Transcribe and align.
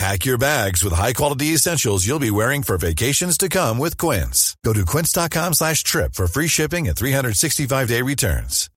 Pack 0.00 0.24
your 0.24 0.38
bags 0.38 0.82
with 0.82 0.94
high-quality 0.94 1.52
essentials 1.52 2.06
you'll 2.06 2.18
be 2.18 2.30
wearing 2.30 2.62
for 2.62 2.78
vacations 2.78 3.36
to 3.36 3.50
come 3.50 3.76
with 3.76 3.98
Quince. 3.98 4.56
Go 4.64 4.72
to 4.72 4.86
quince.com 4.86 5.52
slash 5.52 5.84
trip 5.84 6.14
for 6.14 6.26
free 6.26 6.48
shipping 6.48 6.88
and 6.88 6.96
365-day 6.96 8.00
returns. 8.00 8.70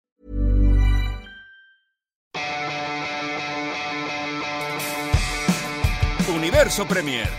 Universo 6.28 6.84
Premier, 6.84 7.30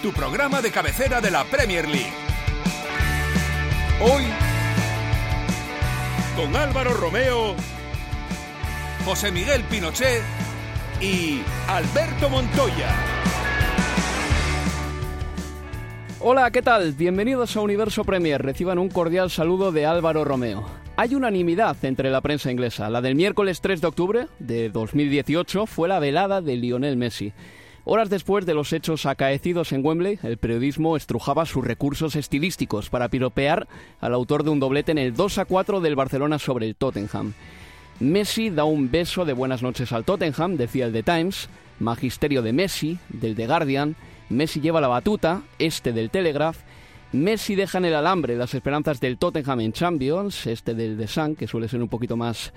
tu 0.00 0.10
programa 0.10 0.62
de 0.62 0.70
cabecera 0.70 1.20
de 1.20 1.30
la 1.30 1.44
Premier 1.44 1.86
League. 1.86 2.14
Hoy, 4.00 4.24
con 6.34 6.56
Álvaro 6.56 6.94
Romeo, 6.94 7.54
José 9.04 9.30
Miguel 9.30 9.64
Pinochet 9.64 10.22
y 10.98 11.42
Alberto 11.68 12.30
Montoya. 12.30 13.14
Hola, 16.26 16.50
¿qué 16.50 16.62
tal? 16.62 16.92
Bienvenidos 16.92 17.54
a 17.54 17.60
Universo 17.60 18.02
Premier. 18.02 18.40
Reciban 18.40 18.78
un 18.78 18.88
cordial 18.88 19.28
saludo 19.28 19.72
de 19.72 19.84
Álvaro 19.84 20.24
Romeo. 20.24 20.64
Hay 20.96 21.14
unanimidad 21.14 21.76
entre 21.84 22.10
la 22.10 22.22
prensa 22.22 22.50
inglesa. 22.50 22.88
La 22.88 23.02
del 23.02 23.14
miércoles 23.14 23.60
3 23.60 23.82
de 23.82 23.86
octubre 23.86 24.28
de 24.38 24.70
2018 24.70 25.66
fue 25.66 25.86
la 25.86 25.98
velada 25.98 26.40
de 26.40 26.56
Lionel 26.56 26.96
Messi. 26.96 27.34
Horas 27.84 28.08
después 28.08 28.46
de 28.46 28.54
los 28.54 28.72
hechos 28.72 29.04
acaecidos 29.04 29.72
en 29.72 29.84
Wembley, 29.84 30.18
el 30.22 30.38
periodismo 30.38 30.96
estrujaba 30.96 31.44
sus 31.44 31.62
recursos 31.62 32.16
estilísticos 32.16 32.88
para 32.88 33.10
piropear 33.10 33.68
al 34.00 34.14
autor 34.14 34.44
de 34.44 34.50
un 34.50 34.60
doblete 34.60 34.92
en 34.92 34.98
el 34.98 35.12
2 35.12 35.36
a 35.36 35.44
4 35.44 35.82
del 35.82 35.94
Barcelona 35.94 36.38
sobre 36.38 36.64
el 36.64 36.74
Tottenham. 36.74 37.34
Messi 38.00 38.48
da 38.48 38.64
un 38.64 38.90
beso 38.90 39.26
de 39.26 39.34
buenas 39.34 39.62
noches 39.62 39.92
al 39.92 40.06
Tottenham, 40.06 40.56
decía 40.56 40.86
el 40.86 40.92
The 40.94 41.02
Times, 41.02 41.50
Magisterio 41.80 42.40
de 42.40 42.54
Messi, 42.54 42.98
del 43.10 43.36
The 43.36 43.46
Guardian, 43.46 43.94
Messi 44.34 44.60
lleva 44.60 44.80
la 44.80 44.88
batuta, 44.88 45.42
este 45.58 45.92
del 45.92 46.10
Telegraph, 46.10 46.58
Messi 47.12 47.54
deja 47.54 47.78
en 47.78 47.84
el 47.84 47.94
alambre 47.94 48.36
las 48.36 48.54
esperanzas 48.54 48.98
del 48.98 49.18
Tottenham 49.18 49.60
en 49.60 49.72
Champions, 49.72 50.48
este 50.48 50.74
del 50.74 50.96
The 50.98 51.06
Sun, 51.06 51.36
que 51.36 51.46
suele 51.46 51.68
ser 51.68 51.80
un 51.80 51.88
poquito 51.88 52.16
más 52.16 52.52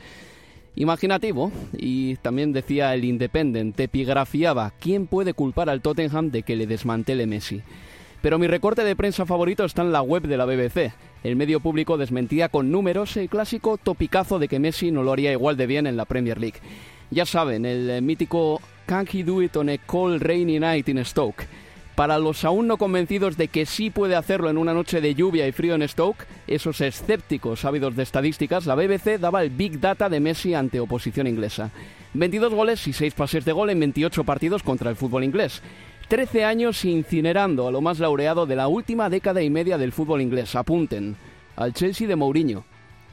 imaginativo, 0.76 1.52
y 1.74 2.16
también 2.18 2.54
decía 2.54 2.94
el 2.96 3.06
Independent, 3.06 3.80
epigrafiaba, 3.80 4.74
¿quién 4.80 5.06
puede 5.06 5.34
culpar 5.34 5.70
al 5.70 5.82
Tottenham 5.82 6.32
de 6.32 6.42
que 6.42 6.56
le 6.56 6.66
desmantele 6.66 7.28
Messi? 7.28 7.62
Pero 8.22 8.40
mi 8.40 8.48
recorte 8.48 8.84
de 8.84 8.96
prensa 8.96 9.28
favorito 9.28 9.64
está 9.64 9.84
en 9.84 9.92
la 9.92 10.02
web 10.02 10.24
de 10.24 10.38
la 10.38 10.46
BBC. 10.46 10.94
El 11.24 11.36
medio 11.36 11.60
público 11.60 11.98
desmentía 11.98 12.50
con 12.50 12.72
números 12.72 13.16
el 13.18 13.30
clásico 13.30 13.78
topicazo 13.78 14.40
de 14.40 14.48
que 14.48 14.60
Messi 14.60 14.90
no 14.90 15.04
lo 15.04 15.14
haría 15.14 15.32
igual 15.32 15.56
de 15.56 15.68
bien 15.68 15.86
en 15.86 15.98
la 15.98 16.06
Premier 16.06 16.40
League. 16.40 16.60
Ya 17.12 17.26
saben, 17.26 17.66
el 17.66 18.02
mítico 18.02 18.60
Can 18.88 19.06
he 19.12 19.22
do 19.22 19.42
it 19.42 19.56
on 19.58 19.70
a 19.70 19.78
cold 19.78 20.22
rainy 20.22 20.60
night 20.60 20.88
in 20.88 21.04
Stoke? 21.04 21.46
Para 21.98 22.20
los 22.20 22.46
aún 22.46 22.68
no 22.68 22.78
convencidos 22.78 23.38
de 23.38 23.48
que 23.48 23.66
sí 23.66 23.90
puede 23.90 24.16
hacerlo 24.16 24.52
en 24.52 24.60
una 24.60 24.72
noche 24.72 25.02
de 25.02 25.16
lluvia 25.16 25.48
y 25.48 25.52
frío 25.52 25.74
en 25.74 25.88
Stoke, 25.88 26.28
esos 26.46 26.80
escépticos 26.80 27.66
ávidos 27.66 27.96
de 27.96 28.04
estadísticas, 28.04 28.68
la 28.68 28.76
BBC 28.76 29.18
daba 29.20 29.42
el 29.42 29.50
Big 29.50 29.80
Data 29.80 30.08
de 30.08 30.20
Messi 30.20 30.54
ante 30.54 30.80
oposición 30.80 31.26
inglesa. 31.26 31.72
22 32.14 32.54
goles 32.54 32.88
y 32.88 32.94
6 32.94 33.16
pases 33.16 33.46
de 33.46 33.52
gol 33.52 33.72
en 33.72 33.80
28 33.80 34.24
partidos 34.26 34.62
contra 34.62 34.92
el 34.92 34.96
fútbol 34.96 35.24
inglés. 35.24 35.64
13 36.08 36.46
años 36.46 36.86
incinerando 36.86 37.68
a 37.68 37.72
lo 37.72 37.82
más 37.82 37.98
laureado 37.98 38.46
de 38.46 38.56
la 38.56 38.68
última 38.68 39.10
década 39.10 39.42
y 39.42 39.50
media 39.50 39.80
del 39.80 39.92
fútbol 39.92 40.22
inglés. 40.22 40.54
Apunten 40.54 41.16
al 41.56 41.74
Chelsea 41.74 42.08
de 42.08 42.16
Mourinho, 42.16 42.64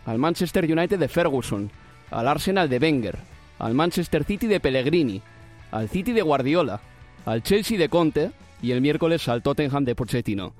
al 0.05 0.19
Manchester 0.19 0.71
United 0.71 0.99
de 0.99 1.09
Ferguson, 1.09 1.71
al 2.11 2.29
Arsenal 2.29 2.69
de 2.69 2.77
Wenger, 2.77 3.17
al 3.61 3.73
Manchester 3.73 4.25
City 4.25 4.47
de 4.47 4.61
Pellegrini, 4.61 5.23
al 5.71 5.89
City 5.89 6.13
de 6.13 6.21
Guardiola, 6.21 6.83
al 7.25 7.43
Chelsea 7.43 7.79
de 7.79 7.89
Conte 7.89 8.31
y 8.63 8.73
el 8.73 8.81
miércoles 8.81 9.29
al 9.29 9.43
Tottenham 9.43 9.85
de 9.85 9.95
Pochettino. 9.95 10.55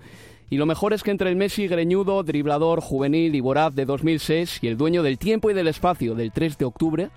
Y 0.51 0.57
lo 0.57 0.67
mejor 0.67 0.93
es 0.93 1.03
que 1.03 1.11
entre 1.11 1.31
el 1.31 1.37
Messi 1.37 1.67
greñudo, 1.67 2.23
driblador, 2.23 2.81
juvenil 2.81 3.35
y 3.35 3.41
voraz 3.41 3.75
de 3.75 3.87
2006 3.87 4.59
y 4.63 4.69
el 4.69 4.77
dueño 4.77 5.03
del 5.03 5.19
tiempo 5.19 5.51
y 5.51 5.55
del 5.55 5.69
espacio 5.69 6.15
del 6.15 6.33
3 6.33 6.59
de 6.59 6.65
octubre, 6.65 7.11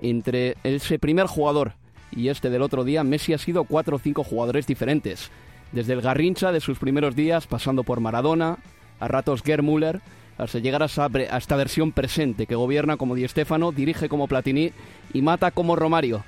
entre 0.00 0.56
ese 0.64 0.98
primer 0.98 1.26
jugador 1.26 1.74
y 2.10 2.28
este 2.28 2.50
del 2.50 2.62
otro 2.62 2.84
día, 2.84 3.04
Messi 3.04 3.32
ha 3.34 3.38
sido 3.38 3.64
cuatro 3.64 3.96
o 3.96 3.98
cinco 3.98 4.24
jugadores 4.24 4.66
diferentes. 4.66 5.30
Desde 5.72 5.94
el 5.94 6.02
Garrincha 6.02 6.52
de 6.52 6.60
sus 6.60 6.78
primeros 6.78 7.14
días, 7.16 7.46
pasando 7.46 7.84
por 7.84 8.00
Maradona, 8.00 8.58
a 9.00 9.08
ratos 9.08 9.42
Gerd 9.42 9.62
Müller, 9.62 10.00
hasta 10.38 10.58
llegar 10.58 10.82
a, 10.82 10.86
a 10.86 11.38
esta 11.38 11.56
versión 11.56 11.92
presente 11.92 12.46
que 12.46 12.54
gobierna 12.54 12.96
como 12.96 13.14
Di 13.14 13.26
Stéfano, 13.28 13.72
dirige 13.72 14.08
como 14.08 14.28
Platini 14.28 14.72
y 15.12 15.22
mata 15.22 15.50
como 15.50 15.76
Romario. 15.76 16.24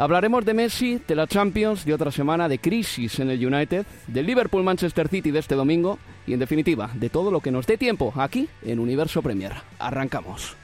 Hablaremos 0.00 0.44
de 0.44 0.54
Messi, 0.54 1.02
de 1.08 1.16
la 1.16 1.26
Champions, 1.26 1.84
de 1.84 1.92
otra 1.92 2.12
semana, 2.12 2.48
de 2.48 2.60
crisis 2.60 3.18
en 3.18 3.30
el 3.30 3.44
United, 3.44 3.84
del 4.06 4.26
Liverpool-Manchester 4.26 5.08
City 5.08 5.32
de 5.32 5.40
este 5.40 5.56
domingo 5.56 5.98
y, 6.24 6.34
en 6.34 6.38
definitiva, 6.38 6.88
de 6.94 7.10
todo 7.10 7.32
lo 7.32 7.40
que 7.40 7.50
nos 7.50 7.66
dé 7.66 7.76
tiempo 7.76 8.12
aquí 8.16 8.48
en 8.62 8.78
Universo 8.78 9.22
Premier. 9.22 9.54
Arrancamos. 9.80 10.56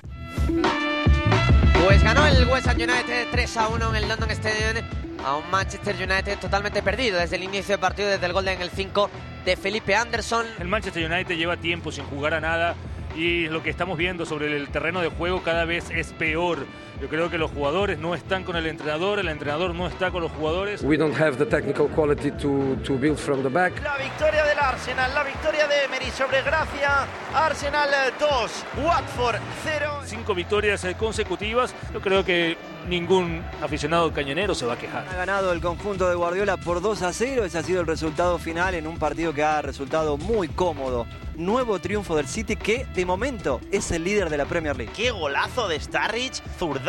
Pues 1.85 2.01
ganó 2.05 2.25
el 2.29 2.47
West 2.47 2.69
Ham 2.69 2.77
United 2.77 3.27
3 3.33 3.57
a 3.57 3.69
1 3.71 3.91
en 3.91 3.97
el 3.97 4.09
London 4.09 4.31
Stadium 4.31 4.87
a 5.25 5.37
un 5.37 5.51
Manchester 5.51 5.97
United 5.97 6.39
totalmente 6.39 6.81
perdido 6.81 7.19
desde 7.19 7.35
el 7.35 7.43
inicio 7.43 7.73
del 7.73 7.81
partido, 7.81 8.11
desde 8.11 8.27
el 8.27 8.33
gol 8.33 8.47
en 8.47 8.63
el 8.63 8.71
5 8.71 9.11
de 9.45 9.57
Felipe 9.57 9.97
Anderson. 9.97 10.47
El 10.61 10.69
Manchester 10.69 11.11
United 11.11 11.37
lleva 11.37 11.57
tiempo 11.57 11.91
sin 11.91 12.05
jugar 12.05 12.35
a 12.35 12.41
nada 12.41 12.77
y 13.17 13.49
lo 13.49 13.63
que 13.63 13.71
estamos 13.71 13.99
viendo 13.99 14.27
sobre 14.27 14.57
el 14.57 14.69
terreno 14.69 15.01
de 15.01 15.09
juego 15.09 15.43
cada 15.43 15.65
vez 15.65 15.91
es 15.91 16.13
peor. 16.13 16.67
Yo 17.05 17.11
creo 17.11 17.29
que 17.29 17.37
los 17.37 17.51
jugadores 17.51 17.99
no 17.99 18.15
están 18.15 18.45
con 18.45 18.57
el 18.57 18.67
entrenador, 18.67 19.19
el 19.19 19.29
entrenador 19.29 19.75
no 19.75 19.87
está 19.87 20.11
con 20.11 20.23
los 20.23 20.33
jugadores. 20.33 20.83
We 20.83 20.97
don't 20.97 21.15
have 21.21 21.37
the 21.37 21.45
technical 21.45 21.87
quality 21.87 22.31
to, 22.31 22.79
to 22.83 22.95
build 22.95 23.19
from 23.19 23.43
the 23.43 23.51
back. 23.51 23.79
La 23.83 23.99
victoria 23.99 24.43
del 24.43 24.59
Arsenal, 24.59 25.13
la 25.13 25.23
victoria 25.23 25.69
de 25.69 25.85
Emery 25.85 26.11
sobre 26.11 26.41
Gracia. 26.41 27.07
Arsenal 27.35 27.91
2, 28.19 28.65
Watford 28.83 29.37
0. 29.65 30.01
Cinco 30.07 30.35
victorias 30.35 30.83
eh, 30.85 30.95
consecutivas. 30.99 31.75
Yo 31.93 32.01
creo 32.01 32.25
que 32.25 32.57
ningún 32.89 33.45
aficionado 33.63 34.11
cañonero 34.13 34.55
se 34.55 34.65
va 34.65 34.73
a 34.73 34.79
quejar. 34.79 35.07
Ha 35.07 35.17
ganado 35.17 35.53
el 35.53 35.61
conjunto 35.61 36.09
de 36.09 36.15
Guardiola 36.15 36.57
por 36.57 36.81
2 36.81 37.03
a 37.03 37.13
0. 37.13 37.45
Ese 37.45 37.59
ha 37.59 37.63
sido 37.63 37.83
el 37.83 37.87
resultado 37.87 38.39
final 38.39 38.75
en 38.75 38.87
un 38.87 38.99
partido 38.99 39.35
que 39.35 39.43
ha 39.43 39.61
resultado 39.61 40.17
muy 40.17 40.49
cómodo. 40.49 41.07
Nuevo 41.37 41.81
triunfo 41.81 42.15
del 42.15 42.29
City 42.29 42.55
que 42.55 42.87
de 42.95 43.05
momento 43.05 43.61
es 43.73 43.91
el 43.91 44.05
líder 44.05 44.31
de 44.31 44.37
la 44.37 44.45
Premier 44.45 44.77
League. 44.77 44.93
Qué 44.95 45.11
golazo 45.11 45.67
de 45.67 45.81
Starrich, 45.81 46.41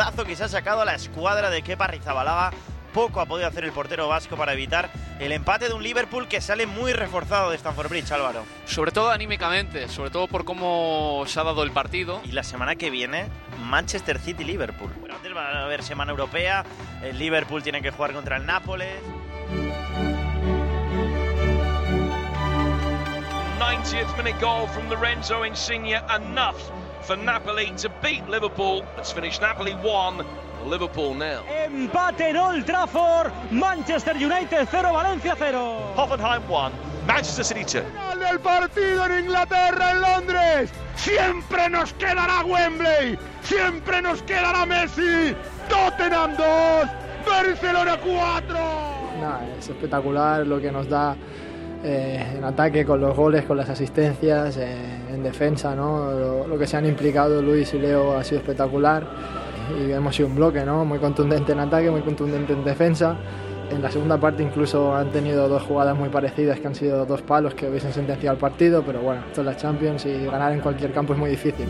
zurdazo 0.05 0.25
que 0.25 0.35
se 0.35 0.43
ha 0.43 0.49
sacado 0.49 0.81
a 0.81 0.85
la 0.85 0.93
escuadra 0.93 1.49
de 1.49 1.61
Kepa 1.61 1.87
Rizabalaga. 1.87 2.51
Poco 2.93 3.19
ha 3.19 3.25
podido 3.25 3.47
hacer 3.47 3.65
el 3.65 3.71
portero 3.71 4.07
vasco 4.07 4.37
para 4.37 4.53
evitar 4.53 4.89
el 5.19 5.31
empate 5.31 5.67
de 5.67 5.73
un 5.73 5.83
Liverpool 5.83 6.27
que 6.27 6.39
sale 6.39 6.65
muy 6.65 6.93
reforzado 6.93 7.49
de 7.49 7.57
Stamford 7.57 7.89
Bridge, 7.89 8.11
Álvaro. 8.11 8.45
Sobre 8.65 8.91
todo 8.91 9.09
anímicamente, 9.09 9.89
sobre 9.89 10.11
todo 10.11 10.27
por 10.27 10.45
cómo 10.45 11.23
se 11.27 11.39
ha 11.39 11.43
dado 11.43 11.63
el 11.63 11.71
partido. 11.71 12.21
Y 12.23 12.31
la 12.31 12.43
semana 12.43 12.75
que 12.75 12.89
viene, 12.89 13.27
Manchester 13.63 14.19
City-Liverpool. 14.19 14.91
Bueno, 14.99 15.15
antes 15.15 15.35
va 15.35 15.49
a 15.49 15.65
haber 15.65 15.83
semana 15.83 16.11
europea, 16.11 16.63
el 17.03 17.17
Liverpool 17.17 17.63
tiene 17.63 17.81
que 17.81 17.91
jugar 17.91 18.13
contra 18.13 18.37
el 18.37 18.45
Nápoles. 18.45 18.93
90th 23.59 24.17
minute 24.17 24.39
goal 24.39 24.67
from 24.69 24.87
Lorenzo 24.89 25.43
Insigne, 25.45 25.95
enough 26.15 26.84
for 27.05 27.15
Napoli 27.17 27.71
to 27.77 27.89
beat 28.01 28.27
Liverpool. 28.27 28.83
Let's 28.97 29.11
finish 29.11 29.39
Napoli 29.39 29.73
1, 29.73 30.25
Liverpool 30.65 31.13
nil. 31.13 31.41
Empate 31.47 32.29
en 32.29 32.37
Old 32.37 32.65
Trafford, 32.65 33.31
Manchester 33.51 34.15
United 34.15 34.67
0, 34.71 34.91
Valencia 34.91 35.35
0. 35.37 35.93
Hoffenheim 35.95 36.41
1, 36.49 36.71
Manchester 37.05 37.45
City 37.45 37.63
2. 37.63 37.83
Final 37.83 38.19
del 38.19 38.39
partido 38.39 39.05
en 39.05 39.25
Inglaterra, 39.25 39.91
en 39.91 40.01
Londres. 40.01 40.71
Siempre 40.95 41.69
nos 41.69 41.93
quedará 41.93 42.43
Wembley, 42.43 43.19
siempre 43.43 44.01
nos 44.01 44.23
quedará 44.23 44.65
Messi. 44.65 45.35
Tottenham 45.69 46.35
2, 46.35 46.87
Barcelona 47.27 47.97
4. 48.03 48.57
es 49.59 49.69
espectacular 49.69 50.47
lo 50.47 50.59
que 50.59 50.71
nos 50.71 50.89
da 50.89 51.15
eh, 51.83 52.33
en 52.37 52.43
ataque 52.43 52.83
con 52.83 52.99
los 52.99 53.15
goles, 53.15 53.45
con 53.45 53.57
las 53.57 53.69
asistencias, 53.69 54.57
eh, 54.57 54.94
en 55.15 55.23
defensa, 55.23 55.75
¿no? 55.75 56.45
Lo, 56.47 56.57
que 56.59 56.67
se 56.67 56.77
han 56.77 56.85
implicado 56.85 57.41
Luis 57.41 57.73
y 57.73 57.79
Leo 57.79 58.15
ha 58.15 58.23
sido 58.23 58.39
espectacular 58.41 59.07
y 59.79 59.91
hemos 59.91 60.15
sido 60.15 60.29
un 60.29 60.35
bloque, 60.35 60.63
¿no? 60.63 60.85
Muy 60.85 60.99
contundente 60.99 61.53
en 61.53 61.59
ataque, 61.59 61.89
muy 61.89 62.01
contundente 62.01 62.53
en 62.53 62.63
defensa. 62.63 63.17
En 63.71 63.81
la 63.81 63.89
segunda 63.89 64.19
parte 64.19 64.43
incluso 64.43 64.95
han 64.95 65.09
tenido 65.09 65.49
dos 65.49 65.63
jugadas 65.63 65.97
muy 65.97 66.09
parecidas 66.09 66.59
que 66.59 66.67
han 66.67 66.75
sido 66.75 67.05
dos 67.05 67.23
palos 67.23 67.55
que 67.55 67.67
hubiesen 67.67 67.91
sentenciado 67.91 68.35
el 68.35 68.39
partido, 68.39 68.83
pero 68.85 69.01
bueno, 69.01 69.23
esto 69.27 69.41
es 69.41 69.47
la 69.47 69.57
Champions 69.57 70.05
y 70.05 70.25
ganar 70.25 70.51
en 70.51 70.59
cualquier 70.59 70.93
campo 70.93 71.13
es 71.13 71.19
muy 71.19 71.31
difícil. 71.31 71.65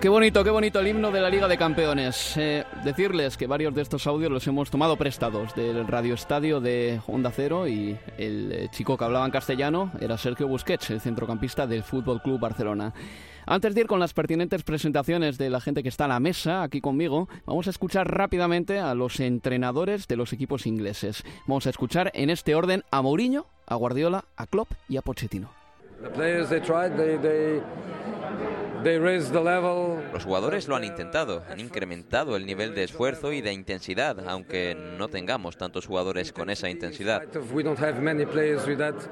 Qué 0.00 0.08
bonito, 0.08 0.44
qué 0.44 0.50
bonito 0.50 0.78
el 0.78 0.86
himno 0.86 1.10
de 1.10 1.20
la 1.20 1.28
Liga 1.28 1.48
de 1.48 1.58
Campeones. 1.58 2.36
Eh, 2.36 2.64
decirles 2.84 3.36
que 3.36 3.48
varios 3.48 3.74
de 3.74 3.82
estos 3.82 4.06
audios 4.06 4.30
los 4.30 4.46
hemos 4.46 4.70
tomado 4.70 4.96
prestados 4.96 5.56
del 5.56 5.88
Radio 5.88 6.14
Estadio 6.14 6.60
de 6.60 7.00
Honda 7.08 7.32
Cero 7.34 7.66
y 7.66 7.98
el 8.16 8.52
eh, 8.52 8.68
chico 8.70 8.96
que 8.96 9.04
hablaba 9.04 9.24
en 9.24 9.32
castellano 9.32 9.90
era 10.00 10.16
Sergio 10.16 10.46
Busquets, 10.46 10.90
el 10.90 11.00
centrocampista 11.00 11.66
del 11.66 11.82
Fútbol 11.82 12.22
Club 12.22 12.38
Barcelona. 12.38 12.94
Antes 13.44 13.74
de 13.74 13.80
ir 13.80 13.86
con 13.88 13.98
las 13.98 14.14
pertinentes 14.14 14.62
presentaciones 14.62 15.36
de 15.36 15.50
la 15.50 15.60
gente 15.60 15.82
que 15.82 15.88
está 15.88 16.04
a 16.04 16.08
la 16.08 16.20
mesa 16.20 16.62
aquí 16.62 16.80
conmigo, 16.80 17.28
vamos 17.44 17.66
a 17.66 17.70
escuchar 17.70 18.08
rápidamente 18.08 18.78
a 18.78 18.94
los 18.94 19.18
entrenadores 19.18 20.06
de 20.06 20.14
los 20.14 20.32
equipos 20.32 20.68
ingleses. 20.68 21.24
Vamos 21.48 21.66
a 21.66 21.70
escuchar 21.70 22.12
en 22.14 22.30
este 22.30 22.54
orden 22.54 22.84
a 22.92 23.02
Mourinho, 23.02 23.46
a 23.66 23.74
Guardiola, 23.74 24.26
a 24.36 24.46
Klopp 24.46 24.70
y 24.88 24.96
a 24.96 25.02
Pochettino. 25.02 25.50
Los 30.12 30.24
jugadores 30.24 30.68
lo 30.68 30.76
han 30.76 30.84
intentado, 30.84 31.42
han 31.50 31.60
incrementado 31.60 32.36
el 32.36 32.46
nivel 32.46 32.74
de 32.74 32.84
esfuerzo 32.84 33.32
y 33.32 33.40
de 33.40 33.52
intensidad, 33.52 34.16
aunque 34.28 34.74
no 34.74 35.08
tengamos 35.08 35.56
tantos 35.56 35.86
jugadores 35.86 36.32
con 36.32 36.50
esa 36.50 36.68
intensidad. 36.68 37.22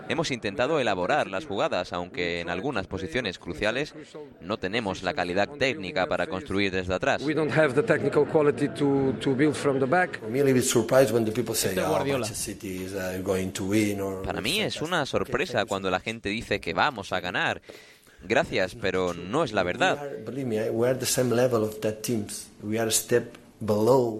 Hemos 0.09 0.31
intentado 0.31 0.81
elaborar 0.81 1.27
las 1.29 1.47
jugadas, 1.47 1.93
aunque 1.93 2.41
en 2.41 2.51
algunas 2.51 2.87
posiciones 2.87 3.39
cruciales 3.39 3.95
no 4.41 4.59
tenemos 4.59 5.03
la 5.03 5.15
calidad 5.15 5.49
técnica 5.49 6.07
para 6.07 6.27
construir 6.27 6.73
desde 6.73 6.95
atrás. 6.95 7.23
Para 14.25 14.41
mí 14.41 14.61
es 14.61 14.83
una 14.83 15.07
sorpresa 15.07 15.65
cuando 15.65 15.91
la 15.91 16.01
gente 16.01 16.29
dice 16.29 16.61
que 16.61 16.75
vamos 16.75 17.13
a 17.13 17.21
ganar. 17.21 17.63
Gracias, 18.29 18.75
pero 18.75 19.15
no 19.15 19.45
es 19.45 19.53
la 19.53 19.63
verdad. 19.63 19.99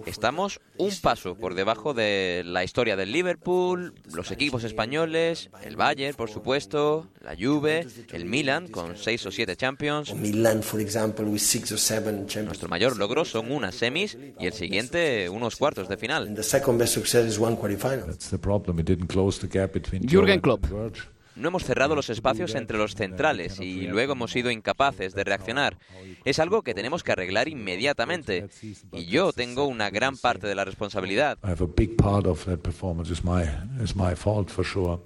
Estamos 0.05 0.59
un 0.77 0.91
paso 1.01 1.35
por 1.35 1.53
debajo 1.53 1.93
de 1.93 2.43
la 2.45 2.63
historia 2.63 2.95
del 2.95 3.11
Liverpool, 3.11 3.93
los 4.13 4.31
equipos 4.31 4.63
españoles, 4.63 5.49
el 5.63 5.75
Bayern, 5.75 6.15
por 6.15 6.29
supuesto, 6.29 7.07
la 7.21 7.35
Juve, 7.35 7.85
el 8.11 8.25
Milan 8.25 8.67
con 8.67 8.97
seis 8.97 9.25
o 9.25 9.31
siete 9.31 9.55
Champions. 9.55 10.13
Nuestro 12.45 12.69
mayor 12.69 12.97
logro 12.97 13.25
son 13.25 13.51
unas 13.51 13.75
semis 13.75 14.17
y 14.39 14.45
el 14.47 14.53
siguiente 14.53 15.29
unos 15.29 15.55
cuartos 15.55 15.87
de 15.87 15.97
final. 15.97 16.35
Jürgen 20.09 20.41
Klopp. 20.41 20.65
No 21.37 21.49
hemos 21.49 21.63
cerrado 21.63 21.95
los 21.95 22.09
espacios 22.09 22.55
entre 22.55 22.77
los 22.77 22.95
centrales 22.95 23.59
y 23.59 23.87
luego 23.87 24.13
hemos 24.13 24.31
sido 24.31 24.49
incapaces 24.51 25.13
de 25.13 25.23
reaccionar. 25.23 25.77
Es 26.25 26.39
algo 26.39 26.63
que 26.63 26.73
tenemos 26.73 27.03
que 27.03 27.11
arreglar 27.11 27.47
inmediatamente. 27.47 28.47
Y 28.93 29.05
yo 29.05 29.31
tengo 29.31 29.65
una 29.65 29.89
gran 29.89 30.17
parte 30.17 30.47
de 30.47 30.55
la 30.55 30.65
responsabilidad. 30.65 31.37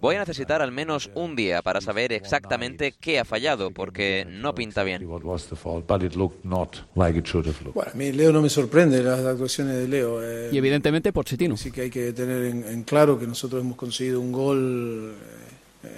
Voy 0.02 0.16
a 0.16 0.20
necesitar 0.20 0.62
al 0.62 0.72
menos 0.72 1.12
un 1.16 1.36
día 1.36 1.62
para 1.62 1.82
saber 1.82 2.14
exactamente 2.14 2.94
qué 3.00 3.20
ha 3.20 3.26
fallado, 3.26 3.72
porque 3.72 4.26
no 4.28 4.56
pinta 4.56 4.84
bien. 4.84 5.06
Bueno, 7.74 7.92
a 7.92 7.98
mí 7.98 8.12
Leo 8.12 8.32
no 8.32 8.42
me 8.42 8.50
sorprende 8.50 9.04
las 9.04 9.20
actuaciones 9.20 9.76
de 9.76 9.88
Leo. 9.88 10.24
Eh, 10.24 10.50
y 10.52 10.58
evidentemente 10.58 11.12
Pochettino. 11.12 11.58
Sí 11.58 11.72
que 11.72 11.82
hay 11.82 11.90
que 11.90 12.14
tener 12.14 12.46
en, 12.46 12.64
en 12.66 12.84
claro 12.84 13.20
que 13.20 13.28
nosotros 13.28 13.62
hemos 13.62 13.76
conseguido 13.76 14.22
un 14.22 14.32
gol 14.32 15.14
eh, 15.14 15.51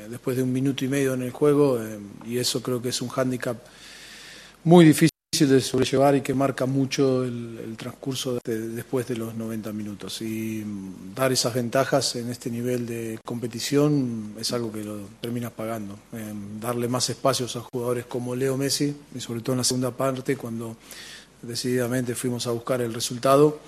después 0.09 0.37
de 0.37 0.43
un 0.43 0.53
minuto 0.53 0.85
y 0.85 0.87
medio 0.87 1.13
en 1.13 1.23
el 1.23 1.31
juego 1.31 1.81
eh, 1.81 1.99
y 2.25 2.37
eso 2.37 2.61
creo 2.61 2.81
que 2.81 2.89
es 2.89 3.01
un 3.01 3.09
hándicap 3.09 3.57
muy 4.63 4.85
difícil 4.85 5.09
de 5.39 5.61
sobrellevar 5.61 6.15
y 6.15 6.21
que 6.21 6.33
marca 6.33 6.65
mucho 6.65 7.23
el, 7.23 7.75
transcurso 7.75 8.39
después 8.45 9.07
de 9.07 9.15
los 9.15 9.33
90 9.33 9.73
minutos. 9.73 10.21
Y 10.21 10.63
mm, 10.63 11.15
dar 11.15 11.31
esas 11.31 11.55
ventajas 11.55 12.15
en 12.15 12.29
este 12.29 12.51
nivel 12.51 12.85
de 12.85 13.19
competición 13.25 14.35
es 14.39 14.53
algo 14.53 14.71
que 14.71 14.83
lo 14.83 14.99
terminas 15.19 15.51
pagando. 15.51 15.97
Eh, 16.13 16.33
darle 16.61 16.87
más 16.87 17.09
espacios 17.09 17.55
a 17.55 17.61
jugadores 17.61 18.05
como 18.05 18.35
Leo 18.35 18.57
Messi, 18.57 18.95
y 19.15 19.19
sobre 19.19 19.41
todo 19.41 19.53
en 19.53 19.57
la 19.57 19.63
segunda 19.63 19.91
parte, 19.91 20.37
cuando 20.37 20.77
decididamente 21.41 22.13
fuimos 22.13 22.45
a 22.45 22.51
buscar 22.51 22.81
el 22.81 22.93
resultado, 22.93 23.59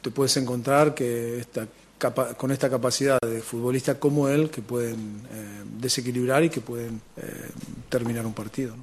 te 0.00 0.10
puedes 0.10 0.36
encontrar 0.38 0.94
que 0.94 1.38
esta 1.38 1.68
con 2.10 2.50
esta 2.50 2.68
capacidad 2.68 3.18
de 3.20 3.40
futbolista 3.40 3.98
como 3.98 4.28
él 4.28 4.50
que 4.50 4.62
pueden 4.62 5.22
eh, 5.32 5.62
desequilibrar 5.78 6.44
y 6.44 6.50
que 6.50 6.60
pueden 6.60 7.00
eh, 7.16 7.22
terminar 7.88 8.26
un 8.26 8.34
partido. 8.34 8.74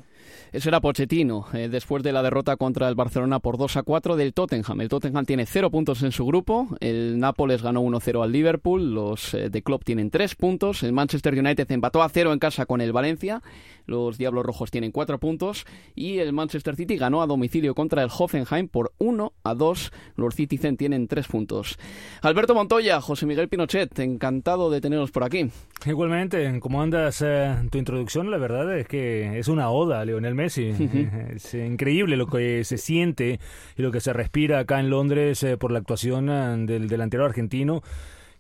Eso 0.52 0.70
era 0.70 0.82
Pochettino, 0.82 1.46
eh, 1.54 1.70
después 1.70 2.02
de 2.02 2.12
la 2.12 2.24
derrota 2.24 2.58
contra 2.58 2.90
el 2.90 2.96
Barcelona 2.96 3.40
por 3.40 3.60
2 3.60 3.78
a 3.78 3.84
4 3.84 4.16
del 4.16 4.34
Tottenham. 4.34 4.82
El 4.82 4.90
Tottenham 4.90 5.24
tiene 5.26 5.46
0 5.46 5.70
puntos 5.70 6.02
en 6.02 6.12
su 6.12 6.26
grupo, 6.26 6.68
el 6.80 7.20
Nápoles 7.20 7.62
ganó 7.62 7.84
1-0 7.84 8.24
al 8.24 8.32
Liverpool, 8.32 8.96
los 8.96 9.34
de 9.34 9.62
Klopp 9.62 9.84
tienen 9.84 10.10
3 10.10 10.34
puntos, 10.34 10.82
el 10.82 10.92
Manchester 10.92 11.38
United 11.38 11.72
empató 11.72 12.02
a 12.02 12.10
0 12.10 12.34
en 12.34 12.40
casa 12.40 12.66
con 12.66 12.82
el 12.82 12.92
Valencia, 12.92 13.44
los 13.90 14.18
Diablos 14.18 14.46
Rojos 14.46 14.72
tienen 14.72 14.92
4 14.92 15.20
puntos 15.20 15.66
y 15.96 16.20
el 16.20 16.32
Manchester 16.32 16.76
City 16.76 16.96
ganó 16.96 17.22
a 17.22 17.28
domicilio 17.28 17.76
contra 17.76 18.04
el 18.04 18.10
Hoffenheim 18.16 18.68
por 18.68 18.94
1 19.00 19.34
a 19.44 19.56
2, 19.56 19.92
los 20.16 20.36
Citizen 20.36 20.78
tienen 20.78 21.08
3 21.08 21.28
puntos. 21.28 21.78
Alberto 22.22 22.54
Montoya, 22.54 23.02
José 23.02 23.26
Miguel 23.26 23.50
Pinochet, 23.50 23.98
encantado 24.00 24.70
de 24.70 24.82
teneros 24.82 25.12
por 25.12 25.24
aquí. 25.24 25.50
Igualmente, 25.86 26.60
¿cómo 26.60 26.82
andas 26.82 27.24
eh, 27.26 27.56
tu 27.72 27.78
introducción? 27.78 28.32
La 28.32 28.38
verdad 28.38 28.78
es 28.78 28.88
que 28.88 29.40
es 29.40 29.48
una 29.48 29.70
oda 29.70 30.02
a 30.02 30.06
Lionel 30.06 30.36
Messi. 30.36 30.68
es 31.36 31.54
increíble 31.54 32.18
lo 32.18 32.28
que 32.28 32.64
se 32.64 32.78
siente 32.78 33.40
y 33.76 33.82
lo 33.82 33.92
que 33.92 34.02
se 34.02 34.14
respira 34.14 34.60
acá 34.60 34.80
en 34.80 34.90
Londres 34.90 35.42
eh, 35.44 35.58
por 35.58 35.72
la 35.72 35.80
actuación 35.80 36.30
eh, 36.30 36.66
del 36.66 36.88
delantero 36.88 37.26
argentino 37.26 37.82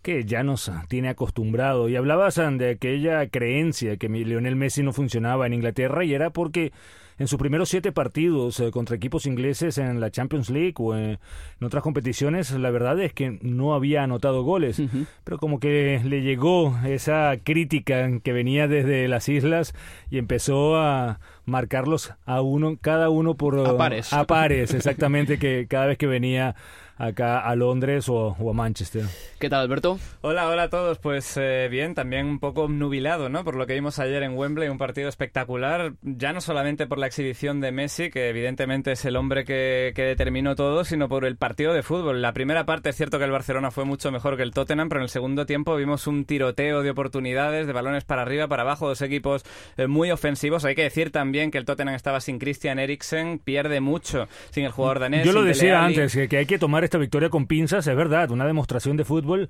que 0.01 0.25
ya 0.25 0.43
nos 0.43 0.71
tiene 0.87 1.09
acostumbrado. 1.09 1.89
Y 1.89 1.95
hablabas 1.95 2.35
de 2.35 2.71
aquella 2.71 3.27
creencia 3.27 3.97
que 3.97 4.09
Lionel 4.09 4.55
Messi 4.55 4.83
no 4.83 4.93
funcionaba 4.93 5.45
en 5.47 5.53
Inglaterra 5.53 6.03
y 6.03 6.13
era 6.13 6.29
porque 6.29 6.71
en 7.19 7.27
sus 7.27 7.37
primeros 7.37 7.67
siete 7.67 7.91
partidos 7.91 8.59
eh, 8.61 8.71
contra 8.71 8.95
equipos 8.95 9.25
ingleses 9.25 9.77
en 9.77 9.99
la 9.99 10.09
Champions 10.09 10.49
League 10.49 10.75
o 10.77 10.95
en, 10.95 11.19
otras 11.61 11.83
competiciones, 11.83 12.51
la 12.51 12.71
verdad 12.71 12.97
es 13.01 13.11
que 13.11 13.37
no 13.41 13.73
había 13.73 14.03
anotado 14.03 14.43
goles. 14.43 14.81
Pero 15.25 15.37
como 15.37 15.59
que 15.59 16.01
le 16.05 16.21
llegó 16.21 16.79
esa 16.85 17.35
crítica 17.43 18.09
que 18.23 18.31
venía 18.31 18.69
desde 18.69 19.09
las 19.09 19.27
islas 19.27 19.73
y 20.09 20.17
empezó 20.17 20.77
a 20.77 21.19
marcarlos 21.45 22.13
a 22.25 22.41
uno, 22.41 22.77
cada 22.79 23.09
uno 23.09 23.35
por 23.35 23.59
a 23.59 23.77
pares, 23.77 24.13
a 24.13 24.23
pares 24.23 24.73
exactamente, 24.73 25.37
que 25.37 25.67
cada 25.69 25.87
vez 25.87 25.97
que 25.97 26.07
venía 26.07 26.55
acá 26.99 27.39
a 27.39 27.55
Londres 27.55 28.07
o, 28.09 28.35
a 28.37 28.53
Manchester. 28.53 29.05
¿Qué 29.39 29.49
tal, 29.49 29.61
Alberto? 29.61 29.97
Hola, 30.21 30.49
hola 30.49 30.63
a 30.63 30.69
todos. 30.69 30.99
Pues 30.99 31.37
eh, 31.37 31.67
bien, 31.71 31.95
también 31.95 32.27
un 32.27 32.39
poco 32.39 32.67
nubilado, 32.67 33.29
¿no? 33.29 33.43
Por 33.43 33.55
lo 33.55 33.65
que 33.65 33.73
vimos 33.73 33.97
ayer 33.99 34.21
en 34.21 34.37
Wembley, 34.37 34.67
un 34.67 34.77
partido 34.77 35.07
espectacular, 35.07 35.93
ya 36.01 36.33
no 36.33 36.41
solamente 36.41 36.87
por 36.87 36.97
la 36.99 37.07
exhibición 37.07 37.61
de 37.61 37.71
Messi, 37.71 38.11
que 38.11 38.29
evidentemente 38.29 38.91
es 38.91 39.05
el 39.05 39.15
hombre 39.15 39.45
que, 39.45 39.93
que 39.95 40.03
determinó 40.03 40.55
todo, 40.55 40.83
sino 40.83 41.07
por 41.07 41.25
el 41.25 41.37
partido 41.37 41.73
de 41.73 41.83
fútbol. 41.83 42.21
La 42.21 42.33
primera 42.33 42.65
parte 42.65 42.89
es 42.89 42.97
cierto 42.97 43.17
que 43.17 43.23
el 43.23 43.31
Barcelona 43.31 43.71
fue 43.71 43.85
mucho 43.85 44.11
mejor 44.11 44.35
que 44.35 44.43
el 44.43 44.51
Tottenham, 44.51 44.89
pero 44.89 44.99
en 44.99 45.03
el 45.03 45.09
segundo 45.09 45.45
tiempo 45.45 45.77
vimos 45.77 46.05
un 46.05 46.25
tiroteo 46.25 46.83
de 46.83 46.89
oportunidades, 46.89 47.65
de 47.65 47.71
balones 47.71 48.03
para 48.03 48.23
arriba, 48.23 48.49
para 48.49 48.63
abajo, 48.63 48.89
dos 48.89 49.01
equipos 49.01 49.45
eh, 49.77 49.87
muy 49.87 50.11
ofensivos. 50.11 50.65
Hay 50.65 50.75
que 50.75 50.83
decir 50.83 51.11
también 51.11 51.49
que 51.49 51.57
el 51.57 51.63
Tottenham 51.63 51.95
estaba 51.95 52.19
sin 52.19 52.39
Christian 52.39 52.77
Eriksen, 52.77 53.39
pierde 53.39 53.79
mucho 53.79 54.27
sin 54.49 54.65
el 54.65 54.71
jugador 54.71 54.99
danés. 54.99 55.25
Yo 55.25 55.31
lo 55.31 55.43
decía 55.43 55.85
antes, 55.85 56.13
que, 56.13 56.27
que 56.27 56.37
hay 56.37 56.45
que 56.45 56.59
tomar 56.59 56.88
esta 56.89 56.97
victoria 56.97 57.29
con 57.29 57.45
pinzas, 57.45 57.85
es 57.85 57.95
verdad, 57.95 58.31
una 58.31 58.45
demostración 58.45 58.97
de 58.97 59.05
fútbol, 59.05 59.49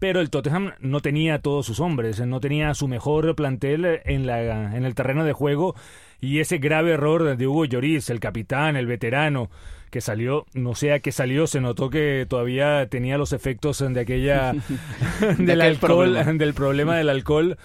pero 0.00 0.20
el 0.20 0.28
Tottenham 0.28 0.72
no 0.80 1.00
tenía 1.00 1.38
todos 1.38 1.66
sus 1.66 1.78
hombres, 1.78 2.20
no 2.26 2.40
tenía 2.40 2.74
su 2.74 2.88
mejor 2.88 3.36
plantel 3.36 4.00
en, 4.04 4.26
la, 4.26 4.76
en 4.76 4.84
el 4.84 4.96
terreno 4.96 5.24
de 5.24 5.32
juego 5.32 5.76
y 6.20 6.40
ese 6.40 6.58
grave 6.58 6.92
error 6.92 7.36
de 7.36 7.46
Hugo 7.46 7.64
Lloris, 7.64 8.10
el 8.10 8.18
capitán, 8.18 8.74
el 8.74 8.86
veterano, 8.86 9.50
que 9.90 10.00
salió, 10.00 10.46
no 10.52 10.74
sé 10.74 10.92
a 10.92 10.98
qué 10.98 11.12
salió, 11.12 11.46
se 11.46 11.60
notó 11.60 11.90
que 11.90 12.26
todavía 12.28 12.86
tenía 12.88 13.18
los 13.18 13.32
efectos 13.32 13.78
de 13.78 14.00
aquella 14.00 14.52
del 15.38 15.60
alcohol, 15.60 16.38
del 16.38 16.54
problema 16.54 16.96
del 16.96 17.08
alcohol 17.08 17.56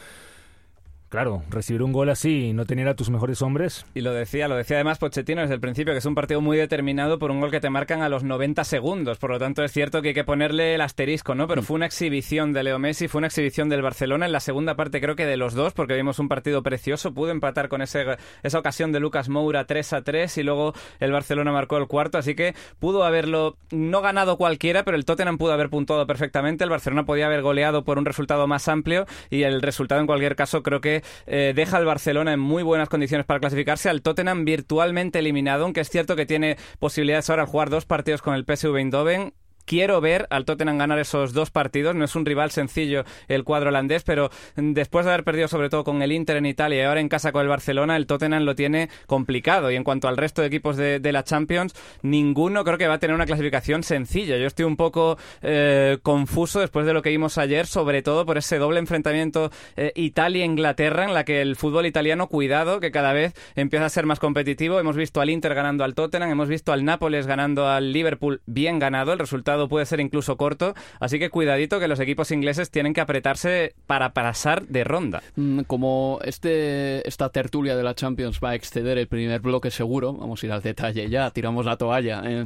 claro, 1.15 1.43
recibir 1.50 1.81
un 1.81 1.93
gol 1.93 2.10
así 2.10 2.48
y 2.48 2.53
no 2.53 2.65
tener 2.65 2.89
a 2.89 2.93
tus 2.93 3.10
mejores 3.10 3.41
hombres. 3.41 3.86
Y 3.93 4.01
lo 4.01 4.12
decía, 4.12 4.50
lo 4.50 4.57
decía 4.57 4.75
además 4.75 4.98
Pochettino 4.98 5.39
desde 5.39 5.53
el 5.53 5.62
principio, 5.62 5.93
que 5.93 6.00
es 6.00 6.05
un 6.05 6.13
partido 6.13 6.41
muy 6.41 6.57
determinado 6.57 7.19
por 7.19 7.31
un 7.31 7.39
gol 7.39 7.51
que 7.51 7.62
te 7.62 7.69
marcan 7.69 8.01
a 8.01 8.10
los 8.10 8.25
90 8.25 8.65
segundos. 8.65 9.17
Por 9.17 9.29
lo 9.29 9.39
tanto, 9.39 9.63
es 9.63 9.72
cierto 9.72 10.01
que 10.01 10.10
hay 10.10 10.13
que 10.13 10.25
ponerle 10.25 10.75
el 10.75 10.81
asterisco, 10.81 11.34
¿no? 11.34 11.48
Pero 11.48 11.63
fue 11.63 11.75
una 11.75 11.86
exhibición 11.86 12.51
de 12.51 12.63
Leo 12.63 12.79
Messi, 12.79 13.07
fue 13.07 13.19
una 13.19 13.27
exhibición 13.27 13.69
del 13.69 13.81
Barcelona 13.81 14.25
en 14.25 14.34
la 14.34 14.41
segunda 14.41 14.75
parte, 14.75 15.00
creo 15.00 15.15
que 15.15 15.25
de 15.25 15.38
los 15.38 15.53
dos, 15.53 15.72
porque 15.72 15.93
vimos 15.93 16.19
un 16.19 16.27
partido 16.27 16.62
precioso. 16.63 17.13
Pudo 17.13 17.31
empatar 17.31 17.69
con 17.69 17.81
ese, 17.81 18.03
esa 18.43 18.60
ocasión 18.60 18.91
de 18.91 19.00
Lucas 19.00 19.29
Moura 19.29 19.63
3 19.63 19.93
a 19.93 20.01
3 20.01 20.38
y 20.39 20.43
luego 20.43 20.74
el 21.00 21.13
Barcelona 21.13 21.53
marcó 21.53 21.77
el 21.77 21.88
cuarto. 21.88 22.17
Así 22.17 22.36
que 22.36 22.55
pudo 22.77 23.05
haberlo 23.05 23.55
no 23.72 24.01
ganado 24.01 24.36
cualquiera, 24.36 24.84
pero 24.84 24.98
el 24.98 25.05
Tottenham 25.05 25.38
pudo 25.38 25.53
haber 25.53 25.69
puntuado 25.69 26.05
perfectamente. 26.07 26.65
El 26.65 26.69
Barcelona 26.69 27.05
podía 27.05 27.27
haber 27.27 27.41
goleado 27.41 27.86
por 27.86 28.00
un 28.00 28.03
resultado 28.03 28.48
más 28.48 28.67
amplio 28.67 29.05
y 29.29 29.43
el 29.43 29.62
resultado 29.62 30.01
en 30.01 30.07
cualquier 30.07 30.36
caso 30.36 30.62
creo 30.62 30.81
que 30.81 31.05
eh, 31.28 31.54
deja 31.56 31.78
al 31.78 31.86
Barcelona 31.86 32.34
en 32.34 32.40
muy 32.40 32.64
buenas 32.64 32.90
condiciones 32.90 33.26
para 33.26 33.40
clasificarse, 33.40 33.90
al 33.90 34.02
Tottenham 34.02 34.46
virtualmente 34.46 35.20
eliminado, 35.20 35.64
aunque 35.64 35.82
es 35.82 35.90
cierto 35.90 36.16
que 36.16 36.26
tiene 36.26 36.58
posibilidades 36.80 37.30
ahora 37.30 37.46
de 37.46 37.52
jugar 37.52 37.70
dos 37.70 37.86
partidos 37.86 38.22
con 38.22 38.36
el 38.36 38.46
PSV 38.46 38.76
Eindhoven 38.78 39.34
quiero 39.65 40.01
ver 40.01 40.27
al 40.29 40.45
Tottenham 40.45 40.77
ganar 40.77 41.00
esos 41.00 41.34
dos 41.34 41.51
partidos. 41.51 41.95
No 41.95 42.05
es 42.05 42.15
un 42.15 42.25
rival 42.25 42.51
sencillo 42.51 43.03
el 43.27 43.43
cuadro 43.43 43.69
holandés, 43.69 44.03
pero 44.03 44.29
después 44.55 45.05
de 45.05 45.12
haber 45.12 45.24
perdido 45.24 45.48
sobre 45.48 45.69
todo 45.69 45.84
con 45.84 46.01
el 46.01 46.12
Inter 46.12 46.38
en 46.38 46.45
Italia 46.45 46.81
y 46.81 46.86
ahora 46.86 47.01
en 47.01 47.10
casa 47.10 47.31
con 47.31 47.41
el 47.41 47.48
Barcelona, 47.48 47.98
el 47.98 48.07
Tottenham 48.07 48.43
lo 48.43 48.55
tiene 48.55 48.89
complicado. 49.07 49.72
Y 49.72 49.75
en 49.75 49.84
cuanto 49.84 50.07
al 50.07 50.17
resto 50.17 50.41
de 50.41 50.48
equipos 50.48 50.77
de, 50.77 51.00
la 51.15 51.24
Champions, 51.24 51.74
ninguno 52.01 52.63
creo 52.63 52.77
que 52.77 52.88
va 52.88 52.95
a 52.95 53.00
tener 53.00 53.15
una 53.15 53.25
clasificación 53.25 53.84
sencilla. 53.84 54.38
Yo 54.38 54.48
estoy 54.48 54.65
un 54.65 54.75
poco 54.75 55.17
eh, 55.41 55.98
confuso 56.03 56.60
después 56.60 56.86
de 56.86 56.93
lo 56.93 57.01
que 57.01 57.10
vimos 57.10 57.38
ayer, 57.38 57.67
sobre 57.67 58.01
todo 58.01 58.25
por 58.25 58.38
ese 58.38 58.57
doble 58.57 58.79
enfrentamiento 58.79 59.51
eh, 59.77 59.93
Italia-Inglaterra, 59.95 61.05
en 61.05 61.13
la 61.13 61.24
que 61.24 61.41
el 61.41 61.55
fútbol 61.55 61.86
italiano, 61.86 62.27
cuidado, 62.27 62.79
que 62.79 62.91
cada 62.91 63.13
vez 63.13 63.34
empieza 63.55 63.86
a 63.86 63.89
ser 63.89 64.05
más 64.05 64.19
competitivo. 64.19 64.79
Hemos 64.79 64.98
visto 64.98 65.22
al 65.22 65.29
Inter 65.29 65.55
ganando 65.55 65.84
al 65.84 65.95
Tottenham, 65.95 66.29
hemos 66.29 66.50
visto 66.50 66.74
al 66.74 66.84
Nápoles 66.84 67.27
ganando 67.27 67.67
al 67.67 67.93
Liverpool 67.93 68.41
bien 68.45 68.79
ganado. 68.79 69.13
El 69.13 69.19
resultado 69.19 69.55
puede 69.68 69.86
ser 69.86 70.00
incluso 70.00 70.38
corto, 70.38 70.74
así 71.00 71.20
que 71.20 71.30
cuidadito 71.30 71.80
que 71.80 71.88
los 71.88 72.00
equipos 72.00 72.32
ingleses 72.32 72.70
tienen 72.70 72.94
que 72.94 73.02
apretarse 73.02 73.74
para 73.88 74.14
pasar 74.14 74.68
de 74.68 74.84
ronda. 74.84 75.24
Mm, 75.36 75.62
como 75.62 76.20
este, 76.24 77.08
esta 77.08 77.30
tertulia 77.30 77.76
de 77.76 77.84
la 77.84 77.96
Champions 77.96 78.40
va 78.44 78.52
a 78.52 78.56
exceder 78.56 78.98
el 78.98 79.08
primer 79.08 79.42
bloque 79.42 79.72
seguro, 79.72 80.14
vamos 80.14 80.42
a 80.42 80.46
ir 80.46 80.52
al 80.52 80.62
detalle 80.62 81.10
ya, 81.10 81.32
tiramos 81.32 81.66
la 81.66 81.78
toalla. 81.78 82.22
Eh. 82.26 82.46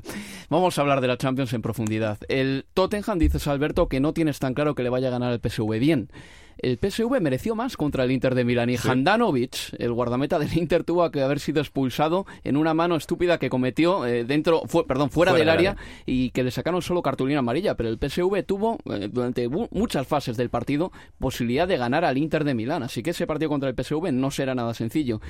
vamos 0.49 0.77
a 0.77 0.81
hablar 0.81 1.01
de 1.01 1.07
la 1.07 1.17
Champions 1.17 1.53
en 1.53 1.61
profundidad. 1.61 2.17
El 2.27 2.65
Tottenham, 2.73 3.19
dices 3.19 3.47
Alberto, 3.47 3.87
que 3.87 3.99
no 3.99 4.13
tienes 4.13 4.39
tan 4.39 4.53
claro 4.53 4.75
que 4.75 4.83
le 4.83 4.89
vaya 4.89 5.07
a 5.07 5.11
ganar 5.11 5.33
el 5.33 5.39
PSV 5.39 5.79
bien 5.79 6.09
el 6.61 6.77
PSV 6.77 7.21
mereció 7.21 7.55
más 7.55 7.77
contra 7.77 8.03
el 8.03 8.11
Inter 8.11 8.35
de 8.35 8.43
Milán 8.43 8.69
y 8.69 8.75
Handanovic, 8.75 9.73
el 9.77 9.93
guardameta 9.93 10.39
del 10.39 10.55
Inter, 10.57 10.83
tuvo 10.83 11.09
que 11.09 11.21
haber 11.21 11.39
sido 11.39 11.61
expulsado 11.61 12.25
en 12.43 12.57
una 12.57 12.73
mano 12.73 12.95
estúpida 12.95 13.37
que 13.37 13.49
cometió 13.49 14.05
eh, 14.05 14.25
dentro, 14.25 14.63
perdón, 14.87 15.09
fuera, 15.09 15.33
del 15.33 15.49
área 15.49 15.77
y 16.05 16.31
que 16.31 16.43
le 16.43 16.51
sacaron 16.51 16.81
solo 16.81 17.01
cartulina 17.01 17.39
amarilla, 17.39 17.75
pero 17.75 17.89
el 17.89 17.97
PSV 17.97 18.43
tuvo 18.45 18.77
eh, 18.85 19.09
durante 19.11 19.47
muchas 19.47 20.05
fases 20.07 20.37
del 20.37 20.49
partido 20.49 20.91
posibilidad 21.17 21.67
de 21.67 21.77
ganar 21.77 22.03
al 22.03 22.17
Inter 22.17 22.43
de 22.43 22.53
Milán, 22.53 22.83
así 22.83 23.03
que 23.03 23.11
ese 23.11 23.27
partido 23.27 23.49
contra 23.49 23.69
el 23.69 23.75
PSV 23.75 24.11
no 24.11 24.31
será 24.31 24.55
nada 24.55 24.73
sencillo. 24.73 25.21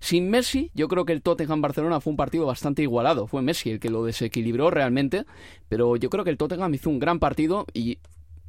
Sin 0.00 0.30
Messi, 0.30 0.70
yo 0.74 0.88
creo 0.88 1.04
que 1.04 1.12
el 1.12 1.22
Tottenham 1.22 1.60
Barcelona 1.60 2.00
fue 2.00 2.12
un 2.12 2.16
partido 2.16 2.46
bastante 2.46 2.82
igualado, 2.82 3.26
fue 3.26 3.42
Messi 3.42 3.70
el 3.70 3.80
que 3.80 3.90
lo 3.90 4.04
desequilibró 4.04 4.70
realmente, 4.70 5.24
pero 5.68 5.96
yo 5.96 6.08
creo 6.08 6.24
que 6.24 6.30
el 6.30 6.38
Tottenham 6.38 6.72
hizo 6.74 6.88
un 6.88 6.98
gran 6.98 7.18
partido 7.18 7.66
y 7.74 7.98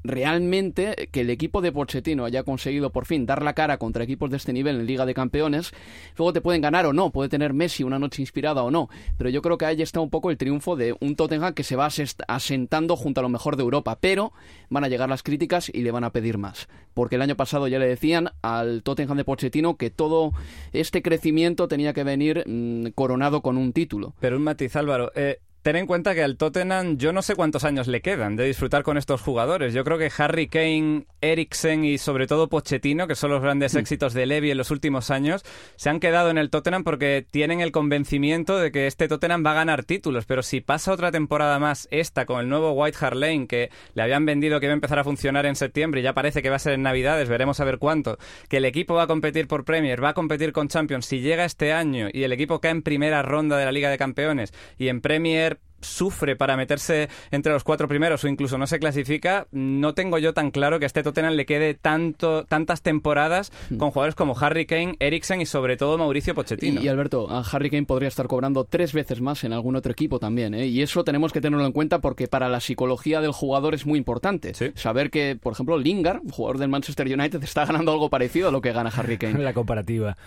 realmente 0.03 1.09
que 1.11 1.21
el 1.21 1.29
equipo 1.29 1.61
de 1.61 1.71
Pochettino 1.71 2.25
haya 2.25 2.43
conseguido 2.43 2.91
por 2.91 3.05
fin 3.05 3.25
dar 3.25 3.43
la 3.43 3.53
cara 3.53 3.77
contra 3.77 4.03
equipos 4.03 4.29
de 4.29 4.37
este 4.37 4.53
nivel 4.53 4.79
en 4.79 4.85
Liga 4.85 5.05
de 5.05 5.13
Campeones, 5.13 5.71
luego 6.17 6.33
te 6.33 6.41
pueden 6.41 6.61
ganar 6.61 6.85
o 6.85 6.93
no, 6.93 7.11
puede 7.11 7.29
tener 7.29 7.53
Messi 7.53 7.83
una 7.83 7.99
noche 7.99 8.21
inspirada 8.21 8.63
o 8.63 8.71
no, 8.71 8.89
pero 9.17 9.29
yo 9.29 9.41
creo 9.41 9.57
que 9.57 9.65
ahí 9.65 9.81
está 9.81 9.99
un 9.99 10.09
poco 10.09 10.31
el 10.31 10.37
triunfo 10.37 10.75
de 10.75 10.95
un 10.99 11.15
Tottenham 11.15 11.53
que 11.53 11.63
se 11.63 11.75
va 11.75 11.89
asentando 12.27 12.95
junto 12.95 13.21
a 13.21 13.23
lo 13.23 13.29
mejor 13.29 13.55
de 13.55 13.63
Europa, 13.63 13.97
pero 13.99 14.33
van 14.69 14.83
a 14.83 14.87
llegar 14.87 15.09
las 15.09 15.23
críticas 15.23 15.69
y 15.69 15.81
le 15.81 15.91
van 15.91 16.03
a 16.03 16.11
pedir 16.11 16.37
más, 16.37 16.67
porque 16.93 17.15
el 17.15 17.21
año 17.21 17.35
pasado 17.35 17.67
ya 17.67 17.79
le 17.79 17.87
decían 17.87 18.31
al 18.41 18.83
Tottenham 18.83 19.17
de 19.17 19.25
Pochettino 19.25 19.77
que 19.77 19.89
todo 19.89 20.31
este 20.71 21.01
crecimiento 21.01 21.67
tenía 21.67 21.93
que 21.93 22.03
venir 22.03 22.43
mm, 22.47 22.87
coronado 22.95 23.41
con 23.41 23.57
un 23.57 23.73
título. 23.73 24.13
Pero 24.19 24.37
un 24.37 24.43
matiz, 24.43 24.75
Álvaro, 24.75 25.11
eh, 25.15 25.39
ten 25.61 25.75
en 25.75 25.87
cuenta 25.87 26.15
que 26.15 26.23
al 26.23 26.37
Tottenham 26.37 26.97
yo 26.97 27.11
no 27.13 27.21
sé 27.21 27.35
cuántos 27.35 27.63
años 27.63 27.87
le 27.87 28.01
quedan 28.01 28.35
de 28.35 28.45
disfrutar 28.45 28.83
con 28.83 28.97
estos 28.97 29.21
jugadores. 29.21 29.73
Yo 29.73 29.83
creo 29.83 29.97
que 29.97 30.11
Harry 30.17 30.47
Kane, 30.47 31.05
Eriksen 31.21 31.85
y 31.85 31.97
sobre 31.97 32.27
todo 32.27 32.47
Pochettino, 32.47 33.07
que 33.07 33.15
son 33.15 33.31
los 33.31 33.41
grandes 33.41 33.75
mm. 33.75 33.77
éxitos 33.77 34.13
de 34.13 34.25
Levy 34.25 34.51
en 34.51 34.57
los 34.57 34.71
últimos 34.71 35.11
años, 35.11 35.43
se 35.75 35.89
han 35.89 35.99
quedado 35.99 36.29
en 36.29 36.37
el 36.37 36.49
Tottenham 36.49 36.83
porque 36.83 37.25
tienen 37.29 37.61
el 37.61 37.71
convencimiento 37.71 38.57
de 38.57 38.71
que 38.71 38.87
este 38.87 39.07
Tottenham 39.07 39.45
va 39.45 39.51
a 39.51 39.55
ganar 39.55 39.83
títulos. 39.83 40.25
Pero 40.25 40.43
si 40.43 40.61
pasa 40.61 40.93
otra 40.93 41.11
temporada 41.11 41.59
más, 41.59 41.87
esta 41.91 42.25
con 42.25 42.39
el 42.39 42.49
nuevo 42.49 42.71
White 42.71 42.97
Hart 43.01 43.17
Lane, 43.17 43.47
que 43.47 43.69
le 43.93 44.01
habían 44.01 44.25
vendido 44.25 44.59
que 44.59 44.67
iba 44.67 44.73
a 44.73 44.75
empezar 44.75 44.99
a 44.99 45.03
funcionar 45.03 45.45
en 45.45 45.55
septiembre 45.55 46.01
y 46.01 46.03
ya 46.03 46.13
parece 46.13 46.41
que 46.41 46.49
va 46.49 46.55
a 46.55 46.59
ser 46.59 46.73
en 46.73 46.83
Navidades, 46.83 47.29
veremos 47.29 47.59
a 47.59 47.65
ver 47.65 47.79
cuánto, 47.79 48.17
que 48.47 48.57
el 48.57 48.65
equipo 48.65 48.93
va 48.93 49.03
a 49.03 49.07
competir 49.07 49.47
por 49.47 49.65
Premier, 49.65 50.03
va 50.03 50.09
a 50.09 50.13
competir 50.13 50.53
con 50.53 50.67
Champions, 50.67 51.05
si 51.05 51.19
llega 51.19 51.45
este 51.45 51.73
año 51.73 52.07
y 52.11 52.23
el 52.23 52.31
equipo 52.31 52.59
cae 52.59 52.71
en 52.71 52.81
primera 52.81 53.21
ronda 53.21 53.57
de 53.57 53.65
la 53.65 53.71
Liga 53.71 53.89
de 53.89 53.97
Campeones 53.97 54.53
y 54.77 54.87
en 54.87 55.01
Premier 55.01 55.48
ver 55.49 55.68
sufre 55.81 56.35
para 56.35 56.57
meterse 56.57 57.09
entre 57.31 57.53
los 57.53 57.63
cuatro 57.63 57.87
primeros 57.87 58.23
o 58.23 58.27
incluso 58.27 58.57
no 58.57 58.67
se 58.67 58.79
clasifica, 58.79 59.47
no 59.51 59.93
tengo 59.93 60.17
yo 60.17 60.33
tan 60.33 60.51
claro 60.51 60.79
que 60.79 60.85
a 60.85 60.87
este 60.87 61.03
Tottenham 61.03 61.33
le 61.33 61.45
quede 61.45 61.73
tanto, 61.73 62.45
tantas 62.45 62.81
temporadas 62.81 63.51
hmm. 63.69 63.77
con 63.77 63.91
jugadores 63.91 64.15
como 64.15 64.37
Harry 64.39 64.65
Kane, 64.65 64.95
Eriksen 64.99 65.41
y 65.41 65.45
sobre 65.45 65.77
todo 65.77 65.97
Mauricio 65.97 66.35
Pochettino. 66.35 66.81
Y, 66.81 66.87
Alberto, 66.87 67.29
a 67.29 67.41
Harry 67.41 67.69
Kane 67.69 67.85
podría 67.85 68.07
estar 68.07 68.27
cobrando 68.27 68.65
tres 68.65 68.93
veces 68.93 69.21
más 69.21 69.43
en 69.43 69.53
algún 69.53 69.75
otro 69.75 69.91
equipo 69.91 70.19
también, 70.19 70.53
¿eh? 70.53 70.67
y 70.67 70.81
eso 70.81 71.03
tenemos 71.03 71.33
que 71.33 71.41
tenerlo 71.41 71.65
en 71.65 71.71
cuenta 71.71 71.99
porque 71.99 72.27
para 72.27 72.49
la 72.49 72.59
psicología 72.59 73.21
del 73.21 73.31
jugador 73.31 73.75
es 73.75 73.85
muy 73.85 73.97
importante. 73.97 74.53
Saber 74.75 75.09
que, 75.09 75.37
por 75.41 75.53
ejemplo, 75.53 75.77
Lingard, 75.77 76.21
jugador 76.31 76.57
del 76.57 76.69
Manchester 76.69 77.07
United, 77.07 77.43
está 77.43 77.65
ganando 77.65 77.91
algo 77.91 78.09
parecido 78.09 78.49
a 78.49 78.51
lo 78.51 78.61
que 78.61 78.71
gana 78.71 78.91
Harry 78.95 79.17
Kane. 79.17 79.39
La 79.49 79.53
comparativa. 79.53 80.17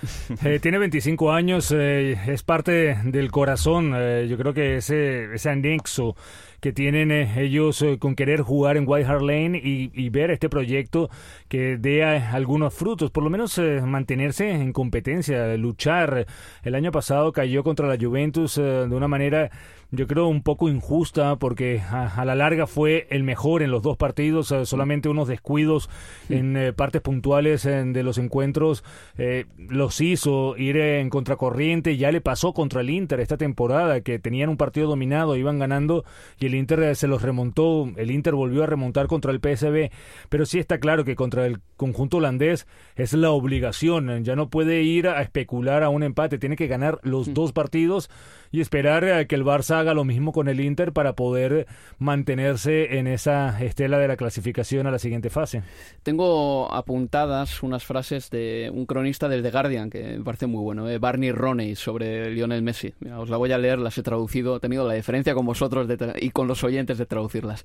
Eh, 0.44 0.59
tiene 0.61 0.78
25 0.78 1.32
años, 1.32 1.73
eh, 1.76 2.18
es 2.26 2.42
parte 2.42 2.97
del 3.04 3.30
corazón, 3.30 3.92
yo 4.28 4.37
creo 4.37 4.54
que 4.54 4.76
ese 4.76 5.35
ese 5.35 5.41
anexo 5.50 6.14
que 6.62 6.72
tienen 6.72 7.11
eh, 7.11 7.42
ellos 7.42 7.82
eh, 7.82 7.99
con 7.99 8.14
querer 8.14 8.40
jugar 8.40 8.76
en 8.76 8.84
White 8.87 9.06
Hart 9.06 9.22
Lane 9.22 9.61
y, 9.62 10.08
ver 10.11 10.30
este 10.30 10.49
proyecto 10.49 11.11
que 11.49 11.76
dé 11.76 12.04
algunos 12.04 12.72
frutos, 12.72 13.11
por 13.11 13.25
lo 13.25 13.30
menos 13.30 13.58
eh, 13.58 13.80
mantenerse 13.84 14.50
en 14.50 14.72
competencia, 14.72 15.56
luchar. 15.56 16.26
El 16.62 16.75
año 16.76 16.92
pasado 16.92 17.32
cayó 17.32 17.64
contra 17.64 17.88
la 17.88 17.96
Juventus 18.00 18.56
de 18.56 18.94
una 18.94 19.08
manera 19.08 19.50
yo 19.94 20.06
creo 20.06 20.26
un 20.26 20.42
poco 20.42 20.70
injusta 20.70 21.37
porque 21.37 21.80
a, 21.80 22.25
la 22.25 22.34
larga 22.34 22.66
fue 22.66 23.06
el 23.11 23.25
mejor 23.25 23.62
en 23.62 23.70
los 23.70 23.82
dos 23.82 23.99
partidos, 23.99 24.50
eh, 24.50 24.64
solamente 24.64 25.11
unos 25.11 25.28
descuidos 25.28 25.90
en 26.30 26.56
eh, 26.56 26.72
partes 26.72 27.02
puntuales 27.02 27.64
de 27.64 28.02
los 28.02 28.16
encuentros 28.16 28.84
eh, 29.18 29.44
los 29.58 30.00
hizo 30.00 30.56
ir 30.56 30.78
en 30.78 31.11
contracorriente, 31.11 31.99
ya 31.99 32.11
le 32.11 32.22
pasó 32.22 32.54
contra 32.54 32.80
el 32.80 32.88
Inter 32.88 33.20
esta 33.20 33.37
temporada 33.37 34.00
que 34.00 34.18
tenían 34.18 34.49
un 34.49 34.56
partido 34.56 34.88
dominado, 34.88 35.37
iban 35.37 35.58
ganando 35.58 36.06
y 36.40 36.46
el 36.46 36.54
Inter 36.54 36.96
se 36.96 37.06
los 37.06 37.20
remontó, 37.20 37.92
el 37.96 38.11
Inter 38.11 38.34
volvió 38.34 38.62
a 38.62 38.66
remontar 38.66 39.08
contra 39.08 39.30
el 39.30 39.40
PSB, 39.40 39.90
pero 40.30 40.46
sí 40.46 40.58
está 40.58 40.78
claro 40.78 41.04
que 41.04 41.16
contra 41.16 41.44
el 41.44 41.61
conjunto 41.76 42.16
holandés 42.16 42.66
es 42.96 43.12
la 43.12 43.30
obligación, 43.30 44.25
ya 44.25 44.37
no 44.37 44.49
puede 44.49 44.82
ir 44.84 45.06
a 45.06 45.20
especular 45.20 45.82
a 45.82 45.90
un 45.90 46.02
empate, 46.02 46.38
tiene 46.38 46.56
que 46.56 46.66
ganar 46.66 46.99
los 47.02 47.34
dos 47.34 47.52
partidos 47.52 48.08
y 48.50 48.61
esperar 48.61 49.04
a 49.04 49.25
que 49.26 49.34
el 49.34 49.44
Barça 49.44 49.81
haga 49.82 49.94
lo 49.94 50.04
mismo 50.04 50.32
con 50.32 50.48
el 50.48 50.60
Inter 50.60 50.92
para 50.92 51.14
poder 51.14 51.66
mantenerse 51.98 52.98
en 52.98 53.06
esa 53.06 53.62
estela 53.62 53.98
de 53.98 54.08
la 54.08 54.16
clasificación 54.16 54.86
a 54.86 54.90
la 54.90 54.98
siguiente 54.98 55.30
fase. 55.30 55.62
Tengo 56.02 56.72
apuntadas 56.72 57.62
unas 57.62 57.84
frases 57.84 58.30
de 58.30 58.70
un 58.72 58.86
cronista 58.86 59.28
del 59.28 59.42
The 59.42 59.50
Guardian 59.50 59.90
que 59.90 60.18
me 60.18 60.24
parece 60.24 60.46
muy 60.46 60.62
bueno, 60.62 60.88
eh, 60.88 60.98
Barney 60.98 61.32
Roney, 61.32 61.76
sobre 61.76 62.30
Lionel 62.30 62.62
Messi. 62.62 62.94
os 63.16 63.28
la 63.28 63.36
voy 63.36 63.52
a 63.52 63.58
leer, 63.58 63.78
las 63.78 63.98
he 63.98 64.02
traducido, 64.02 64.56
he 64.56 64.60
tenido 64.60 64.86
la 64.86 64.94
diferencia 64.94 65.34
con 65.34 65.46
vosotros 65.46 65.88
y 66.20 66.30
con 66.30 66.48
los 66.48 66.64
oyentes 66.64 66.98
de 66.98 67.06
traducirlas. 67.06 67.64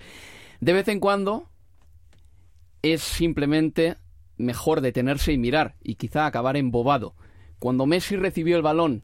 De 0.60 0.74
vez 0.74 0.88
en 0.88 1.00
cuando 1.00 1.48
es 2.82 3.02
simplemente 3.02 3.96
mejor 4.38 4.82
detenerse 4.82 5.34
y 5.34 5.38
mirar 5.38 5.76
y 5.82 5.96
quizá 5.96 6.26
acabar 6.26 6.58
embobado. 6.58 7.16
Cuando 7.60 7.86
Messi 7.86 8.16
recibió 8.16 8.56
el 8.56 8.62
balón, 8.62 9.04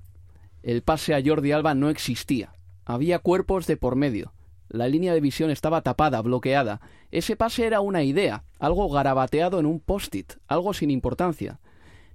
el 0.61 0.81
pase 0.83 1.13
a 1.13 1.21
Jordi 1.23 1.51
Alba 1.51 1.73
no 1.73 1.89
existía. 1.89 2.53
Había 2.85 3.19
cuerpos 3.19 3.67
de 3.67 3.77
por 3.77 3.95
medio. 3.95 4.33
La 4.69 4.87
línea 4.87 5.13
de 5.13 5.21
visión 5.21 5.51
estaba 5.51 5.81
tapada, 5.81 6.21
bloqueada. 6.21 6.81
Ese 7.11 7.35
pase 7.35 7.65
era 7.65 7.79
una 7.81 8.03
idea, 8.03 8.43
algo 8.59 8.89
garabateado 8.89 9.59
en 9.59 9.65
un 9.65 9.79
post-it, 9.79 10.33
algo 10.47 10.73
sin 10.73 10.89
importancia. 10.89 11.59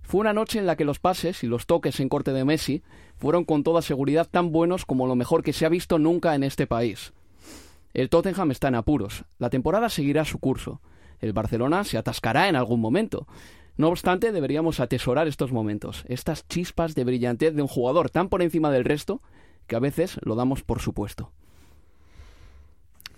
Fue 0.02 0.20
una 0.20 0.32
noche 0.32 0.58
en 0.58 0.66
la 0.66 0.74
que 0.74 0.84
los 0.84 0.98
pases 0.98 1.44
y 1.44 1.46
los 1.46 1.66
toques 1.66 2.00
en 2.00 2.08
corte 2.08 2.32
de 2.32 2.44
Messi 2.44 2.82
fueron 3.18 3.44
con 3.44 3.62
toda 3.62 3.82
seguridad 3.82 4.26
tan 4.28 4.52
buenos 4.52 4.84
como 4.84 5.06
lo 5.06 5.14
mejor 5.14 5.42
que 5.42 5.52
se 5.52 5.66
ha 5.66 5.68
visto 5.68 5.98
nunca 5.98 6.34
en 6.34 6.42
este 6.42 6.66
país. 6.66 7.12
El 7.94 8.08
Tottenham 8.08 8.50
está 8.50 8.68
en 8.68 8.74
apuros. 8.74 9.24
La 9.38 9.50
temporada 9.50 9.88
seguirá 9.88 10.24
su 10.24 10.38
curso. 10.38 10.80
El 11.20 11.32
Barcelona 11.32 11.84
se 11.84 11.98
atascará 11.98 12.48
en 12.48 12.56
algún 12.56 12.80
momento. 12.80 13.26
No 13.76 13.88
obstante, 13.88 14.32
deberíamos 14.32 14.80
atesorar 14.80 15.28
estos 15.28 15.52
momentos, 15.52 16.04
estas 16.08 16.46
chispas 16.48 16.94
de 16.94 17.04
brillantez 17.04 17.54
de 17.54 17.62
un 17.62 17.68
jugador 17.68 18.10
tan 18.10 18.28
por 18.28 18.42
encima 18.42 18.70
del 18.70 18.84
resto 18.84 19.22
que 19.68 19.76
a 19.76 19.80
veces 19.80 20.18
lo 20.22 20.34
damos 20.34 20.64
por 20.64 20.80
supuesto. 20.80 21.30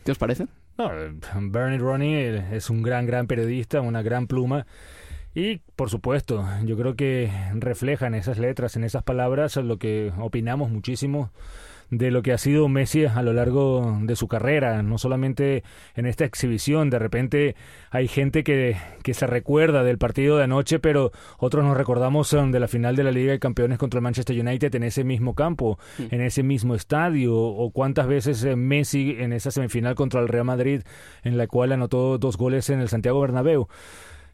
¿Qué 0.04 0.12
os 0.12 0.18
parece? 0.18 0.46
No, 0.76 0.90
Bernie 1.40 1.78
Ronnie 1.78 2.56
es 2.56 2.68
un 2.68 2.82
gran, 2.82 3.06
gran 3.06 3.26
periodista, 3.26 3.80
una 3.80 4.02
gran 4.02 4.26
pluma. 4.26 4.66
Y, 5.34 5.58
por 5.76 5.90
supuesto, 5.90 6.44
yo 6.64 6.76
creo 6.76 6.96
que 6.96 7.30
reflejan 7.54 8.14
esas 8.14 8.38
letras, 8.38 8.76
en 8.76 8.84
esas 8.84 9.04
palabras, 9.04 9.56
lo 9.56 9.78
que 9.78 10.12
opinamos 10.18 10.70
muchísimo 10.70 11.30
de 11.90 12.10
lo 12.10 12.22
que 12.22 12.32
ha 12.32 12.38
sido 12.38 12.68
Messi 12.68 13.04
a 13.04 13.22
lo 13.22 13.32
largo 13.32 13.98
de 14.02 14.16
su 14.16 14.28
carrera, 14.28 14.82
no 14.82 14.98
solamente 14.98 15.64
en 15.94 16.06
esta 16.06 16.24
exhibición, 16.24 16.88
de 16.88 16.98
repente 16.98 17.56
hay 17.90 18.08
gente 18.08 18.44
que, 18.44 18.76
que 19.02 19.14
se 19.14 19.26
recuerda 19.26 19.82
del 19.82 19.98
partido 19.98 20.36
de 20.36 20.44
anoche, 20.44 20.78
pero 20.78 21.10
otros 21.38 21.64
nos 21.64 21.76
recordamos 21.76 22.32
um, 22.32 22.52
de 22.52 22.60
la 22.60 22.68
final 22.68 22.96
de 22.96 23.04
la 23.04 23.10
Liga 23.10 23.32
de 23.32 23.38
Campeones 23.38 23.78
contra 23.78 23.98
el 23.98 24.02
Manchester 24.02 24.38
United 24.38 24.74
en 24.74 24.84
ese 24.84 25.04
mismo 25.04 25.34
campo, 25.34 25.78
en 25.98 26.20
ese 26.20 26.42
mismo 26.42 26.74
estadio, 26.74 27.36
o 27.36 27.70
cuántas 27.70 28.06
veces 28.06 28.44
eh, 28.44 28.56
Messi 28.56 29.16
en 29.18 29.32
esa 29.32 29.50
semifinal 29.50 29.94
contra 29.94 30.20
el 30.20 30.28
Real 30.28 30.44
Madrid, 30.44 30.82
en 31.24 31.36
la 31.36 31.46
cual 31.46 31.72
anotó 31.72 32.18
dos 32.18 32.36
goles 32.36 32.70
en 32.70 32.80
el 32.80 32.88
Santiago 32.88 33.20
Bernabéu 33.20 33.68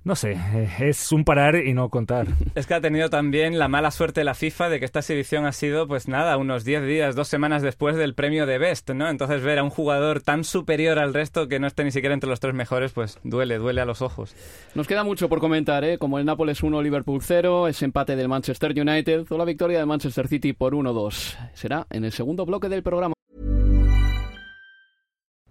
no 0.06 0.14
sé, 0.14 0.34
eh, 0.34 0.68
es 0.78 1.10
un 1.10 1.25
parar 1.25 1.56
y 1.56 1.75
no 1.75 1.88
contar. 1.88 2.28
Es 2.54 2.68
que 2.68 2.75
ha 2.75 2.80
tenido 2.80 3.10
también 3.10 3.58
la 3.58 3.66
mala 3.66 3.90
suerte 3.90 4.22
la 4.22 4.34
FIFA 4.34 4.68
de 4.68 4.78
que 4.78 4.84
esta 4.84 5.00
exhibición 5.00 5.46
ha 5.46 5.50
sido, 5.52 5.88
pues 5.88 6.06
nada, 6.06 6.36
unos 6.36 6.64
10 6.64 6.86
días, 6.86 7.16
dos 7.16 7.26
semanas 7.26 7.60
después 7.60 7.96
del 7.96 8.14
premio 8.14 8.46
de 8.46 8.58
Best, 8.58 8.88
¿no? 8.90 9.08
Entonces 9.08 9.42
ver 9.42 9.58
a 9.58 9.64
un 9.64 9.70
jugador 9.70 10.20
tan 10.20 10.44
superior 10.44 11.00
al 11.00 11.12
resto 11.12 11.48
que 11.48 11.58
no 11.58 11.66
esté 11.66 11.82
ni 11.82 11.90
siquiera 11.90 12.14
entre 12.14 12.30
los 12.30 12.38
tres 12.38 12.54
mejores, 12.54 12.92
pues 12.92 13.18
duele, 13.25 13.58
duele 13.58 13.80
a 13.80 13.84
los 13.84 14.00
ojos. 14.00 14.36
Nos 14.76 14.86
queda 14.86 15.02
mucho 15.02 15.28
por 15.28 15.40
comentar, 15.40 15.82
¿eh? 15.82 15.98
Como 15.98 16.20
el 16.20 16.25
Nápoles 16.25 16.62
1, 16.62 16.82
Liverpool 16.82 17.20
0, 17.20 17.66
ese 17.66 17.84
empate 17.84 18.14
del 18.14 18.28
Manchester 18.28 18.80
United 18.80 19.26
o 19.28 19.36
la 19.36 19.44
victoria 19.44 19.80
de 19.80 19.86
Manchester 19.86 20.28
City 20.28 20.52
por 20.52 20.75
1-2. 20.75 21.36
Será 21.52 21.88
en 21.90 22.04
el 22.04 22.12
segundo 22.12 22.46
bloque 22.46 22.68
del 22.68 22.84
programa. 22.84 23.16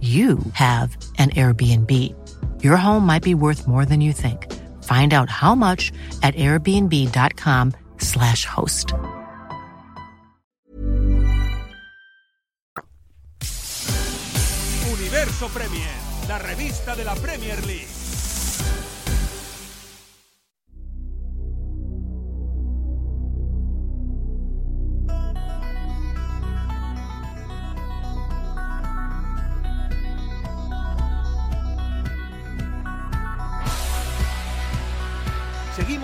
you 0.00 0.38
have 0.52 0.94
an 1.16 1.30
Airbnb. 1.30 1.90
Your 2.62 2.76
home 2.76 3.06
might 3.06 3.22
be 3.22 3.34
worth 3.34 3.66
more 3.66 3.86
than 3.86 4.02
you 4.02 4.12
think. 4.12 4.52
Find 4.82 5.14
out 5.14 5.30
how 5.30 5.54
much 5.54 5.90
at 6.22 6.34
airbnb.com/slash 6.34 8.44
host. 8.44 8.92
Universo 14.92 15.48
Premier, 15.48 15.88
la 16.28 16.38
revista 16.38 16.94
de 16.94 17.04
la 17.04 17.14
Premier 17.14 17.64
League. 17.66 17.95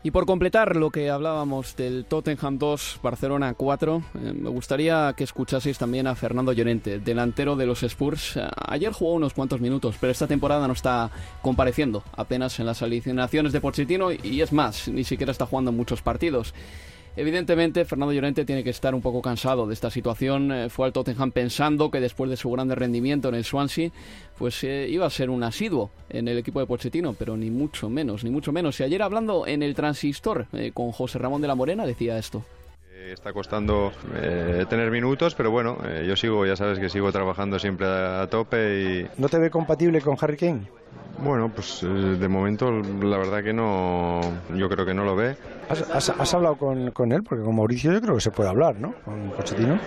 Y 0.00 0.12
por 0.12 0.26
completar 0.26 0.76
lo 0.76 0.90
que 0.90 1.10
hablábamos 1.10 1.74
del 1.74 2.04
Tottenham 2.04 2.56
2, 2.56 3.00
Barcelona 3.02 3.54
4, 3.54 3.96
eh, 3.96 4.32
me 4.32 4.48
gustaría 4.48 5.12
que 5.16 5.24
escuchaseis 5.24 5.76
también 5.76 6.06
a 6.06 6.14
Fernando 6.14 6.52
Llorente, 6.52 7.00
delantero 7.00 7.56
de 7.56 7.66
los 7.66 7.82
Spurs. 7.82 8.36
Eh, 8.36 8.48
ayer 8.68 8.92
jugó 8.92 9.14
unos 9.14 9.34
cuantos 9.34 9.60
minutos, 9.60 9.96
pero 10.00 10.12
esta 10.12 10.28
temporada 10.28 10.68
no 10.68 10.72
está 10.72 11.10
compareciendo 11.42 12.04
apenas 12.16 12.60
en 12.60 12.66
las 12.66 12.80
alineaciones 12.80 13.52
de 13.52 13.60
Pochettino 13.60 14.12
y 14.12 14.40
es 14.40 14.52
más, 14.52 14.86
ni 14.86 15.02
siquiera 15.02 15.32
está 15.32 15.46
jugando 15.46 15.72
muchos 15.72 16.00
partidos. 16.00 16.54
Evidentemente, 17.18 17.84
Fernando 17.84 18.12
Llorente 18.12 18.44
tiene 18.44 18.62
que 18.62 18.70
estar 18.70 18.94
un 18.94 19.02
poco 19.02 19.20
cansado 19.20 19.66
de 19.66 19.74
esta 19.74 19.90
situación. 19.90 20.52
Eh, 20.52 20.68
fue 20.70 20.86
al 20.86 20.92
Tottenham 20.92 21.32
pensando 21.32 21.90
que 21.90 21.98
después 21.98 22.30
de 22.30 22.36
su 22.36 22.48
grande 22.48 22.76
rendimiento 22.76 23.28
en 23.28 23.34
el 23.34 23.42
Swansea, 23.42 23.90
pues 24.38 24.62
eh, 24.62 24.86
iba 24.88 25.04
a 25.04 25.10
ser 25.10 25.28
un 25.28 25.42
asiduo 25.42 25.90
en 26.10 26.28
el 26.28 26.38
equipo 26.38 26.60
de 26.60 26.66
Pochettino, 26.66 27.14
pero 27.14 27.36
ni 27.36 27.50
mucho 27.50 27.90
menos, 27.90 28.22
ni 28.22 28.30
mucho 28.30 28.52
menos. 28.52 28.78
Y 28.78 28.84
ayer 28.84 29.02
hablando 29.02 29.48
en 29.48 29.64
el 29.64 29.74
Transistor 29.74 30.46
eh, 30.52 30.70
con 30.72 30.92
José 30.92 31.18
Ramón 31.18 31.42
de 31.42 31.48
la 31.48 31.56
Morena 31.56 31.86
decía 31.86 32.16
esto. 32.16 32.44
Está 33.06 33.32
costando 33.32 33.92
tener 34.68 34.90
minutos, 34.90 35.34
pero 35.34 35.50
bueno, 35.50 35.78
yo 36.02 36.16
sigo, 36.16 36.44
ya 36.44 36.56
sabes 36.56 36.78
que 36.78 36.88
sigo 36.88 37.10
trabajando 37.12 37.58
siempre 37.58 37.86
a, 37.86 38.22
a 38.22 38.26
tope 38.26 38.80
y... 38.80 39.20
¿No 39.20 39.28
te 39.28 39.38
ve 39.38 39.50
compatible 39.50 40.00
con 40.00 40.16
Harry 40.20 40.36
Kane? 40.36 40.68
Bueno, 41.20 41.50
pues 41.52 41.80
de 41.82 42.28
momento 42.28 42.70
la 42.70 43.18
verdad 43.18 43.42
que 43.42 43.52
no, 43.52 44.20
yo 44.54 44.68
creo 44.68 44.86
que 44.86 44.94
no 44.94 45.04
lo 45.04 45.16
ve. 45.16 45.36
¿Has, 45.68 46.10
has, 46.10 46.34
hablado 46.34 46.56
con, 46.56 46.92
con, 46.92 47.12
él? 47.12 47.24
Porque 47.24 47.44
con 47.44 47.56
Mauricio 47.56 47.92
yo 47.92 48.00
creo 48.00 48.14
que 48.14 48.20
se 48.20 48.30
puede 48.30 48.48
hablar, 48.48 48.76
¿no? 48.76 48.94
Con 49.04 49.30
Pochettino. 49.32 49.78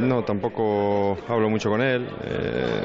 No, 0.00 0.24
tampoco 0.24 1.18
hablo 1.28 1.50
mucho 1.50 1.68
con 1.68 1.82
él, 1.82 2.08
eh, 2.24 2.82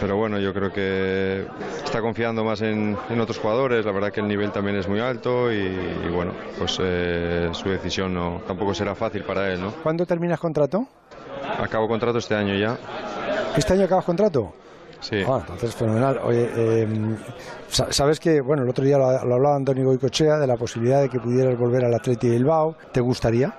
pero 0.00 0.16
bueno, 0.16 0.38
yo 0.38 0.52
creo 0.52 0.70
que 0.70 1.46
está 1.82 2.02
confiando 2.02 2.44
más 2.44 2.60
en, 2.60 2.96
en, 3.08 3.20
otros 3.20 3.38
jugadores. 3.38 3.86
La 3.86 3.92
verdad 3.92 4.12
que 4.12 4.20
el 4.20 4.28
nivel 4.28 4.52
también 4.52 4.76
es 4.76 4.86
muy 4.86 5.00
alto 5.00 5.50
y, 5.50 5.56
y 5.56 6.10
bueno, 6.14 6.32
pues 6.58 6.78
eh, 6.80 7.48
su 7.52 7.70
decisión 7.70 8.12
no, 8.12 8.42
tampoco 8.46 8.74
será 8.74 8.94
fácil 8.94 9.24
para 9.26 9.52
él, 9.52 9.60
¿no? 9.60 9.72
¿Cuándo 9.82 10.06
terminas 10.06 10.40
contrato? 10.40 10.86
Acabo 11.58 11.88
contrato 11.88 12.18
este 12.18 12.34
año 12.34 12.54
ya. 12.54 12.76
¿Este 13.56 13.72
año 13.72 13.84
acabas 13.84 14.04
contrato? 14.04 14.52
Sí. 15.00 15.22
Ah, 15.26 15.40
entonces 15.40 15.74
fenomenal. 15.74 16.18
Oye, 16.24 16.50
eh, 16.56 17.16
sabes 17.68 18.18
que, 18.18 18.40
bueno, 18.40 18.62
el 18.62 18.68
otro 18.68 18.84
día 18.84 18.98
lo, 18.98 19.12
lo, 19.24 19.34
hablaba 19.34 19.56
Antonio 19.56 19.84
Goicochea 19.84 20.38
de 20.38 20.46
la 20.46 20.56
posibilidad 20.56 21.02
de 21.02 21.08
que 21.08 21.20
pudieras 21.20 21.58
volver 21.58 21.84
al 21.84 21.94
Atleti 21.94 22.28
de 22.28 22.36
Bilbao. 22.36 22.76
¿Te 22.92 23.00
gustaría? 23.00 23.54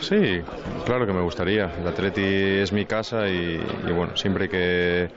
Sí, 0.00 0.42
claro 0.84 1.06
que 1.06 1.12
me 1.12 1.22
gustaría. 1.22 1.72
El 1.80 1.86
Atleti 1.86 2.22
es 2.22 2.72
mi 2.72 2.84
casa 2.86 3.28
y, 3.28 3.60
y 3.86 3.92
bueno, 3.92 4.16
siempre 4.16 4.48
que 4.48 5.08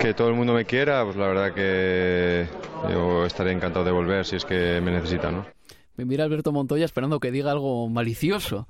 que 0.00 0.14
todo 0.14 0.28
el 0.28 0.34
mundo 0.34 0.52
me 0.52 0.64
quiera, 0.64 1.04
pues 1.04 1.16
la 1.16 1.28
verdad 1.28 1.52
que 1.52 2.46
yo 2.90 3.24
estaré 3.24 3.52
encantado 3.52 3.84
de 3.84 3.92
volver 3.92 4.24
si 4.24 4.36
es 4.36 4.44
que 4.44 4.80
me 4.80 4.90
necesitan, 4.90 5.36
¿no? 5.36 5.53
Me 5.96 6.04
mira 6.04 6.24
Alberto 6.24 6.50
Montoya 6.52 6.84
esperando 6.84 7.20
que 7.20 7.30
diga 7.30 7.50
algo 7.52 7.88
malicioso. 7.88 8.66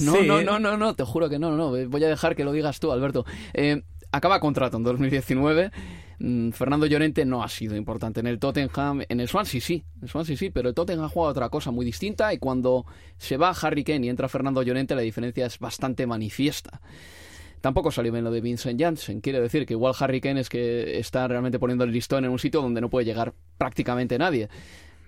No, 0.00 0.14
Sí. 0.16 0.26
no, 0.26 0.42
no, 0.42 0.58
no, 0.58 0.76
no, 0.76 0.94
te 0.94 1.04
juro 1.04 1.28
que 1.28 1.38
no, 1.38 1.50
no, 1.50 1.56
no. 1.72 1.88
Voy 1.88 2.04
a 2.04 2.08
dejar 2.08 2.36
que 2.36 2.44
lo 2.44 2.52
digas 2.52 2.78
tú, 2.80 2.92
Alberto. 2.92 3.24
Eh, 3.54 3.82
acaba 4.12 4.38
contrato 4.40 4.76
en 4.76 4.84
2019. 4.84 5.70
Mm, 6.20 6.50
Fernando 6.50 6.86
Llorente 6.86 7.24
no 7.24 7.42
ha 7.42 7.48
sido 7.48 7.76
importante 7.76 8.20
en 8.20 8.26
el 8.26 8.38
Tottenham. 8.38 9.02
En 9.08 9.20
el 9.20 9.28
Swansea 9.28 9.60
sí, 9.60 9.84
en 9.96 10.02
el 10.04 10.08
Swansea 10.08 10.36
sí, 10.36 10.50
pero 10.50 10.68
el 10.68 10.74
Tottenham 10.74 11.04
ha 11.04 11.08
jugado 11.08 11.30
otra 11.32 11.48
cosa 11.48 11.70
muy 11.70 11.84
distinta 11.84 12.32
y 12.32 12.38
cuando 12.38 12.86
se 13.18 13.36
va 13.36 13.50
Harry 13.50 13.84
Kane 13.84 14.06
y 14.06 14.08
entra 14.08 14.28
Fernando 14.28 14.62
Llorente 14.62 14.94
la 14.94 15.02
diferencia 15.02 15.46
es 15.46 15.58
bastante 15.58 16.06
manifiesta. 16.06 16.80
Tampoco 17.60 17.90
salió 17.90 18.12
bien 18.12 18.24
lo 18.24 18.30
de 18.30 18.40
Vincent 18.40 18.80
Janssen. 18.80 19.20
Quiere 19.20 19.40
decir 19.40 19.66
que 19.66 19.74
igual 19.74 19.92
Harry 19.98 20.20
Kane 20.20 20.40
es 20.40 20.48
que 20.48 20.98
está 21.00 21.26
realmente 21.26 21.58
poniendo 21.58 21.82
el 21.84 21.90
listón 21.90 22.24
en 22.24 22.30
un 22.30 22.38
sitio 22.38 22.62
donde 22.62 22.80
no 22.80 22.88
puede 22.88 23.04
llegar 23.04 23.34
prácticamente 23.58 24.16
nadie. 24.16 24.48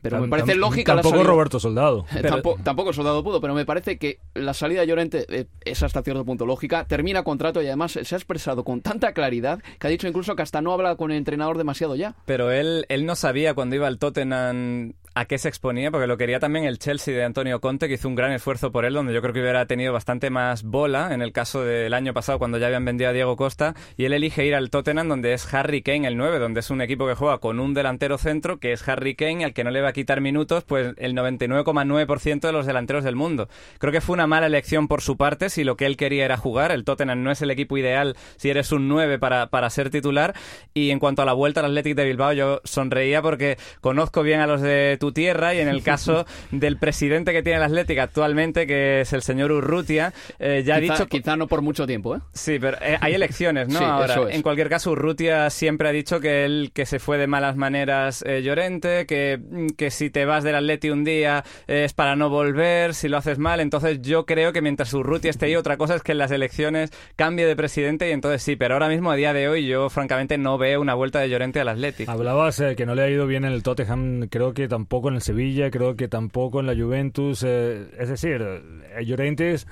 Pero 0.02 0.20
me 0.20 0.28
parece 0.28 0.54
lógica 0.54 0.94
la 0.94 1.02
Tampoco 1.02 1.16
salida. 1.18 1.32
Roberto 1.32 1.60
Soldado. 1.60 2.04
Tampo- 2.22 2.56
tampoco, 2.62 2.92
Soldado 2.92 3.22
pudo, 3.22 3.40
pero 3.40 3.54
me 3.54 3.64
parece 3.66 3.98
que 3.98 4.18
la 4.34 4.54
salida 4.54 4.80
de 4.80 4.86
Llorente 4.86 5.26
eh, 5.28 5.46
es 5.64 5.82
hasta 5.82 6.02
cierto 6.02 6.24
punto 6.24 6.46
lógica. 6.46 6.86
Termina 6.86 7.22
contrato 7.22 7.62
y 7.62 7.66
además 7.66 7.92
se 8.02 8.14
ha 8.14 8.18
expresado 8.18 8.64
con 8.64 8.80
tanta 8.80 9.12
claridad 9.12 9.62
que 9.78 9.86
ha 9.86 9.90
dicho 9.90 10.08
incluso 10.08 10.34
que 10.36 10.42
hasta 10.42 10.60
no 10.62 10.72
habla 10.72 10.96
con 10.96 11.10
el 11.10 11.18
entrenador 11.18 11.58
demasiado 11.58 11.96
ya. 11.96 12.14
Pero 12.26 12.50
él, 12.50 12.86
él 12.88 13.04
no 13.06 13.14
sabía 13.14 13.54
cuando 13.54 13.76
iba 13.76 13.86
al 13.86 13.98
Tottenham 13.98 14.94
a 15.20 15.26
qué 15.26 15.36
se 15.36 15.50
exponía, 15.50 15.90
porque 15.90 16.06
lo 16.06 16.16
quería 16.16 16.40
también 16.40 16.64
el 16.64 16.78
Chelsea 16.78 17.14
de 17.14 17.22
Antonio 17.22 17.60
Conte, 17.60 17.88
que 17.88 17.94
hizo 17.94 18.08
un 18.08 18.14
gran 18.14 18.32
esfuerzo 18.32 18.72
por 18.72 18.86
él, 18.86 18.94
donde 18.94 19.12
yo 19.12 19.20
creo 19.20 19.34
que 19.34 19.42
hubiera 19.42 19.66
tenido 19.66 19.92
bastante 19.92 20.30
más 20.30 20.62
bola 20.62 21.12
en 21.12 21.20
el 21.20 21.30
caso 21.32 21.62
del 21.62 21.92
año 21.92 22.14
pasado, 22.14 22.38
cuando 22.38 22.56
ya 22.56 22.68
habían 22.68 22.86
vendido 22.86 23.10
a 23.10 23.12
Diego 23.12 23.36
Costa, 23.36 23.74
y 23.98 24.06
él 24.06 24.14
elige 24.14 24.46
ir 24.46 24.54
al 24.54 24.70
Tottenham, 24.70 25.08
donde 25.08 25.34
es 25.34 25.52
Harry 25.52 25.82
Kane 25.82 26.08
el 26.08 26.16
9, 26.16 26.38
donde 26.38 26.60
es 26.60 26.70
un 26.70 26.80
equipo 26.80 27.06
que 27.06 27.16
juega 27.16 27.36
con 27.36 27.60
un 27.60 27.74
delantero 27.74 28.16
centro, 28.16 28.60
que 28.60 28.72
es 28.72 28.88
Harry 28.88 29.14
Kane, 29.14 29.44
al 29.44 29.52
que 29.52 29.62
no 29.62 29.70
le 29.70 29.82
va 29.82 29.90
a 29.90 29.92
quitar 29.92 30.22
minutos, 30.22 30.64
pues 30.64 30.94
el 30.96 31.14
99,9% 31.14 32.40
de 32.40 32.52
los 32.52 32.64
delanteros 32.64 33.04
del 33.04 33.14
mundo. 33.14 33.50
Creo 33.78 33.92
que 33.92 34.00
fue 34.00 34.14
una 34.14 34.26
mala 34.26 34.46
elección 34.46 34.88
por 34.88 35.02
su 35.02 35.18
parte, 35.18 35.50
si 35.50 35.64
lo 35.64 35.76
que 35.76 35.84
él 35.84 35.98
quería 35.98 36.24
era 36.24 36.38
jugar, 36.38 36.72
el 36.72 36.84
Tottenham 36.84 37.22
no 37.22 37.30
es 37.30 37.42
el 37.42 37.50
equipo 37.50 37.76
ideal 37.76 38.16
si 38.36 38.48
eres 38.48 38.72
un 38.72 38.88
9 38.88 39.18
para, 39.18 39.48
para 39.48 39.68
ser 39.68 39.90
titular, 39.90 40.34
y 40.72 40.88
en 40.88 40.98
cuanto 40.98 41.20
a 41.20 41.26
la 41.26 41.34
vuelta 41.34 41.60
al 41.60 41.66
Athletic 41.66 41.94
de 41.94 42.06
Bilbao, 42.06 42.32
yo 42.32 42.62
sonreía 42.64 43.20
porque 43.20 43.58
conozco 43.82 44.22
bien 44.22 44.40
a 44.40 44.46
los 44.46 44.62
de 44.62 44.96
tu 44.98 45.09
tierra 45.12 45.54
y 45.54 45.58
en 45.60 45.68
el 45.68 45.82
caso 45.82 46.26
del 46.50 46.76
presidente 46.78 47.32
que 47.32 47.42
tiene 47.42 47.58
el 47.58 47.64
Athletic 47.64 47.98
actualmente, 47.98 48.66
que 48.66 49.02
es 49.02 49.12
el 49.12 49.22
señor 49.22 49.52
Urrutia, 49.52 50.12
eh, 50.38 50.62
ya 50.64 50.76
ha 50.76 50.80
quizá, 50.80 50.92
dicho... 50.94 51.06
quizá 51.06 51.36
no 51.36 51.46
por 51.46 51.62
mucho 51.62 51.86
tiempo, 51.86 52.16
¿eh? 52.16 52.20
Sí, 52.32 52.58
pero 52.60 52.76
eh, 52.82 52.96
hay 53.00 53.14
elecciones, 53.14 53.68
¿no? 53.68 53.78
Sí, 53.80 53.84
Ahora, 53.84 54.12
eso 54.12 54.28
es. 54.28 54.36
en 54.36 54.42
cualquier 54.42 54.68
caso, 54.68 54.90
Urrutia 54.92 55.48
siempre 55.50 55.88
ha 55.88 55.92
dicho 55.92 56.20
que 56.20 56.44
él 56.44 56.70
que 56.74 56.84
se 56.86 56.98
fue 56.98 57.16
de 57.18 57.26
malas 57.26 57.56
maneras 57.56 58.22
eh, 58.26 58.42
Llorente, 58.42 59.06
que, 59.06 59.40
que 59.76 59.90
si 59.90 60.10
te 60.10 60.24
vas 60.24 60.44
del 60.44 60.54
Atleti 60.56 60.90
un 60.90 61.04
día 61.04 61.44
eh, 61.66 61.84
es 61.84 61.92
para 61.94 62.16
no 62.16 62.28
volver, 62.28 62.94
si 62.94 63.08
lo 63.08 63.16
haces 63.16 63.38
mal. 63.38 63.60
Entonces 63.60 64.02
yo 64.02 64.26
creo 64.26 64.52
que 64.52 64.60
mientras 64.60 64.92
Urrutia 64.92 65.30
esté 65.30 65.46
ahí, 65.46 65.56
otra 65.56 65.76
cosa 65.76 65.94
es 65.94 66.02
que 66.02 66.12
en 66.12 66.18
las 66.18 66.30
elecciones 66.30 66.90
cambie 67.16 67.46
de 67.46 67.56
presidente 67.56 68.08
y 68.08 68.12
entonces 68.12 68.42
sí, 68.42 68.56
pero 68.56 68.74
ahora 68.74 68.88
mismo, 68.88 69.10
a 69.10 69.16
día 69.16 69.32
de 69.32 69.48
hoy, 69.48 69.66
yo 69.66 69.88
francamente 69.88 70.36
no 70.38 70.58
veo 70.58 70.80
una 70.80 70.94
vuelta 70.94 71.20
de 71.20 71.28
Llorente 71.30 71.60
al 71.60 71.68
Athletic. 71.68 72.08
Hablabas 72.08 72.60
eh, 72.60 72.76
que 72.76 72.86
no 72.86 72.94
le 72.94 73.02
ha 73.02 73.08
ido 73.08 73.26
bien 73.26 73.44
en 73.44 73.52
el 73.52 73.62
Tottenham, 73.62 74.28
creo 74.28 74.52
que 74.52 74.68
tampoco 74.68 74.89
en 75.08 75.14
el 75.14 75.20
Sevilla, 75.22 75.70
creo 75.70 75.96
que 75.96 76.08
tampoco 76.08 76.60
en 76.60 76.66
la 76.66 76.74
Juventus. 76.74 77.42
eh, 77.46 77.88
es 77.98 78.08
decir, 78.08 78.42
eh, 78.42 79.04
Llorente, 79.04 79.52
es- 79.52 79.66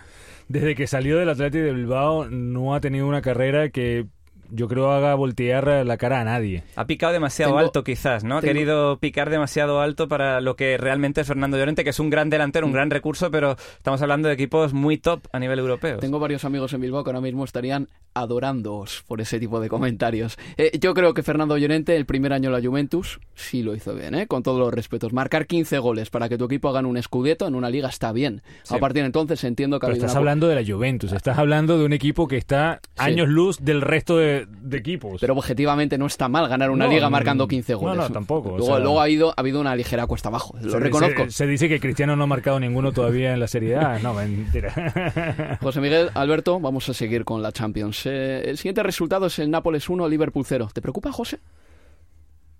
desde 0.48 0.74
que 0.74 0.87
salió 0.87 1.18
del 1.18 1.28
Atlético 1.28 1.64
de 1.64 1.72
Bilbao, 1.74 2.28
no 2.31 2.74
ha 2.74 2.81
tenido 2.81 3.07
una 3.07 3.20
carrera 3.20 3.68
que 3.70 4.07
yo 4.50 4.68
creo 4.68 4.90
haga 4.92 5.14
voltear 5.14 5.84
la 5.84 5.96
cara 5.96 6.20
a 6.20 6.24
nadie. 6.24 6.62
Ha 6.76 6.87
picado 6.87 7.12
demasiado 7.12 7.52
Tengo- 7.52 7.58
alto, 7.61 7.84
quizás, 7.84 8.24
¿no? 8.24 8.38
Ha 8.38 8.40
tengo- 8.40 8.52
querido 8.54 8.98
picar 8.98 9.30
demasiado 9.30 9.80
alto 9.80 10.08
para 10.08 10.40
lo 10.40 10.56
que 10.56 10.76
realmente 10.78 11.20
es 11.20 11.26
Fernando 11.26 11.56
Llorente, 11.56 11.84
que 11.84 11.90
es 11.90 12.00
un 12.00 12.11
gran 12.11 12.30
delantero, 12.30 12.66
Mm. 12.66 12.70
un 12.70 12.74
gran 12.74 12.90
recurso, 12.90 13.30
pero 13.30 13.56
estamos 13.76 14.00
hablando 14.02 14.28
de 14.28 14.34
equipos 14.34 14.72
muy 14.72 14.98
top 14.98 15.26
a 15.32 15.38
nivel 15.38 15.58
europeo. 15.58 15.98
Tengo 15.98 16.18
varios 16.18 16.44
amigos 16.44 16.72
en 16.72 16.80
Bilbao 16.80 17.04
que 17.04 17.11
ahora 17.11 17.20
mismo 17.20 17.44
estarían 17.44 17.88
adorándoos 18.14 19.04
por 19.06 19.20
ese 19.20 19.38
tipo 19.40 19.58
de 19.61 19.68
comentarios. 19.68 20.37
Eh, 20.56 20.78
yo 20.80 20.92
creo 20.94 21.14
que 21.14 21.22
Fernando 21.22 21.56
Llorente, 21.56 21.96
el 21.96 22.04
primer 22.06 22.32
año 22.32 22.48
en 22.50 22.52
la 22.62 22.66
Juventus, 22.66 23.20
sí 23.34 23.62
lo 23.62 23.74
hizo 23.74 23.94
bien, 23.94 24.14
¿eh? 24.14 24.26
con 24.26 24.42
todos 24.42 24.58
los 24.58 24.72
respetos. 24.72 25.12
Marcar 25.12 25.46
15 25.46 25.78
goles 25.78 26.11
para 26.11 26.28
que 26.28 26.37
tu 26.38 26.44
equipo 26.44 26.68
haga 26.68 26.78
un 26.87 27.00
Scudetto 27.02 27.46
en 27.46 27.54
una 27.54 27.70
liga 27.70 27.88
está 27.88 28.12
bien. 28.12 28.42
Sí. 28.62 28.74
A 28.74 28.78
partir 28.78 29.02
de 29.02 29.06
entonces 29.06 29.42
entiendo 29.44 29.78
que 29.80 29.87
Pero 29.87 29.94
estás 29.96 30.12
una- 30.12 30.18
hablando 30.18 30.48
de 30.48 30.54
la 30.62 30.64
Juventus, 30.66 31.12
estás 31.12 31.38
hablando 31.38 31.78
de 31.78 31.84
un 31.84 31.92
equipo 31.92 32.28
que 32.28 32.37
está 32.37 32.80
años 32.96 33.28
luz 33.28 33.58
del 33.61 33.80
resto 33.80 34.16
de, 34.18 34.38
de 34.46 34.77
equipos. 34.79 35.20
Pero 35.20 35.35
objetivamente 35.35 35.96
no 35.98 36.07
está 36.07 36.29
mal 36.29 36.48
ganar 36.48 36.70
una 36.70 36.85
No, 36.87 36.90
liga 36.92 37.07
no, 37.07 37.11
marcando 37.11 37.48
15 37.48 37.72
no, 37.72 37.79
goles. 37.79 37.96
no, 37.98 38.11
tampoco, 38.11 38.51
o 38.51 38.59
Luego, 38.59 38.74
sea- 38.74 38.79
luego 38.85 39.01
ha, 39.01 39.09
ido, 39.09 39.31
ha 39.31 39.40
habido 39.40 39.61
una 39.61 39.74
ligera 39.74 40.07
cuesta 40.07 40.29
abajo, 40.29 40.55
lo 40.61 40.70
Se- 40.70 40.79
reconozco. 40.81 41.24
Se, 41.24 41.31
se 41.31 41.46
dice 41.46 41.68
que 41.68 41.81
Cristiano 41.81 42.14
no 42.16 42.24
ha 42.24 42.27
marcado 42.27 42.61
ninguno 42.61 42.92
todavía 42.92 43.33
en 43.33 43.40
la 43.40 43.48
Serie 43.48 43.77
A. 43.77 43.98
No, 43.98 44.14
mentira. 44.14 45.59
José 45.62 45.81
Miguel, 45.81 46.11
Alberto, 46.14 46.61
vamos 46.61 46.88
a 46.88 46.94
seguir 46.94 47.24
con 47.24 47.42
la 47.42 47.53
Champions. 47.53 48.07
Eh, 48.07 48.42
el 48.48 48.57
siguiente 48.59 48.83
resultado 48.83 49.27
es 49.27 49.38
el 49.38 49.51
Nápoles 49.51 49.88
1, 49.88 50.09
Liverpool 50.09 50.44
0. 50.46 50.68
¿Te 50.72 50.81
preocupa, 50.83 51.12
José? 51.12 51.38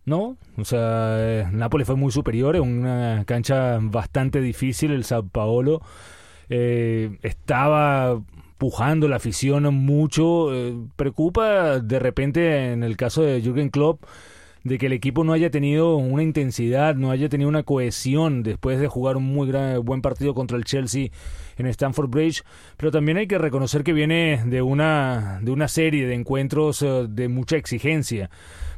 No, 0.05 0.37
o 0.57 0.65
sea, 0.65 1.17
eh, 1.19 1.47
Nápoles 1.53 1.87
fue 1.87 1.97
muy 1.97 2.11
superior, 2.11 2.57
en 2.57 2.63
una 2.63 3.25
cancha 3.27 3.79
bastante 3.81 4.41
difícil, 4.41 4.91
el 4.93 5.05
Sao 5.05 5.27
Paolo. 5.29 5.83
Eh, 6.49 7.19
estaba 7.23 8.19
pujando 8.59 9.09
la 9.09 9.17
afición 9.17 9.63
mucho. 9.75 10.55
eh, 10.55 10.75
preocupa 10.97 11.79
de 11.81 11.99
repente 11.99 12.73
en 12.73 12.83
el 12.83 12.97
caso 12.97 13.23
de 13.23 13.41
Jürgen 13.41 13.71
Klopp 13.71 14.05
de 14.65 14.79
que 14.79 14.87
el 14.87 14.93
equipo 14.93 15.25
no 15.25 15.33
haya 15.33 15.51
tenido 15.51 15.97
una 15.97 16.23
intensidad, 16.23 16.95
no 16.95 17.11
haya 17.11 17.29
tenido 17.29 17.49
una 17.49 17.63
cohesión 17.63 18.43
después 18.43 18.79
de 18.81 18.89
jugar 18.89 19.17
un 19.17 19.25
muy 19.25 19.49
gran, 19.49 19.83
buen 19.85 20.03
partido 20.03 20.35
contra 20.35 20.57
el 20.57 20.65
Chelsea 20.65 21.09
en 21.57 21.67
Stamford 21.67 22.11
Bridge, 22.11 22.43
pero 22.77 22.91
también 22.91 23.19
hay 23.19 23.27
que 23.27 23.39
reconocer 23.39 23.85
que 23.85 23.93
viene 23.93 24.43
de 24.47 24.61
una 24.63 25.41
de 25.43 25.51
una 25.51 25.69
serie 25.69 26.07
de 26.07 26.15
encuentros 26.15 26.83
eh, 26.83 27.07
de 27.09 27.29
mucha 27.29 27.57
exigencia. 27.57 28.31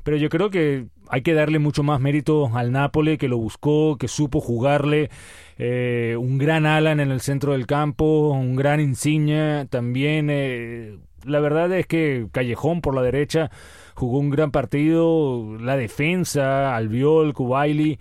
Pero 0.03 0.17
yo 0.17 0.29
creo 0.29 0.51
que 0.51 0.87
hay 1.11 1.23
que 1.23 1.35
darle 1.35 1.59
mucho 1.59 1.83
más 1.83 2.01
mérito 2.01 2.51
al 2.55 2.73
Napoli, 2.73 3.19
que 3.19 3.29
lo 3.29 3.39
buscó, 3.39 3.97
que 3.99 4.09
supo 4.09 4.41
jugarle. 4.41 5.11
eh, 5.59 6.17
un 6.19 6.39
gran 6.39 6.65
Alan 6.67 7.01
en 7.01 7.11
el 7.11 7.21
centro 7.21 7.53
del 7.53 7.67
campo, 7.67 8.31
un 8.31 8.57
gran 8.57 8.81
Insignia 8.81 9.67
también. 9.69 10.29
eh, 10.31 10.99
la 11.25 11.41
verdad 11.41 11.71
es 11.73 11.87
que 11.87 12.27
Callejón 12.33 12.81
por 12.81 12.95
la 12.95 13.03
derecha 13.03 13.51
jugó 13.95 14.19
un 14.19 14.31
gran 14.31 14.51
partido. 14.53 15.59
La 15.59 15.77
defensa, 15.77 16.75
Albiol, 16.77 17.35
Kubaili, 17.35 17.99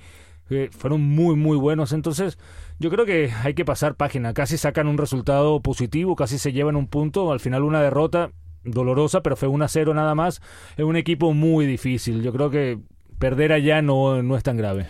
eh, 0.50 0.69
fueron 0.72 1.02
muy, 1.02 1.36
muy 1.36 1.58
buenos. 1.58 1.91
Entonces, 1.93 2.38
yo 2.80 2.89
creo 2.89 3.06
que 3.06 3.32
hay 3.43 3.54
que 3.56 3.65
pasar 3.65 3.95
página. 3.95 4.34
Casi 4.34 4.58
sacan 4.58 4.88
un 4.88 4.98
resultado 4.98 5.62
positivo, 5.62 6.15
casi 6.15 6.38
se 6.38 6.54
llevan 6.54 6.76
un 6.76 6.88
punto. 6.88 7.32
Al 7.32 7.39
final, 7.39 7.63
una 7.63 7.82
derrota 7.82 8.32
dolorosa, 8.63 9.22
pero 9.22 9.36
fue 9.36 9.48
1 9.48 9.65
a 9.65 9.67
0 9.67 9.93
nada 9.93 10.15
más. 10.15 10.41
Es 10.78 10.86
un 10.86 10.95
equipo 10.95 11.34
muy 11.34 11.65
difícil. 11.65 12.22
Yo 12.24 12.32
creo 12.32 12.50
que 12.50 12.80
perder 13.19 13.51
allá 13.51 13.82
no, 13.82 14.23
no 14.23 14.36
es 14.36 14.43
tan 14.43 14.58
grave. 14.58 14.88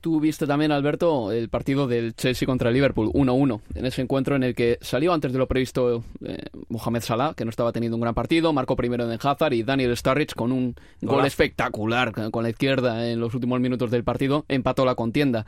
Tú 0.00 0.20
viste 0.20 0.46
también, 0.46 0.70
Alberto, 0.70 1.32
el 1.32 1.48
partido 1.48 1.88
del 1.88 2.14
Chelsea 2.14 2.46
contra 2.46 2.68
el 2.68 2.74
Liverpool, 2.74 3.08
1-1, 3.08 3.60
en 3.74 3.86
ese 3.86 4.02
encuentro 4.02 4.36
en 4.36 4.44
el 4.44 4.54
que 4.54 4.78
salió 4.80 5.12
antes 5.12 5.32
de 5.32 5.38
lo 5.38 5.48
previsto 5.48 6.04
eh, 6.24 6.38
Mohamed 6.68 7.00
Salah, 7.00 7.34
que 7.34 7.44
no 7.44 7.50
estaba 7.50 7.72
teniendo 7.72 7.96
un 7.96 8.02
gran 8.02 8.14
partido, 8.14 8.52
marcó 8.52 8.76
primero 8.76 9.10
en 9.10 9.18
Hazard 9.20 9.54
y 9.54 9.64
Daniel 9.64 9.96
Sturridge 9.96 10.34
con 10.34 10.52
un 10.52 10.76
gol 11.00 11.26
espectacular 11.26 12.30
con 12.30 12.44
la 12.44 12.50
izquierda 12.50 13.10
en 13.10 13.18
los 13.18 13.34
últimos 13.34 13.58
minutos 13.58 13.90
del 13.90 14.04
partido, 14.04 14.44
empató 14.48 14.84
la 14.84 14.94
contienda. 14.94 15.44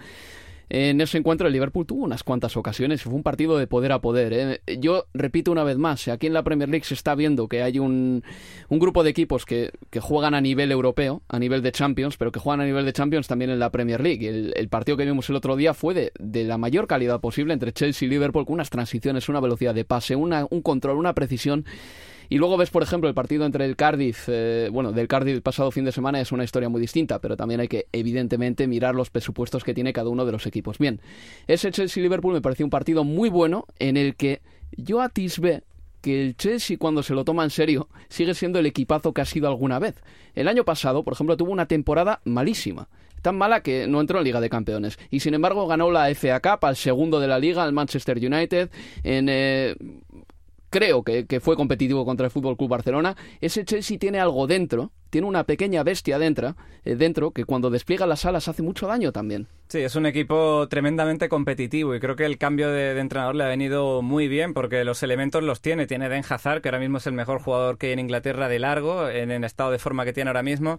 En 0.70 1.00
ese 1.00 1.18
encuentro 1.18 1.46
el 1.46 1.52
Liverpool 1.52 1.86
tuvo 1.86 2.04
unas 2.04 2.22
cuantas 2.22 2.56
ocasiones 2.56 3.02
fue 3.02 3.14
un 3.14 3.22
partido 3.22 3.56
de 3.58 3.66
poder 3.66 3.92
a 3.92 4.00
poder. 4.00 4.32
¿eh? 4.32 4.78
Yo 4.78 5.06
repito 5.14 5.50
una 5.50 5.64
vez 5.64 5.78
más, 5.78 6.08
aquí 6.08 6.26
en 6.26 6.34
la 6.34 6.42
Premier 6.42 6.68
League 6.68 6.84
se 6.84 6.94
está 6.94 7.14
viendo 7.14 7.48
que 7.48 7.62
hay 7.62 7.78
un, 7.78 8.22
un 8.68 8.78
grupo 8.78 9.02
de 9.02 9.10
equipos 9.10 9.46
que, 9.46 9.70
que 9.90 10.00
juegan 10.00 10.34
a 10.34 10.40
nivel 10.40 10.70
europeo, 10.70 11.22
a 11.28 11.38
nivel 11.38 11.62
de 11.62 11.72
Champions, 11.72 12.16
pero 12.16 12.32
que 12.32 12.40
juegan 12.40 12.60
a 12.60 12.66
nivel 12.66 12.84
de 12.84 12.92
Champions 12.92 13.28
también 13.28 13.50
en 13.50 13.58
la 13.58 13.70
Premier 13.70 14.00
League. 14.00 14.28
El, 14.28 14.52
el 14.56 14.68
partido 14.68 14.96
que 14.96 15.04
vimos 15.04 15.28
el 15.30 15.36
otro 15.36 15.56
día 15.56 15.74
fue 15.74 15.94
de, 15.94 16.12
de 16.18 16.44
la 16.44 16.58
mayor 16.58 16.86
calidad 16.86 17.20
posible 17.20 17.54
entre 17.54 17.72
Chelsea 17.72 18.06
y 18.06 18.10
Liverpool, 18.10 18.44
con 18.44 18.54
unas 18.54 18.70
transiciones, 18.70 19.28
una 19.28 19.40
velocidad 19.40 19.74
de 19.74 19.84
pase, 19.84 20.16
una, 20.16 20.46
un 20.50 20.62
control, 20.62 20.98
una 20.98 21.14
precisión. 21.14 21.64
Y 22.28 22.38
luego 22.38 22.56
ves, 22.56 22.70
por 22.70 22.82
ejemplo, 22.82 23.08
el 23.08 23.14
partido 23.14 23.46
entre 23.46 23.64
el 23.64 23.76
Cardiff, 23.76 24.28
eh, 24.28 24.68
bueno, 24.70 24.92
del 24.92 25.08
Cardiff 25.08 25.34
el 25.34 25.42
pasado 25.42 25.70
fin 25.70 25.84
de 25.84 25.92
semana 25.92 26.20
es 26.20 26.30
una 26.30 26.44
historia 26.44 26.68
muy 26.68 26.80
distinta, 26.80 27.20
pero 27.20 27.36
también 27.36 27.60
hay 27.60 27.68
que, 27.68 27.86
evidentemente, 27.92 28.66
mirar 28.66 28.94
los 28.94 29.10
presupuestos 29.10 29.64
que 29.64 29.74
tiene 29.74 29.92
cada 29.92 30.10
uno 30.10 30.26
de 30.26 30.32
los 30.32 30.46
equipos. 30.46 30.78
Bien, 30.78 31.00
ese 31.46 31.70
Chelsea-Liverpool 31.70 32.34
me 32.34 32.42
pareció 32.42 32.66
un 32.66 32.70
partido 32.70 33.04
muy 33.04 33.30
bueno 33.30 33.66
en 33.78 33.96
el 33.96 34.14
que 34.16 34.42
yo 34.76 35.00
atisbé 35.00 35.62
que 36.02 36.22
el 36.22 36.36
Chelsea 36.36 36.76
cuando 36.78 37.02
se 37.02 37.14
lo 37.14 37.24
toma 37.24 37.44
en 37.44 37.50
serio 37.50 37.88
sigue 38.08 38.34
siendo 38.34 38.58
el 38.58 38.66
equipazo 38.66 39.12
que 39.12 39.22
ha 39.22 39.24
sido 39.24 39.48
alguna 39.48 39.78
vez. 39.78 39.96
El 40.34 40.48
año 40.48 40.64
pasado, 40.64 41.02
por 41.02 41.14
ejemplo, 41.14 41.36
tuvo 41.36 41.50
una 41.50 41.66
temporada 41.66 42.20
malísima. 42.24 42.88
Tan 43.22 43.36
mala 43.36 43.62
que 43.62 43.88
no 43.88 44.00
entró 44.00 44.18
en 44.18 44.24
Liga 44.24 44.40
de 44.40 44.48
Campeones. 44.48 44.96
Y 45.10 45.20
sin 45.20 45.34
embargo 45.34 45.66
ganó 45.66 45.90
la 45.90 46.14
FA 46.14 46.38
Cup 46.40 46.64
al 46.64 46.76
segundo 46.76 47.18
de 47.18 47.26
la 47.26 47.40
liga, 47.40 47.64
al 47.64 47.72
Manchester 47.72 48.18
United, 48.18 48.70
en... 49.02 49.28
eh, 49.28 49.74
creo 50.70 51.02
que, 51.02 51.26
que 51.26 51.40
fue 51.40 51.56
competitivo 51.56 52.04
contra 52.04 52.26
el 52.26 52.30
Fútbol 52.30 52.56
Club 52.56 52.70
Barcelona. 52.70 53.16
Ese 53.40 53.64
Chelsea 53.64 53.98
tiene 53.98 54.20
algo 54.20 54.46
dentro 54.46 54.92
tiene 55.10 55.26
una 55.26 55.44
pequeña 55.44 55.82
bestia 55.82 56.18
dentro, 56.18 56.56
eh, 56.84 56.96
dentro 56.96 57.32
que 57.32 57.44
cuando 57.44 57.70
despliega 57.70 58.06
las 58.06 58.24
alas 58.24 58.48
hace 58.48 58.62
mucho 58.62 58.86
daño 58.86 59.12
también. 59.12 59.48
Sí, 59.68 59.80
es 59.80 59.96
un 59.96 60.06
equipo 60.06 60.66
tremendamente 60.68 61.28
competitivo 61.28 61.94
y 61.94 62.00
creo 62.00 62.16
que 62.16 62.24
el 62.24 62.38
cambio 62.38 62.70
de, 62.70 62.98
entrenador 62.98 63.34
le 63.34 63.44
ha 63.44 63.48
venido 63.48 64.00
muy 64.00 64.26
bien 64.26 64.54
porque 64.54 64.82
los 64.82 65.02
elementos 65.02 65.42
los 65.42 65.60
tiene. 65.60 65.86
Tiene 65.86 66.08
Den 66.08 66.24
Hazard, 66.26 66.62
que 66.62 66.70
ahora 66.70 66.78
mismo 66.78 66.96
es 66.96 67.06
el 67.06 67.12
mejor 67.12 67.42
jugador 67.42 67.76
que 67.76 67.88
hay 67.88 67.92
en 67.92 67.98
Inglaterra 67.98 68.48
de 68.48 68.58
largo, 68.58 69.10
en 69.10 69.30
el 69.30 69.44
estado 69.44 69.70
de 69.70 69.78
forma 69.78 70.06
que 70.06 70.14
tiene 70.14 70.30
ahora 70.30 70.42
mismo. 70.42 70.78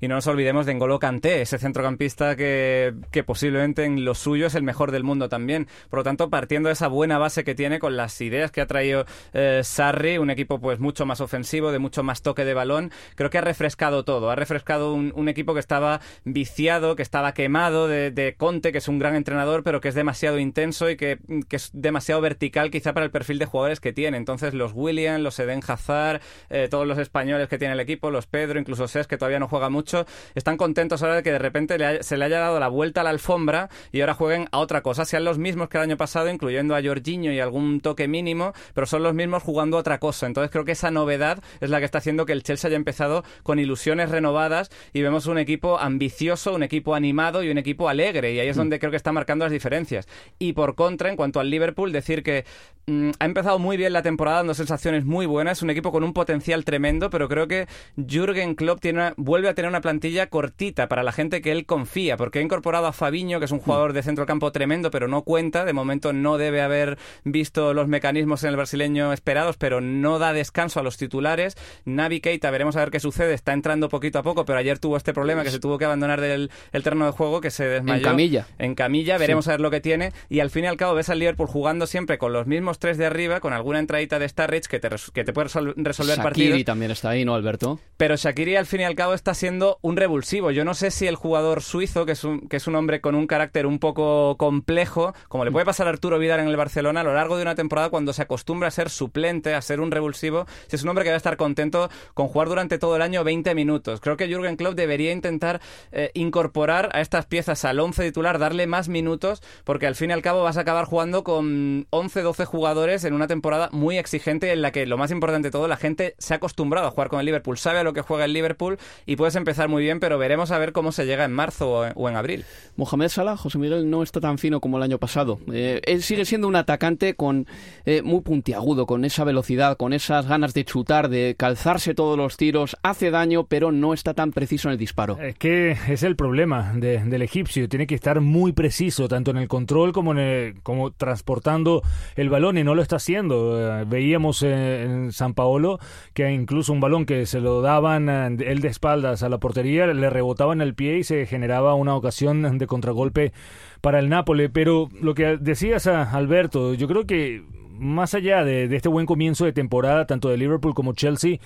Y 0.00 0.08
no 0.08 0.14
nos 0.14 0.26
olvidemos 0.26 0.64
de 0.64 0.72
N'Golo 0.72 0.98
Kanté, 0.98 1.42
ese 1.42 1.58
centrocampista 1.58 2.34
que, 2.34 2.94
que 3.10 3.24
posiblemente 3.24 3.84
en 3.84 4.06
lo 4.06 4.14
suyo 4.14 4.46
es 4.46 4.54
el 4.54 4.62
mejor 4.62 4.90
del 4.90 5.04
mundo 5.04 5.28
también. 5.28 5.68
Por 5.90 5.98
lo 5.98 6.04
tanto, 6.04 6.30
partiendo 6.30 6.68
de 6.68 6.72
esa 6.72 6.88
buena 6.88 7.18
base 7.18 7.44
que 7.44 7.54
tiene 7.54 7.78
con 7.78 7.94
las 7.98 8.18
ideas 8.22 8.50
que 8.50 8.62
ha 8.62 8.66
traído 8.66 9.04
eh, 9.34 9.60
Sarri, 9.64 10.16
un 10.16 10.30
equipo 10.30 10.58
pues 10.60 10.80
mucho 10.80 11.04
más 11.04 11.20
ofensivo, 11.20 11.72
de 11.72 11.78
mucho 11.78 12.02
más 12.02 12.22
toque 12.22 12.46
de 12.46 12.54
balón, 12.54 12.90
creo 13.16 13.28
que 13.28 13.36
ha 13.36 13.42
refrescado 13.42 13.69
todo. 13.76 14.30
Ha 14.30 14.36
refrescado 14.36 14.92
un, 14.94 15.28
equipo 15.28 15.54
que 15.54 15.60
estaba 15.60 16.00
viciado, 16.24 16.96
que 16.96 17.02
estaba 17.02 17.32
quemado 17.34 17.86
de 17.88 18.34
Conte, 18.36 18.72
que 18.72 18.78
es 18.78 18.88
un 18.88 18.98
gran 18.98 19.14
entrenador, 19.14 19.62
pero 19.62 19.80
que 19.80 19.88
es 19.88 19.94
demasiado 19.94 20.38
intenso 20.38 20.90
y 20.90 20.96
que, 20.96 21.18
es 21.50 21.70
demasiado 21.72 22.20
vertical 22.20 22.70
quizá 22.70 22.92
para 22.92 23.06
el 23.06 23.12
perfil 23.12 23.38
de 23.38 23.46
jugadores 23.46 23.80
que 23.80 23.92
tiene. 23.92 24.16
Entonces 24.16 24.54
los 24.54 24.72
William, 24.74 25.22
los 25.22 25.38
Eden 25.38 25.60
Hazard, 25.66 26.20
eh, 26.48 26.68
todos 26.70 26.86
los 26.86 26.98
españoles 26.98 27.48
que 27.48 27.58
tiene 27.58 27.74
el 27.74 27.80
equipo, 27.80 28.10
los 28.10 28.26
Pedro, 28.26 28.58
incluso 28.58 28.88
Ses, 28.88 29.06
que 29.06 29.16
todavía 29.16 29.38
no 29.38 29.48
juega 29.48 29.70
mucho, 29.70 30.06
están 30.34 30.56
contentos 30.56 31.02
ahora 31.02 31.16
de 31.16 31.22
que 31.22 31.32
de 31.32 31.38
repente 31.38 32.02
se 32.02 32.16
le 32.16 32.24
haya 32.24 32.40
dado 32.40 32.58
la 32.60 32.68
vuelta 32.68 33.02
a 33.02 33.04
la 33.04 33.10
alfombra 33.10 33.68
y 33.92 34.00
ahora 34.00 34.14
jueguen 34.14 34.48
a 34.52 34.58
otra 34.58 34.82
cosa. 34.82 35.04
Sean 35.04 35.24
los 35.24 35.38
mismos 35.38 35.68
que 35.68 35.78
el 35.78 35.84
año 35.84 35.96
pasado, 35.96 36.28
incluyendo 36.28 36.74
a 36.74 36.82
Jorginho 36.82 37.32
y 37.32 37.40
algún 37.40 37.80
toque 37.80 38.08
mínimo, 38.08 38.52
pero 38.74 38.86
son 38.86 39.02
los 39.02 39.14
mismos 39.14 39.42
jugando 39.42 39.76
a 39.76 39.80
otra 39.80 39.98
cosa. 39.98 40.26
Entonces 40.26 40.50
creo 40.50 40.64
que 40.64 40.72
esa 40.72 40.90
novedad 40.90 41.42
es 41.60 41.70
la 41.70 41.78
que 41.78 41.84
está 41.84 41.98
haciendo 41.98 42.26
que 42.26 42.32
el 42.32 42.42
Chelsea 42.42 42.68
haya 42.68 42.76
empezado 42.76 43.24
con 43.42 43.58
ilusiones 43.60 44.10
renovadas 44.10 44.70
y 44.92 45.02
vemos 45.02 45.26
un 45.26 45.38
equipo 45.38 45.78
ambicioso, 45.78 46.54
un 46.54 46.62
equipo 46.62 46.94
animado 46.94 47.42
y 47.42 47.50
un 47.50 47.58
equipo 47.58 47.88
alegre 47.88 48.32
y 48.32 48.40
ahí 48.40 48.48
es 48.48 48.56
mm. 48.56 48.60
donde 48.60 48.78
creo 48.78 48.90
que 48.90 48.96
está 48.96 49.12
marcando 49.12 49.44
las 49.44 49.52
diferencias. 49.52 50.08
Y 50.38 50.52
por 50.52 50.74
contra, 50.74 51.10
en 51.10 51.16
cuanto 51.16 51.40
al 51.40 51.50
Liverpool, 51.50 51.92
decir 51.92 52.22
que 52.22 52.44
mm, 52.86 53.10
ha 53.18 53.24
empezado 53.24 53.58
muy 53.58 53.76
bien 53.76 53.92
la 53.92 54.02
temporada, 54.02 54.38
dando 54.38 54.54
sensaciones 54.54 55.04
muy 55.04 55.26
buenas, 55.26 55.62
un 55.62 55.70
equipo 55.70 55.92
con 55.92 56.04
un 56.04 56.12
potencial 56.12 56.64
tremendo, 56.64 57.10
pero 57.10 57.28
creo 57.28 57.48
que 57.48 57.66
Jürgen 57.96 58.54
Klopp 58.54 58.80
tiene 58.80 59.12
vuelve 59.16 59.48
a 59.48 59.54
tener 59.54 59.68
una 59.68 59.80
plantilla 59.80 60.28
cortita 60.28 60.88
para 60.88 61.02
la 61.02 61.12
gente 61.12 61.40
que 61.40 61.52
él 61.52 61.66
confía, 61.66 62.16
porque 62.16 62.38
ha 62.38 62.42
incorporado 62.42 62.86
a 62.86 62.92
Fabiño, 62.92 63.38
que 63.38 63.44
es 63.44 63.52
un 63.52 63.58
mm. 63.58 63.62
jugador 63.62 63.92
de 63.92 64.02
centro 64.02 64.26
campo 64.26 64.52
tremendo, 64.52 64.90
pero 64.90 65.08
no 65.08 65.22
cuenta, 65.22 65.64
de 65.64 65.72
momento 65.72 66.12
no 66.12 66.38
debe 66.38 66.62
haber 66.62 66.98
visto 67.24 67.74
los 67.74 67.88
mecanismos 67.88 68.42
en 68.44 68.50
el 68.50 68.56
brasileño 68.56 69.12
esperados, 69.12 69.56
pero 69.56 69.80
no 69.80 70.18
da 70.18 70.32
descanso 70.32 70.80
a 70.80 70.82
los 70.82 70.96
titulares. 70.96 71.56
Navi 71.84 72.20
Keita, 72.20 72.50
veremos 72.50 72.76
a 72.76 72.80
ver 72.80 72.90
qué 72.90 73.00
sucede, 73.00 73.34
está 73.34 73.49
entrando 73.52 73.88
poquito 73.88 74.18
a 74.18 74.22
poco, 74.22 74.44
pero 74.44 74.58
ayer 74.58 74.78
tuvo 74.78 74.96
este 74.96 75.12
problema 75.12 75.42
que 75.42 75.50
se 75.50 75.58
tuvo 75.58 75.78
que 75.78 75.84
abandonar 75.84 76.20
del 76.20 76.50
el 76.72 76.82
terreno 76.82 77.06
de 77.06 77.12
juego, 77.12 77.40
que 77.40 77.50
se 77.50 77.64
desmayó 77.64 78.02
camilla. 78.02 78.46
En 78.58 78.74
camilla, 78.74 79.18
veremos 79.18 79.48
a 79.48 79.52
ver 79.52 79.60
lo 79.60 79.70
que 79.70 79.80
tiene. 79.80 80.12
Y 80.28 80.40
al 80.40 80.50
fin 80.50 80.64
y 80.64 80.66
al 80.66 80.76
cabo 80.76 80.94
ves 80.94 81.08
al 81.08 81.18
Liverpool 81.18 81.46
jugando 81.46 81.86
siempre 81.86 82.18
con 82.18 82.32
los 82.32 82.46
mismos 82.46 82.78
tres 82.78 82.98
de 82.98 83.06
arriba, 83.06 83.40
con 83.40 83.52
alguna 83.52 83.78
entradita 83.78 84.18
de 84.18 84.28
Starrich 84.28 84.66
que 84.66 84.78
te, 84.78 84.88
que 85.12 85.24
te 85.24 85.32
puede 85.32 85.48
resolver 85.48 86.18
Shakiri 86.18 86.22
partidos. 86.22 86.64
también 86.64 86.90
está 86.90 87.10
ahí, 87.10 87.24
¿no, 87.24 87.34
Alberto? 87.34 87.80
Pero 87.96 88.16
Shakiri 88.16 88.56
al 88.56 88.66
fin 88.66 88.80
y 88.80 88.84
al 88.84 88.94
cabo 88.94 89.14
está 89.14 89.34
siendo 89.34 89.78
un 89.82 89.96
revulsivo. 89.96 90.50
Yo 90.50 90.64
no 90.64 90.74
sé 90.74 90.90
si 90.90 91.06
el 91.06 91.16
jugador 91.16 91.62
suizo, 91.62 92.06
que 92.06 92.12
es 92.12 92.24
un, 92.24 92.48
que 92.48 92.56
es 92.56 92.66
un 92.66 92.76
hombre 92.76 93.00
con 93.00 93.14
un 93.14 93.26
carácter 93.26 93.66
un 93.66 93.78
poco 93.78 94.36
complejo, 94.36 95.14
como 95.28 95.44
le 95.44 95.50
puede 95.50 95.66
pasar 95.66 95.86
a 95.86 95.90
Arturo 95.90 96.18
Vidal 96.18 96.40
en 96.40 96.48
el 96.48 96.56
Barcelona, 96.56 97.00
a 97.00 97.04
lo 97.04 97.14
largo 97.14 97.36
de 97.36 97.42
una 97.42 97.54
temporada 97.54 97.90
cuando 97.90 98.12
se 98.12 98.22
acostumbra 98.22 98.68
a 98.68 98.70
ser 98.70 98.90
suplente, 98.90 99.54
a 99.54 99.62
ser 99.62 99.80
un 99.80 99.90
revulsivo, 99.90 100.46
si 100.66 100.76
es 100.76 100.82
un 100.82 100.88
hombre 100.88 101.04
que 101.04 101.10
va 101.10 101.14
a 101.14 101.16
estar 101.16 101.36
contento 101.36 101.90
con 102.14 102.28
jugar 102.28 102.48
durante 102.48 102.78
todo 102.78 102.96
el 102.96 103.02
año 103.02 103.24
20 103.24 103.39
minutos. 103.54 104.00
Creo 104.00 104.16
que 104.16 104.28
Jürgen 104.28 104.56
Klopp 104.56 104.74
debería 104.74 105.12
intentar 105.12 105.60
eh, 105.92 106.10
incorporar 106.14 106.90
a 106.92 107.00
estas 107.00 107.26
piezas 107.26 107.64
al 107.64 107.80
11 107.80 108.04
titular 108.04 108.38
darle 108.38 108.66
más 108.66 108.88
minutos, 108.88 109.42
porque 109.64 109.86
al 109.86 109.94
fin 109.94 110.10
y 110.10 110.12
al 110.12 110.22
cabo 110.22 110.42
vas 110.42 110.56
a 110.56 110.60
acabar 110.60 110.84
jugando 110.84 111.24
con 111.24 111.86
11, 111.90 112.22
12 112.22 112.44
jugadores 112.44 113.04
en 113.04 113.14
una 113.14 113.26
temporada 113.26 113.68
muy 113.72 113.98
exigente 113.98 114.52
en 114.52 114.62
la 114.62 114.72
que 114.72 114.86
lo 114.86 114.98
más 114.98 115.10
importante 115.10 115.48
de 115.48 115.52
todo, 115.52 115.68
la 115.68 115.76
gente 115.76 116.14
se 116.18 116.34
ha 116.34 116.36
acostumbrado 116.36 116.86
a 116.86 116.90
jugar 116.90 117.08
con 117.08 117.20
el 117.20 117.26
Liverpool, 117.26 117.58
sabe 117.58 117.78
a 117.78 117.84
lo 117.84 117.92
que 117.92 118.02
juega 118.02 118.24
el 118.24 118.32
Liverpool 118.32 118.78
y 119.06 119.16
puedes 119.16 119.36
empezar 119.36 119.68
muy 119.68 119.82
bien, 119.82 120.00
pero 120.00 120.18
veremos 120.18 120.50
a 120.50 120.58
ver 120.58 120.72
cómo 120.72 120.92
se 120.92 121.06
llega 121.06 121.24
en 121.24 121.32
marzo 121.32 121.70
o 121.94 122.08
en, 122.08 122.16
abril. 122.16 122.44
Mohamed 122.76 123.08
Salah, 123.08 123.36
José 123.36 123.58
Miguel, 123.58 123.88
no 123.88 124.02
está 124.02 124.20
tan 124.20 124.38
fino 124.38 124.60
como 124.60 124.76
el 124.76 124.82
año 124.82 124.98
pasado. 124.98 125.38
Eh, 125.52 125.80
él 125.84 126.02
sigue 126.02 126.24
siendo 126.24 126.48
un 126.48 126.56
atacante 126.56 127.14
con 127.14 127.46
eh, 127.84 128.02
muy 128.02 128.20
puntiagudo, 128.20 128.86
con 128.86 129.04
esa 129.04 129.24
velocidad, 129.24 129.76
con 129.76 129.92
esas 129.92 130.26
ganas 130.26 130.54
de 130.54 130.64
chutar, 130.64 131.08
de 131.08 131.36
calzarse 131.38 131.94
todos 131.94 132.16
los 132.16 132.36
tiros, 132.36 132.76
hace 132.82 133.10
daño, 133.10 133.29
pero 133.48 133.72
no 133.72 133.94
está 133.94 134.14
tan 134.14 134.32
preciso 134.32 134.68
en 134.68 134.72
el 134.72 134.78
disparo. 134.78 135.18
Es 135.18 135.36
que 135.36 135.72
es 135.88 136.02
el 136.02 136.16
problema 136.16 136.72
del 136.74 137.22
egipcio, 137.22 137.68
tiene 137.68 137.86
que 137.86 137.94
estar 137.94 138.20
muy 138.20 138.52
preciso, 138.52 139.08
tanto 139.08 139.30
en 139.30 139.36
el 139.36 139.48
control 139.48 139.92
como, 139.92 140.16
en 140.16 140.60
como 140.62 140.90
transportando 140.92 141.82
el 142.16 142.28
balón, 142.28 142.58
y 142.58 142.64
no 142.64 142.74
lo 142.74 142.82
está 142.82 142.96
haciendo. 142.96 143.80
Eh, 143.80 143.84
veíamos 143.86 144.42
en 144.42 145.12
San 145.12 145.34
Paolo 145.34 145.78
que 146.14 146.30
incluso 146.30 146.72
un 146.72 146.80
balón 146.80 147.06
que 147.06 147.26
se 147.26 147.40
lo 147.40 147.62
daban 147.62 148.08
eh, 148.08 148.44
él 148.46 148.60
de 148.60 148.68
espaldas 148.68 149.22
a 149.22 149.28
la 149.28 149.38
portería, 149.38 149.86
le 149.86 150.10
rebotaba 150.10 150.52
en 150.52 150.60
el 150.60 150.74
pie 150.74 150.98
y 150.98 151.04
se 151.04 151.26
generaba 151.26 151.74
una 151.74 151.94
ocasión 151.94 152.58
de 152.58 152.66
contragolpe 152.66 153.32
para 153.80 153.98
el 153.98 154.08
Nápoles. 154.08 154.50
Pero 154.52 154.88
lo 155.00 155.14
que 155.14 155.36
decías, 155.38 155.86
Alberto, 155.86 156.74
yo 156.74 156.88
creo 156.88 157.06
que 157.06 157.42
más 157.78 158.14
allá 158.14 158.44
de, 158.44 158.68
de 158.68 158.76
este 158.76 158.88
buen 158.88 159.06
comienzo 159.06 159.44
de 159.44 159.52
temporada, 159.52 160.06
tanto 160.06 160.28
de 160.28 160.36
Liverpool 160.36 160.74
como 160.74 160.92
Chelsea, 160.92 161.38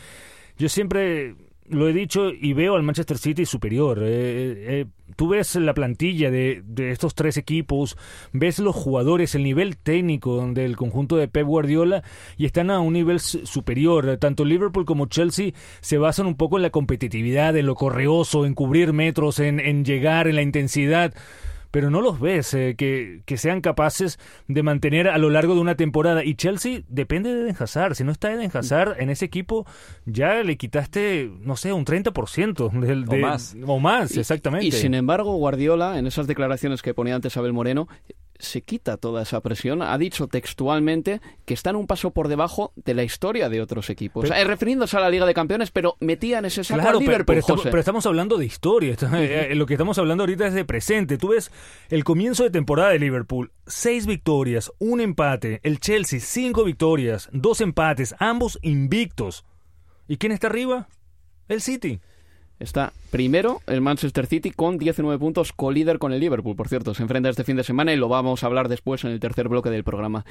yo 0.56 0.68
siempre 0.68 1.34
lo 1.68 1.88
he 1.88 1.92
dicho 1.92 2.30
y 2.30 2.52
veo 2.52 2.76
al 2.76 2.82
Manchester 2.82 3.18
City 3.18 3.46
superior. 3.46 4.00
Eh, 4.02 4.06
eh, 4.06 4.54
eh, 4.68 4.86
tú 5.16 5.28
ves 5.28 5.54
la 5.56 5.74
plantilla 5.74 6.30
de, 6.30 6.62
de, 6.64 6.90
estos 6.90 7.14
tres 7.14 7.36
equipos, 7.36 7.96
ves 8.32 8.58
los 8.58 8.74
jugadores, 8.74 9.34
el 9.34 9.44
nivel 9.44 9.76
técnico 9.76 10.46
del 10.52 10.76
conjunto 10.76 11.16
de 11.16 11.28
Pep 11.28 11.46
Guardiola 11.46 12.02
y 12.36 12.46
están 12.46 12.70
a 12.70 12.80
un 12.80 12.92
nivel 12.92 13.20
superior. 13.20 14.18
Tanto 14.18 14.44
Liverpool 14.44 14.84
como 14.84 15.06
Chelsea 15.06 15.52
se 15.80 15.98
basan 15.98 16.26
un 16.26 16.36
poco 16.36 16.56
en 16.56 16.62
la 16.62 16.70
competitividad, 16.70 17.56
en 17.56 17.66
lo 17.66 17.74
correoso, 17.74 18.46
en 18.46 18.54
cubrir 18.54 18.92
metros, 18.92 19.38
en, 19.38 19.60
en 19.60 19.84
llegar, 19.84 20.28
en 20.28 20.36
la 20.36 20.42
intensidad 20.42 21.14
pero 21.74 21.90
no 21.90 22.00
los 22.00 22.20
ves 22.20 22.54
eh, 22.54 22.76
que, 22.76 23.36
sean 23.36 23.60
capaces 23.60 24.20
de 24.46 24.62
mantener 24.62 25.08
a 25.08 25.18
lo 25.18 25.28
largo 25.28 25.56
de 25.56 25.60
una 25.60 25.74
temporada. 25.74 26.22
Y 26.22 26.36
Chelsea 26.36 26.82
depende 26.88 27.34
de 27.34 27.40
Eden 27.40 27.56
Hazard. 27.58 27.96
Si 27.96 28.04
no 28.04 28.12
está 28.12 28.32
Eden 28.32 28.48
Hazard 28.54 29.00
en 29.00 29.10
ese 29.10 29.24
equipo, 29.24 29.66
ya 30.06 30.44
le 30.44 30.56
quitaste, 30.56 31.32
no 31.40 31.56
sé, 31.56 31.72
un 31.72 31.84
30% 31.84 32.70
del, 32.78 33.06
de, 33.06 33.16
o 33.16 33.20
más. 33.20 33.56
O 33.66 33.80
más, 33.80 34.16
exactamente. 34.16 34.64
Y, 34.64 34.70
sin 34.70 34.94
embargo, 34.94 35.34
Guardiola, 35.34 35.98
en 35.98 36.06
esas 36.06 36.28
declaraciones 36.28 36.80
que 36.80 36.94
ponía 36.94 37.16
antes 37.16 37.36
Abel 37.36 37.52
Moreno, 37.52 37.88
se 38.38 38.62
quita 38.62 38.96
toda 38.96 39.22
esa 39.22 39.40
presión. 39.40 39.82
Ha 39.82 39.96
dicho 39.98 40.26
textualmente 40.26 41.20
que 41.44 41.54
están 41.54 41.76
un 41.76 41.86
paso 41.86 42.10
por 42.10 42.28
debajo 42.28 42.72
de 42.76 42.94
la 42.94 43.02
historia 43.02 43.48
de 43.48 43.60
otros 43.60 43.90
equipos. 43.90 44.28
Pero, 44.28 44.48
refiriéndose 44.48 44.96
a 44.96 45.00
la 45.00 45.10
Liga 45.10 45.26
de 45.26 45.34
Campeones, 45.34 45.70
pero 45.70 45.96
metía 46.00 46.38
en 46.38 46.46
ese 46.46 46.64
saco 46.64 46.80
claro, 46.80 47.00
Liverpool, 47.00 47.42
pero, 47.64 47.78
estamos, 47.78 48.06
hablando 48.06 48.36
de 48.36 48.46
historia. 48.46 48.96
Eh, 49.14 49.54
lo 49.54 49.66
que 49.66 49.74
estamos 49.74 49.98
hablando 49.98 50.24
ahorita 50.24 50.46
es 50.46 50.54
de 50.54 50.64
presente. 50.64 51.18
Tú 51.18 51.28
ves 51.28 51.50
el 51.88 52.04
comienzo 52.04 52.42
de 52.42 52.50
temporada 52.50 52.90
de 52.90 52.98
Liverpool. 52.98 53.52
Seis 53.66 54.06
victorias, 54.06 54.72
un 54.78 55.00
empate. 55.00 55.60
El 55.62 55.78
Chelsea, 55.80 56.20
cinco 56.20 56.64
victorias, 56.64 57.28
dos 57.32 57.60
empates, 57.60 58.14
ambos 58.18 58.58
invictos. 58.62 59.44
¿Y 60.08 60.16
quién 60.16 60.32
está 60.32 60.48
arriba? 60.48 60.88
El 61.48 61.60
City. 61.60 62.00
Está 62.60 62.92
primero 63.10 63.60
el 63.66 63.80
Manchester 63.80 64.26
City 64.26 64.50
con 64.50 64.78
19 64.78 65.18
puntos, 65.18 65.52
colíder 65.52 65.98
con 65.98 66.12
el 66.12 66.20
Liverpool, 66.20 66.56
por 66.56 66.68
cierto. 66.68 66.94
Se 66.94 67.02
enfrenta 67.02 67.28
este 67.28 67.44
fin 67.44 67.56
de 67.56 67.64
semana 67.64 67.92
y 67.92 67.96
lo 67.96 68.08
vamos 68.08 68.42
a 68.42 68.46
hablar 68.46 68.68
después 68.68 69.04
en 69.04 69.10
el 69.10 69.20
tercer 69.20 69.48
bloque 69.48 69.70
del 69.70 69.84
programa. 69.84 70.24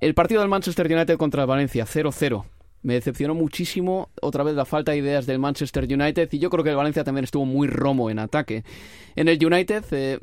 El 0.00 0.14
partido 0.14 0.40
del 0.40 0.50
Manchester 0.50 0.92
United 0.92 1.16
contra 1.16 1.42
el 1.42 1.48
Valencia, 1.48 1.86
0-0. 1.86 2.44
Me 2.82 2.94
decepcionó 2.94 3.34
muchísimo 3.34 4.08
otra 4.22 4.42
vez 4.42 4.54
la 4.54 4.64
falta 4.64 4.92
de 4.92 4.98
ideas 4.98 5.26
del 5.26 5.38
Manchester 5.38 5.84
United 5.84 6.28
y 6.32 6.38
yo 6.38 6.48
creo 6.48 6.64
que 6.64 6.70
el 6.70 6.76
Valencia 6.76 7.04
también 7.04 7.24
estuvo 7.24 7.44
muy 7.44 7.68
romo 7.68 8.10
en 8.10 8.18
ataque. 8.18 8.64
En 9.16 9.28
el 9.28 9.44
United 9.44 9.84
eh, 9.90 10.18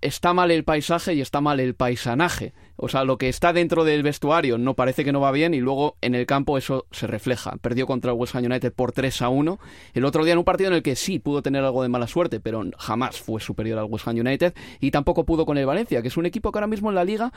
está 0.00 0.32
mal 0.32 0.50
el 0.50 0.64
paisaje 0.64 1.14
y 1.14 1.20
está 1.20 1.40
mal 1.40 1.60
el 1.60 1.74
paisanaje. 1.74 2.52
O 2.76 2.88
sea, 2.88 3.04
lo 3.04 3.18
que 3.18 3.28
está 3.28 3.52
dentro 3.52 3.84
del 3.84 4.02
vestuario 4.02 4.58
no 4.58 4.74
parece 4.74 5.04
que 5.04 5.12
no 5.12 5.20
va 5.20 5.32
bien 5.32 5.54
y 5.54 5.60
luego 5.60 5.96
en 6.00 6.14
el 6.14 6.26
campo 6.26 6.58
eso 6.58 6.86
se 6.90 7.06
refleja. 7.06 7.56
Perdió 7.60 7.86
contra 7.86 8.12
el 8.12 8.18
West 8.18 8.34
Ham 8.34 8.44
United 8.44 8.72
por 8.72 8.92
3 8.92 9.22
a 9.22 9.28
1. 9.28 9.58
El 9.94 10.04
otro 10.04 10.24
día 10.24 10.32
en 10.32 10.38
un 10.38 10.44
partido 10.44 10.68
en 10.68 10.76
el 10.76 10.82
que 10.82 10.96
sí 10.96 11.18
pudo 11.18 11.42
tener 11.42 11.64
algo 11.64 11.82
de 11.82 11.88
mala 11.88 12.06
suerte, 12.06 12.40
pero 12.40 12.64
jamás 12.78 13.20
fue 13.20 13.40
superior 13.40 13.78
al 13.78 13.86
West 13.86 14.06
Ham 14.08 14.16
United 14.16 14.54
y 14.80 14.90
tampoco 14.90 15.24
pudo 15.24 15.46
con 15.46 15.58
el 15.58 15.66
Valencia, 15.66 16.02
que 16.02 16.08
es 16.08 16.16
un 16.16 16.26
equipo 16.26 16.52
que 16.52 16.58
ahora 16.58 16.66
mismo 16.66 16.90
en 16.90 16.96
la 16.96 17.04
liga 17.04 17.32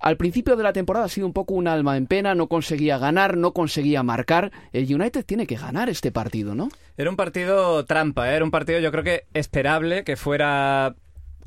al 0.00 0.16
principio 0.16 0.56
de 0.56 0.62
la 0.62 0.72
temporada 0.72 1.06
ha 1.06 1.08
sido 1.08 1.26
un 1.26 1.32
poco 1.32 1.54
un 1.54 1.68
alma 1.68 1.96
en 1.96 2.06
pena, 2.06 2.34
no 2.34 2.48
conseguía 2.48 2.98
ganar, 2.98 3.36
no 3.36 3.52
conseguía 3.52 4.02
marcar. 4.02 4.52
El 4.72 4.92
United 4.94 5.24
tiene 5.24 5.46
que 5.46 5.56
ganar 5.56 5.88
este 5.88 6.12
partido, 6.12 6.54
¿no? 6.54 6.68
Era 6.96 7.10
un 7.10 7.16
partido 7.16 7.84
trampa, 7.84 8.30
¿eh? 8.30 8.36
era 8.36 8.44
un 8.44 8.50
partido 8.50 8.78
yo 8.78 8.90
creo 8.90 9.04
que 9.04 9.24
esperable, 9.34 10.04
que 10.04 10.16
fuera 10.16 10.94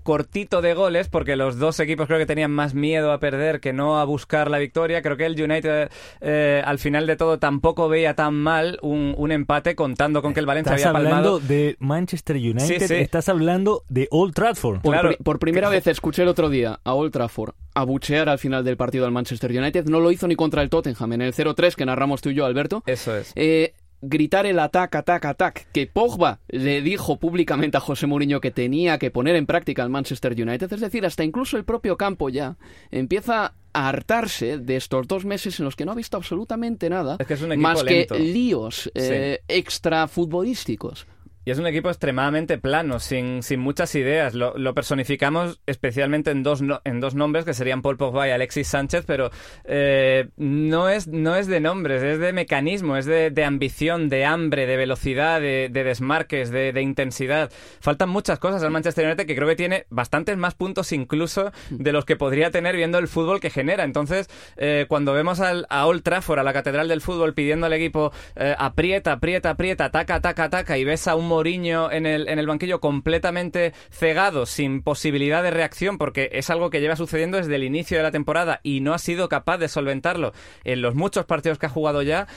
cortito 0.03 0.61
de 0.61 0.73
goles, 0.73 1.07
porque 1.09 1.35
los 1.35 1.57
dos 1.59 1.79
equipos 1.79 2.07
creo 2.07 2.19
que 2.19 2.25
tenían 2.25 2.51
más 2.51 2.73
miedo 2.73 3.11
a 3.11 3.19
perder 3.19 3.59
que 3.59 3.73
no 3.73 3.99
a 3.99 4.05
buscar 4.05 4.49
la 4.49 4.57
victoria. 4.57 5.01
Creo 5.01 5.17
que 5.17 5.25
el 5.25 5.41
United 5.41 5.89
eh, 6.21 6.61
al 6.65 6.79
final 6.79 7.07
de 7.07 7.15
todo 7.15 7.39
tampoco 7.39 7.89
veía 7.89 8.15
tan 8.15 8.35
mal 8.35 8.79
un, 8.81 9.13
un 9.17 9.31
empate 9.31 9.75
contando 9.75 10.21
con 10.21 10.33
que 10.33 10.39
el 10.39 10.45
Valencia 10.45 10.75
Estás 10.75 10.87
había 10.87 10.93
palmado. 11.09 11.35
hablando 11.35 11.47
de 11.47 11.75
Manchester 11.79 12.35
United, 12.35 12.79
Sí, 12.79 12.87
sí. 12.87 12.95
estás 12.95 13.29
hablando 13.29 13.83
de 13.89 14.07
Old 14.11 14.33
Trafford. 14.33 14.81
Por, 14.81 14.99
pri- 15.01 15.17
por 15.23 15.39
primera 15.39 15.69
vez 15.69 15.87
escuché 15.87 16.23
el 16.23 16.27
otro 16.29 16.49
día 16.49 16.79
a 16.83 16.93
Old 16.93 17.11
Trafford 17.11 17.53
abuchear 17.75 18.27
al 18.29 18.39
final 18.39 18.63
del 18.65 18.75
partido 18.77 19.05
al 19.05 19.11
Manchester 19.11 19.51
United. 19.51 19.85
No 19.85 19.99
lo 19.99 20.11
hizo 20.11 20.27
ni 20.27 20.35
contra 20.35 20.61
el 20.61 20.69
Tottenham 20.69 21.13
en 21.13 21.21
el 21.21 21.33
0-3 21.33 21.75
que 21.75 21.85
narramos 21.85 22.21
tú 22.21 22.29
y 22.29 22.33
yo, 22.35 22.45
Alberto. 22.45 22.83
Eso 22.85 23.15
es. 23.15 23.31
Eh, 23.35 23.73
gritar 24.01 24.45
el 24.45 24.59
ataque, 24.59 24.97
ataque, 24.97 25.27
ataque, 25.27 25.67
que 25.73 25.87
Pogba 25.87 26.39
le 26.47 26.81
dijo 26.81 27.17
públicamente 27.17 27.77
a 27.77 27.79
José 27.79 28.07
Mourinho 28.07 28.41
que 28.41 28.51
tenía 28.51 28.97
que 28.97 29.11
poner 29.11 29.35
en 29.35 29.45
práctica 29.45 29.83
al 29.83 29.89
Manchester 29.89 30.33
United, 30.33 30.71
es 30.71 30.79
decir, 30.79 31.05
hasta 31.05 31.23
incluso 31.23 31.57
el 31.57 31.65
propio 31.65 31.97
campo 31.97 32.29
ya 32.29 32.57
empieza 32.91 33.53
a 33.73 33.89
hartarse 33.89 34.57
de 34.57 34.75
estos 34.75 35.07
dos 35.07 35.25
meses 35.25 35.59
en 35.59 35.65
los 35.65 35.75
que 35.75 35.85
no 35.85 35.91
ha 35.91 35.95
visto 35.95 36.17
absolutamente 36.17 36.89
nada 36.89 37.17
Es 37.19 37.27
que 37.27 37.35
es 37.35 37.41
un 37.41 37.51
equipo 37.51 37.67
más 37.67 37.83
lento. 37.83 38.15
que 38.15 38.21
líos 38.21 38.91
eh, 38.95 39.41
extra 39.47 40.07
futbolísticos. 40.07 41.05
Y 41.49 41.51
es 41.51 41.57
un 41.57 41.65
equipo 41.65 41.89
extremadamente 41.89 42.59
plano, 42.59 42.99
sin, 42.99 43.41
sin 43.41 43.59
muchas 43.59 43.95
ideas. 43.95 44.35
Lo, 44.35 44.75
personificamos 44.75 45.59
especialmente 45.65 46.29
en 46.29 46.43
dos, 46.43 46.61
en 46.83 46.99
dos 46.99 47.15
nombres, 47.15 47.43
que 47.43 47.55
serían 47.55 47.81
Paul 47.81 47.97
Pogba 47.97 48.27
y 48.27 48.31
Alexis 48.31 48.67
Sánchez, 48.67 49.03
pero 49.07 49.31
eh, 49.63 50.29
no, 50.37 50.89
es, 50.89 51.07
no 51.07 51.35
es 51.35 51.47
de 51.47 51.59
nombres, 51.59 52.03
es 52.03 52.19
de 52.19 52.33
mecanismo, 52.33 52.97
es 52.97 53.07
de, 53.07 53.31
de 53.31 53.43
ambición, 53.45 54.09
de 54.09 54.25
hambre, 54.25 54.67
de 54.67 54.77
velocidad, 54.77 55.41
de, 55.41 55.69
de 55.71 55.83
desmarques, 55.83 56.51
de, 56.51 56.71
de 56.71 56.81
intensidad. 56.83 57.51
Faltan 57.79 58.09
muchas 58.09 58.37
cosas 58.37 58.61
al 58.61 58.69
Manchester 58.69 59.07
United 59.07 59.25
que 59.25 59.35
creo 59.35 59.47
que 59.47 59.55
tiene 59.55 59.87
bastantes 59.89 60.37
más 60.37 60.53
puntos 60.53 60.91
incluso 60.91 61.51
de 61.71 61.91
los 61.91 62.05
que 62.05 62.15
podría 62.15 62.51
tener 62.51 62.75
viendo 62.75 62.99
el 62.99 63.07
fútbol 63.07 63.39
que 63.39 63.49
genera. 63.49 63.85
Entonces, 63.85 64.29
eh, 64.57 64.85
cuando 64.87 65.13
vemos 65.13 65.39
al, 65.39 65.65
a 65.71 65.87
Old 65.87 66.03
Trafford, 66.03 66.37
a 66.37 66.43
la 66.43 66.53
catedral 66.53 66.87
del 66.89 67.01
fútbol, 67.01 67.33
pidiendo 67.33 67.65
al 67.65 67.73
equipo 67.73 68.11
eh, 68.35 68.53
aprieta, 68.55 69.13
aprieta, 69.13 69.49
aprieta, 69.49 69.85
ataca, 69.85 70.13
ataca, 70.13 70.43
ataca, 70.43 70.77
y 70.77 70.83
ves 70.83 71.07
a 71.07 71.15
un 71.15 71.38
Mourinho 71.39 71.89
en 71.91 72.05
el, 72.05 72.27
en 72.27 72.37
el 72.37 72.47
banquillo 72.47 72.81
completamente 72.81 73.73
cegado, 73.89 74.45
sin 74.45 74.81
posibilidad 74.81 75.41
de 75.41 75.51
reacción, 75.51 75.97
porque 75.97 76.29
es 76.33 76.49
algo 76.49 76.69
que 76.69 76.81
lleva 76.81 76.97
sucediendo 76.97 77.37
desde 77.37 77.55
el 77.55 77.63
inicio 77.63 77.97
de 77.97 78.03
la 78.03 78.11
temporada 78.11 78.59
y 78.61 78.81
no 78.81 78.93
ha 78.93 78.99
sido 78.99 79.29
capaz 79.29 79.57
de 79.57 79.69
solventarlo 79.69 80.33
en 80.65 80.81
los 80.81 80.95
muchos 80.95 81.25
partidos 81.25 81.57
que 81.57 81.67
ha 81.67 81.69
jugado 81.69 82.01
ya, 82.01 82.27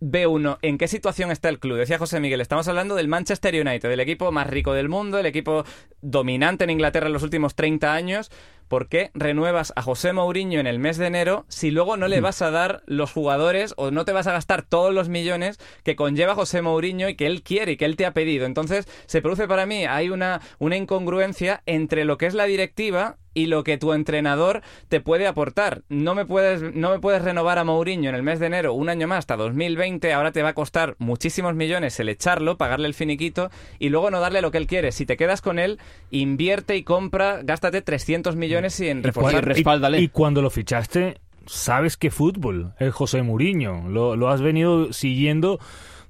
ve 0.00 0.26
uno 0.26 0.58
en 0.62 0.78
qué 0.78 0.88
situación 0.88 1.30
está 1.30 1.48
el 1.48 1.58
club. 1.58 1.78
Decía 1.78 1.98
José 1.98 2.20
Miguel, 2.20 2.40
estamos 2.40 2.68
hablando 2.68 2.94
del 2.94 3.08
Manchester 3.08 3.54
United, 3.54 3.90
el 3.90 4.00
equipo 4.00 4.32
más 4.32 4.46
rico 4.46 4.72
del 4.72 4.88
mundo, 4.88 5.18
el 5.18 5.26
equipo 5.26 5.64
dominante 6.02 6.64
en 6.64 6.70
Inglaterra 6.70 7.06
en 7.06 7.12
los 7.12 7.22
últimos 7.22 7.54
30 7.54 7.92
años. 7.92 8.30
¿Por 8.70 8.86
qué 8.86 9.10
renuevas 9.14 9.72
a 9.74 9.82
José 9.82 10.12
Mourinho 10.12 10.60
en 10.60 10.68
el 10.68 10.78
mes 10.78 10.96
de 10.96 11.08
enero 11.08 11.44
si 11.48 11.72
luego 11.72 11.96
no 11.96 12.06
le 12.06 12.20
vas 12.20 12.40
a 12.40 12.52
dar 12.52 12.84
los 12.86 13.10
jugadores 13.10 13.74
o 13.76 13.90
no 13.90 14.04
te 14.04 14.12
vas 14.12 14.28
a 14.28 14.32
gastar 14.32 14.62
todos 14.62 14.94
los 14.94 15.08
millones 15.08 15.58
que 15.82 15.96
conlleva 15.96 16.36
José 16.36 16.62
Mourinho 16.62 17.08
y 17.08 17.16
que 17.16 17.26
él 17.26 17.42
quiere 17.42 17.72
y 17.72 17.76
que 17.76 17.84
él 17.84 17.96
te 17.96 18.06
ha 18.06 18.14
pedido? 18.14 18.46
Entonces, 18.46 18.86
se 19.06 19.22
produce 19.22 19.48
para 19.48 19.66
mí, 19.66 19.86
hay 19.86 20.10
una, 20.10 20.40
una 20.60 20.76
incongruencia 20.76 21.64
entre 21.66 22.04
lo 22.04 22.16
que 22.16 22.26
es 22.26 22.34
la 22.34 22.44
directiva 22.44 23.16
y 23.34 23.46
lo 23.46 23.64
que 23.64 23.78
tu 23.78 23.92
entrenador 23.92 24.62
te 24.88 25.00
puede 25.00 25.26
aportar. 25.26 25.82
No 25.88 26.14
me 26.14 26.26
puedes, 26.26 26.74
no 26.74 26.90
me 26.90 26.98
puedes 26.98 27.22
renovar 27.22 27.58
a 27.58 27.64
Mourinho 27.64 28.08
en 28.08 28.14
el 28.14 28.22
mes 28.22 28.40
de 28.40 28.46
enero 28.46 28.74
un 28.74 28.88
año 28.88 29.06
más 29.06 29.20
hasta 29.20 29.36
2020, 29.36 30.12
ahora 30.12 30.32
te 30.32 30.42
va 30.42 30.50
a 30.50 30.54
costar 30.54 30.96
muchísimos 30.98 31.54
millones 31.54 32.00
el 32.00 32.08
echarlo, 32.08 32.56
pagarle 32.56 32.88
el 32.88 32.94
finiquito 32.94 33.50
y 33.78 33.90
luego 33.90 34.10
no 34.10 34.20
darle 34.20 34.40
lo 34.42 34.50
que 34.50 34.58
él 34.58 34.66
quiere. 34.66 34.92
Si 34.92 35.06
te 35.06 35.16
quedas 35.16 35.42
con 35.42 35.58
él, 35.58 35.78
invierte 36.10 36.76
y 36.76 36.82
compra, 36.82 37.40
gástate 37.42 37.82
300 37.82 38.36
millones 38.36 38.59
y 38.80 38.88
en 38.88 38.98
Y 38.98 39.02
reforzar. 39.02 39.62
cuando- 39.62 39.96
y, 39.96 40.02
y 40.04 40.08
cuando 40.08 40.42
lo 40.42 40.50
fichaste, 40.50 41.18
sabes 41.46 41.96
que 41.96 42.10
fútbol 42.10 42.74
es 42.78 42.92
José 42.94 43.22
Mourinho. 43.22 43.88
Lo, 43.88 44.16
lo 44.16 44.28
has 44.28 44.40
venido 44.42 44.92
siguiendo 44.92 45.58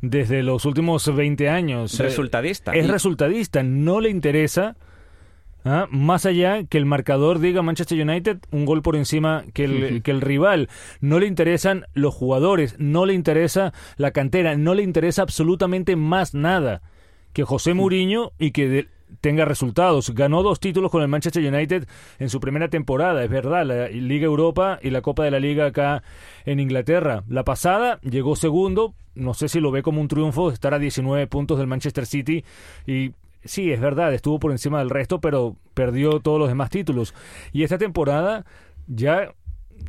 desde 0.02 0.42
los 0.42 0.64
últimos 0.64 1.14
20 1.14 1.48
años. 1.48 1.98
Eh, 1.98 2.02
Resultadista. 2.02 2.72
Es 2.74 2.86
Y- 2.86 2.90
resultadista. 2.90 3.62
No 3.62 4.00
le 4.00 4.08
interesa, 4.10 4.76
¿ah? 5.64 5.86
más 5.90 6.24
allá 6.26 6.64
que 6.64 6.78
el 6.78 6.86
marcador 6.86 7.38
diga 7.38 7.62
Manchester 7.62 8.00
United, 8.00 8.38
un 8.50 8.64
gol 8.64 8.82
por 8.82 8.96
encima 8.96 9.44
que 9.52 9.64
el, 9.64 10.02
que 10.02 10.10
el 10.10 10.20
rival. 10.20 10.68
No 11.00 11.20
le 11.20 11.26
interesan 11.26 11.84
los 11.94 12.14
jugadores, 12.14 12.76
no 12.78 13.04
le 13.06 13.14
interesa 13.14 13.72
la 13.96 14.10
cantera, 14.10 14.56
no 14.56 14.74
le 14.74 14.82
interesa 14.82 15.22
absolutamente 15.22 15.96
más 15.96 16.34
nada 16.34 16.82
que 17.32 17.44
José 17.44 17.74
Mourinho 17.74 18.32
y 18.38 18.50
que 18.52 18.68
de- 18.68 18.88
tenga 19.20 19.44
resultados. 19.44 20.10
Ganó 20.14 20.42
dos 20.42 20.60
títulos 20.60 20.90
con 20.90 21.02
el 21.02 21.08
Manchester 21.08 21.44
United 21.44 21.86
en 22.18 22.30
su 22.30 22.40
primera 22.40 22.68
temporada, 22.68 23.22
es 23.22 23.30
verdad, 23.30 23.64
la 23.64 23.88
Liga 23.88 24.26
Europa 24.26 24.78
y 24.82 24.90
la 24.90 25.02
Copa 25.02 25.24
de 25.24 25.30
la 25.30 25.40
Liga 25.40 25.66
acá 25.66 26.02
en 26.44 26.60
Inglaterra. 26.60 27.24
La 27.28 27.44
pasada 27.44 28.00
llegó 28.02 28.36
segundo, 28.36 28.94
no 29.14 29.34
sé 29.34 29.48
si 29.48 29.60
lo 29.60 29.70
ve 29.70 29.82
como 29.82 30.00
un 30.00 30.08
triunfo, 30.08 30.50
estar 30.50 30.74
a 30.74 30.78
19 30.78 31.26
puntos 31.26 31.58
del 31.58 31.66
Manchester 31.66 32.06
City 32.06 32.44
y 32.86 33.12
sí, 33.44 33.72
es 33.72 33.80
verdad, 33.80 34.12
estuvo 34.14 34.38
por 34.38 34.52
encima 34.52 34.78
del 34.78 34.90
resto, 34.90 35.20
pero 35.20 35.56
perdió 35.74 36.20
todos 36.20 36.38
los 36.38 36.48
demás 36.48 36.70
títulos. 36.70 37.14
Y 37.52 37.62
esta 37.64 37.78
temporada 37.78 38.44
ya 38.86 39.34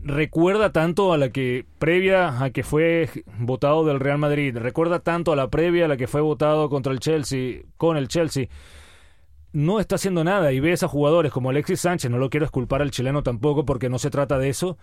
recuerda 0.03 0.71
tanto 0.71 1.13
a 1.13 1.17
la 1.17 1.29
que 1.29 1.65
previa 1.79 2.41
a 2.43 2.49
que 2.51 2.63
fue 2.63 3.09
votado 3.39 3.85
del 3.85 3.99
Real 3.99 4.17
Madrid, 4.17 4.57
recuerda 4.57 4.99
tanto 4.99 5.31
a 5.31 5.35
la 5.35 5.49
previa 5.49 5.85
a 5.85 5.87
la 5.87 5.97
que 5.97 6.07
fue 6.07 6.21
votado 6.21 6.69
contra 6.69 6.93
el 6.93 6.99
Chelsea, 6.99 7.61
con 7.77 7.97
el 7.97 8.07
Chelsea. 8.07 8.47
No 9.53 9.81
está 9.81 9.95
haciendo 9.95 10.23
nada 10.23 10.53
y 10.53 10.61
ves 10.61 10.81
a 10.83 10.87
jugadores 10.87 11.31
como 11.31 11.49
Alexis 11.49 11.81
Sánchez, 11.81 12.09
no 12.09 12.17
lo 12.17 12.29
quiero 12.29 12.45
esculpar 12.45 12.81
al 12.81 12.91
chileno 12.91 13.21
tampoco 13.21 13.65
porque 13.65 13.89
no 13.89 13.99
se 13.99 14.09
trata 14.09 14.37
de 14.37 14.47
eso, 14.47 14.77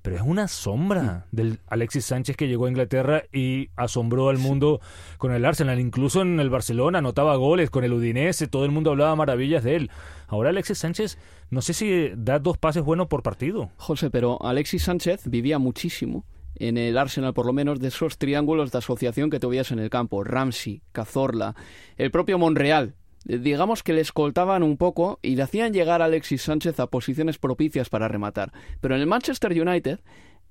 pero 0.00 0.16
es 0.16 0.22
una 0.22 0.48
sombra 0.48 1.26
del 1.32 1.60
Alexis 1.66 2.06
Sánchez 2.06 2.34
que 2.34 2.48
llegó 2.48 2.64
a 2.64 2.70
Inglaterra 2.70 3.24
y 3.30 3.68
asombró 3.76 4.30
al 4.30 4.38
mundo 4.38 4.80
con 5.18 5.32
el 5.32 5.44
Arsenal, 5.44 5.80
incluso 5.80 6.22
en 6.22 6.40
el 6.40 6.48
Barcelona 6.48 6.98
anotaba 6.98 7.36
goles 7.36 7.68
con 7.68 7.84
el 7.84 7.92
Udinese, 7.92 8.46
todo 8.46 8.64
el 8.64 8.70
mundo 8.70 8.90
hablaba 8.90 9.14
maravillas 9.16 9.64
de 9.64 9.76
él. 9.76 9.90
Ahora 10.28 10.48
Alexis 10.48 10.78
Sánchez, 10.78 11.18
no 11.50 11.60
sé 11.60 11.74
si 11.74 12.10
da 12.16 12.38
dos 12.38 12.56
pases 12.56 12.84
buenos 12.84 13.08
por 13.08 13.22
partido. 13.22 13.68
José, 13.76 14.08
pero 14.08 14.42
Alexis 14.42 14.84
Sánchez 14.84 15.28
vivía 15.28 15.58
muchísimo 15.58 16.24
en 16.54 16.78
el 16.78 16.96
Arsenal, 16.96 17.34
por 17.34 17.44
lo 17.44 17.52
menos, 17.52 17.80
de 17.80 17.88
esos 17.88 18.16
triángulos 18.16 18.72
de 18.72 18.78
asociación 18.78 19.28
que 19.28 19.40
tuvías 19.40 19.72
en 19.72 19.78
el 19.78 19.90
campo. 19.90 20.24
Ramsey, 20.24 20.82
Cazorla, 20.92 21.54
el 21.96 22.10
propio 22.10 22.38
Monreal. 22.38 22.94
Eh, 23.28 23.38
Digamos 23.38 23.82
que 23.82 23.92
le 23.92 24.00
escoltaban 24.00 24.62
un 24.62 24.76
poco 24.76 25.18
y 25.22 25.36
le 25.36 25.42
hacían 25.42 25.72
llegar 25.72 26.02
a 26.02 26.06
Alexis 26.06 26.42
Sánchez 26.42 26.80
a 26.80 26.88
posiciones 26.88 27.38
propicias 27.38 27.88
para 27.88 28.08
rematar. 28.08 28.52
Pero 28.80 28.94
en 28.94 29.00
el 29.00 29.06
Manchester 29.06 29.52
United 29.52 30.00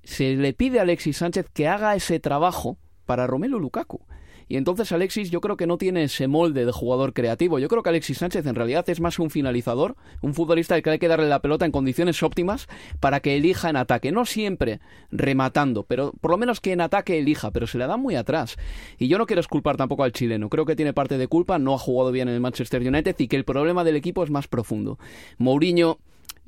se 0.02 0.36
le 0.36 0.52
pide 0.52 0.78
a 0.78 0.82
Alexis 0.82 1.18
Sánchez 1.18 1.46
que 1.52 1.68
haga 1.68 1.94
ese 1.94 2.20
trabajo 2.20 2.78
para 3.04 3.26
Romelu 3.26 3.58
Lukaku. 3.58 4.06
Y 4.48 4.56
entonces 4.56 4.92
Alexis 4.92 5.30
yo 5.30 5.40
creo 5.40 5.56
que 5.56 5.66
no 5.66 5.78
tiene 5.78 6.04
ese 6.04 6.28
molde 6.28 6.64
de 6.64 6.72
jugador 6.72 7.12
creativo. 7.12 7.58
Yo 7.58 7.68
creo 7.68 7.82
que 7.82 7.88
Alexis 7.88 8.18
Sánchez 8.18 8.46
en 8.46 8.54
realidad 8.54 8.88
es 8.88 9.00
más 9.00 9.18
un 9.18 9.30
finalizador, 9.30 9.96
un 10.22 10.34
futbolista 10.34 10.74
al 10.74 10.82
que 10.82 10.90
hay 10.90 10.98
que 10.98 11.08
darle 11.08 11.28
la 11.28 11.40
pelota 11.40 11.64
en 11.64 11.72
condiciones 11.72 12.22
óptimas 12.22 12.68
para 13.00 13.20
que 13.20 13.36
elija 13.36 13.70
en 13.70 13.76
ataque. 13.76 14.12
No 14.12 14.24
siempre 14.24 14.80
rematando, 15.10 15.82
pero 15.82 16.12
por 16.20 16.30
lo 16.30 16.38
menos 16.38 16.60
que 16.60 16.72
en 16.72 16.80
ataque 16.80 17.18
elija, 17.18 17.50
pero 17.50 17.66
se 17.66 17.78
le 17.78 17.86
da 17.86 17.96
muy 17.96 18.14
atrás. 18.14 18.56
Y 18.98 19.08
yo 19.08 19.18
no 19.18 19.26
quiero 19.26 19.40
esculpar 19.40 19.76
tampoco 19.76 20.04
al 20.04 20.12
chileno. 20.12 20.48
Creo 20.48 20.64
que 20.64 20.76
tiene 20.76 20.92
parte 20.92 21.18
de 21.18 21.28
culpa, 21.28 21.58
no 21.58 21.74
ha 21.74 21.78
jugado 21.78 22.12
bien 22.12 22.28
en 22.28 22.34
el 22.34 22.40
Manchester 22.40 22.86
United 22.86 23.16
y 23.18 23.28
que 23.28 23.36
el 23.36 23.44
problema 23.44 23.84
del 23.84 23.96
equipo 23.96 24.22
es 24.22 24.30
más 24.30 24.48
profundo. 24.48 24.98
Mourinho 25.38 25.98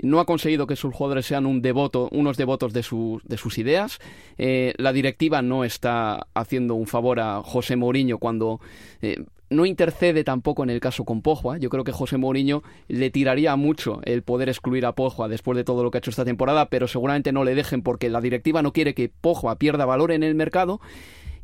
no 0.02 0.20
ha 0.20 0.26
conseguido 0.26 0.66
que 0.66 0.76
sus 0.76 0.94
jugadores 0.94 1.26
sean 1.26 1.46
un 1.46 1.62
devoto, 1.62 2.08
unos 2.12 2.36
devotos 2.36 2.72
de, 2.72 2.82
sus 2.82 3.22
de 3.24 3.36
sus 3.36 3.58
ideas. 3.58 3.98
Eh, 4.36 4.74
la 4.76 4.92
directiva 4.92 5.42
no 5.42 5.64
está 5.64 6.26
haciendo 6.34 6.74
un 6.74 6.86
favor 6.86 7.20
a 7.20 7.42
José 7.42 7.76
Mourinho 7.76 8.18
cuando 8.18 8.60
eh, 9.02 9.24
no 9.50 9.66
intercede 9.66 10.24
tampoco 10.24 10.62
en 10.62 10.70
el 10.70 10.80
caso 10.80 11.04
con 11.04 11.22
Pogba. 11.22 11.58
Yo 11.58 11.70
creo 11.70 11.84
que 11.84 11.92
José 11.92 12.18
Mourinho 12.18 12.62
le 12.88 13.10
tiraría 13.10 13.56
mucho 13.56 14.00
el 14.04 14.22
poder 14.22 14.48
excluir 14.48 14.86
a 14.86 14.92
Pogba 14.92 15.28
después 15.28 15.56
de 15.56 15.64
todo 15.64 15.82
lo 15.82 15.90
que 15.90 15.98
ha 15.98 16.00
hecho 16.00 16.10
esta 16.10 16.24
temporada, 16.24 16.68
pero 16.68 16.88
seguramente 16.88 17.32
no 17.32 17.44
le 17.44 17.54
dejen 17.54 17.82
porque 17.82 18.10
la 18.10 18.20
directiva 18.20 18.62
no 18.62 18.72
quiere 18.72 18.94
que 18.94 19.08
Pogba 19.08 19.56
pierda 19.56 19.86
valor 19.86 20.12
en 20.12 20.22
el 20.22 20.34
mercado. 20.34 20.80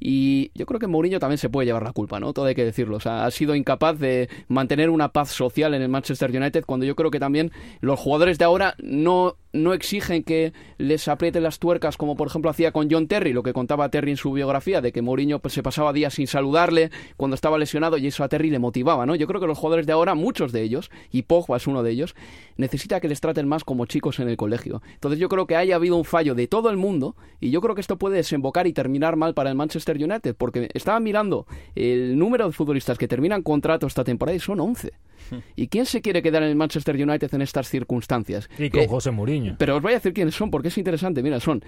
Y 0.01 0.51
yo 0.55 0.67
creo 0.67 0.81
que 0.81 0.87
Mourinho 0.87 1.19
también 1.19 1.39
se 1.39 1.49
puede 1.49 1.67
llevar 1.67 1.83
la 1.83 1.93
culpa, 1.93 2.21
¿no? 2.21 2.33
Todo 2.33 2.47
hay 2.47 2.55
que 2.55 2.65
decirlo. 2.65 2.97
O 2.97 3.01
sea, 3.01 3.25
ha 3.25 3.31
sido 3.31 3.55
incapaz 3.55 3.99
de 3.99 4.29
mantener 4.49 4.91
una 4.91 5.13
paz 5.13 5.31
social 5.31 5.75
en 5.75 5.83
el 5.83 5.89
Manchester 5.89 6.31
United 6.35 6.65
cuando 6.65 6.87
yo 6.87 6.97
creo 6.97 7.11
que 7.11 7.21
también 7.21 7.53
los 7.81 7.99
jugadores 7.99 8.39
de 8.39 8.45
ahora 8.45 8.75
no, 8.79 9.37
no 9.55 9.73
exigen 9.73 10.23
que 10.23 10.53
les 10.79 11.09
aprieten 11.09 11.43
las 11.43 11.59
tuercas 11.59 11.97
como 11.97 12.17
por 12.17 12.27
ejemplo 12.29 12.51
hacía 12.51 12.73
con 12.73 12.91
John 12.91 13.07
Terry, 13.07 13.33
lo 13.33 13.43
que 13.43 13.53
contaba 13.53 13.89
Terry 13.89 14.11
en 14.11 14.17
su 14.17 14.33
biografía, 14.33 14.81
de 14.81 14.93
que 14.93 15.01
Mourinho 15.01 15.39
pues, 15.39 15.55
se 15.55 15.63
pasaba 15.63 15.93
días 15.93 16.15
sin 16.15 16.27
saludarle 16.27 16.91
cuando 17.17 17.35
estaba 17.37 17.57
lesionado 17.57 17.97
y 17.97 18.09
eso 18.09 18.25
a 18.25 18.29
Terry 18.29 18.51
le 18.51 18.59
motivaba, 18.59 19.07
¿no? 19.07 19.15
Yo 19.15 19.27
creo 19.27 19.41
que 19.41 19.47
los 19.47 19.57
jugadores 19.57 19.87
de 19.87 19.93
ahora, 19.93 20.15
muchos 20.15 20.53
de 20.53 20.63
ellos, 20.63 20.91
y 21.11 21.23
Pogba 21.23 21.57
es 21.57 21.67
uno 21.67 21.83
de 21.83 21.93
ellos, 21.93 22.15
necesita 22.57 23.01
que 23.01 23.09
les 23.09 23.21
traten 23.21 23.49
más 23.49 23.65
como 23.65 23.87
chicos 23.87 24.19
en 24.19 24.29
el 24.29 24.37
colegio. 24.37 24.83
Entonces 24.95 25.21
yo 25.21 25.29
creo 25.29 25.47
que 25.47 25.57
haya 25.57 25.77
habido 25.77 25.97
un 25.97 26.05
fallo 26.05 26.35
de 26.35 26.49
todo 26.49 26.69
el 26.71 26.77
mundo 26.77 27.15
y 27.41 27.51
yo 27.51 27.61
creo 27.61 27.75
que 27.75 27.81
esto 27.81 27.97
puede 27.97 28.17
desembocar 28.17 28.67
y 28.67 28.73
terminar 28.73 29.17
mal 29.17 29.35
para 29.35 29.51
el 29.51 29.57
Manchester 29.57 29.97
United, 29.97 30.35
porque 30.37 30.69
estaba 30.75 30.99
mirando 30.99 31.47
el 31.77 32.19
número 32.19 32.47
de 32.47 32.53
futbolistas 32.53 32.99
que 32.99 33.09
terminan 33.09 33.43
contrato 33.43 33.87
esta 33.87 34.03
temporada 34.03 34.37
y 34.37 34.41
son 34.41 34.59
11. 34.59 34.93
¿Y 35.57 35.69
quién 35.69 35.87
se 35.87 36.03
quiere 36.03 36.23
quedar 36.23 36.43
en 36.43 36.51
el 36.51 36.57
Manchester 36.57 36.95
United 36.97 37.33
en 37.35 37.43
estas 37.43 37.69
circunstancias? 37.69 38.49
Y 38.59 38.71
con 38.71 38.81
Eh, 38.81 38.89
José 38.89 39.11
Mourinho. 39.11 39.57
Pero 39.59 39.77
os 39.77 39.83
voy 39.83 39.93
a 39.93 39.97
decir 39.97 40.13
quiénes 40.13 40.35
son, 40.35 40.51
porque 40.51 40.69
es 40.69 40.79
interesante. 40.79 41.23
Mira, 41.23 41.41
son 41.41 41.63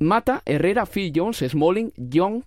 Mata, 0.00 0.42
Herrera, 0.46 0.86
Phil 0.86 1.12
Jones, 1.14 1.44
Smalling, 1.48 1.92
Young, 1.96 2.42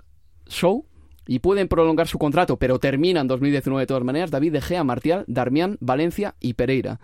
Shaw, 0.48 0.86
y 1.28 1.40
pueden 1.40 1.68
prolongar 1.68 2.08
su 2.08 2.18
contrato, 2.18 2.58
pero 2.58 2.80
terminan 2.80 3.28
2019 3.28 3.84
de 3.84 3.88
todas 3.88 4.04
maneras. 4.04 4.32
David 4.32 4.54
De 4.54 4.62
Gea, 4.62 4.84
Martial, 4.84 5.24
Darmian, 5.28 5.78
Valencia 5.80 6.36
y 6.40 6.54
Pereira. 6.54 7.00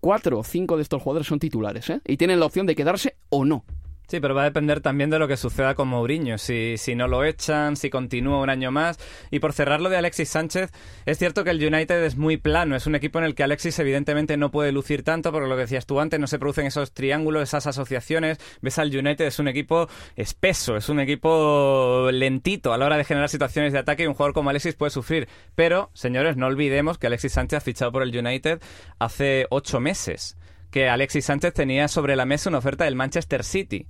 Cuatro 0.00 0.38
o 0.38 0.44
cinco 0.44 0.76
de 0.76 0.82
estos 0.82 1.02
jugadores 1.02 1.26
son 1.26 1.38
titulares, 1.38 1.88
¿eh? 1.90 2.00
Y 2.06 2.16
tienen 2.16 2.38
la 2.38 2.46
opción 2.46 2.66
de 2.66 2.76
quedarse 2.76 3.16
o 3.30 3.44
no. 3.44 3.64
Sí, 4.06 4.20
pero 4.20 4.36
va 4.36 4.42
a 4.42 4.44
depender 4.44 4.80
también 4.80 5.10
de 5.10 5.18
lo 5.18 5.26
que 5.26 5.36
suceda 5.36 5.74
con 5.74 5.88
Mourinho, 5.88 6.38
si, 6.38 6.76
si 6.78 6.94
no 6.94 7.08
lo 7.08 7.24
echan, 7.24 7.74
si 7.74 7.90
continúa 7.90 8.40
un 8.40 8.50
año 8.50 8.70
más. 8.70 8.98
Y 9.32 9.40
por 9.40 9.52
cerrar 9.52 9.80
lo 9.80 9.88
de 9.88 9.96
Alexis 9.96 10.28
Sánchez, 10.28 10.70
es 11.06 11.18
cierto 11.18 11.42
que 11.42 11.50
el 11.50 11.64
United 11.64 12.04
es 12.04 12.16
muy 12.16 12.36
plano, 12.36 12.76
es 12.76 12.86
un 12.86 12.94
equipo 12.94 13.18
en 13.18 13.24
el 13.24 13.34
que 13.34 13.42
Alexis 13.42 13.76
evidentemente 13.80 14.36
no 14.36 14.52
puede 14.52 14.70
lucir 14.70 15.02
tanto, 15.02 15.32
porque 15.32 15.48
lo 15.48 15.56
que 15.56 15.62
decías 15.62 15.86
tú 15.86 15.98
antes, 15.98 16.20
no 16.20 16.28
se 16.28 16.38
producen 16.38 16.66
esos 16.66 16.92
triángulos, 16.92 17.42
esas 17.42 17.66
asociaciones. 17.66 18.38
Ves 18.62 18.78
al 18.78 18.96
United, 18.96 19.26
es 19.26 19.40
un 19.40 19.48
equipo 19.48 19.88
espeso, 20.14 20.76
es 20.76 20.88
un 20.88 21.00
equipo 21.00 22.08
lentito 22.12 22.72
a 22.72 22.78
la 22.78 22.86
hora 22.86 22.96
de 22.96 23.04
generar 23.04 23.28
situaciones 23.28 23.72
de 23.72 23.80
ataque 23.80 24.04
y 24.04 24.06
un 24.06 24.14
jugador 24.14 24.34
como 24.34 24.50
Alexis 24.50 24.76
puede 24.76 24.90
sufrir. 24.90 25.26
Pero, 25.56 25.90
señores, 25.94 26.36
no 26.36 26.46
olvidemos 26.46 26.98
que 26.98 27.08
Alexis 27.08 27.32
Sánchez 27.32 27.56
ha 27.56 27.60
fichado 27.60 27.90
por 27.90 28.04
el 28.04 28.16
United 28.16 28.60
hace 29.00 29.46
ocho 29.50 29.80
meses 29.80 30.36
que 30.76 30.90
Alexis 30.90 31.24
Sánchez 31.24 31.54
tenía 31.54 31.88
sobre 31.88 32.16
la 32.16 32.26
mesa 32.26 32.50
una 32.50 32.58
oferta 32.58 32.84
del 32.84 32.96
Manchester 32.96 33.44
City 33.44 33.86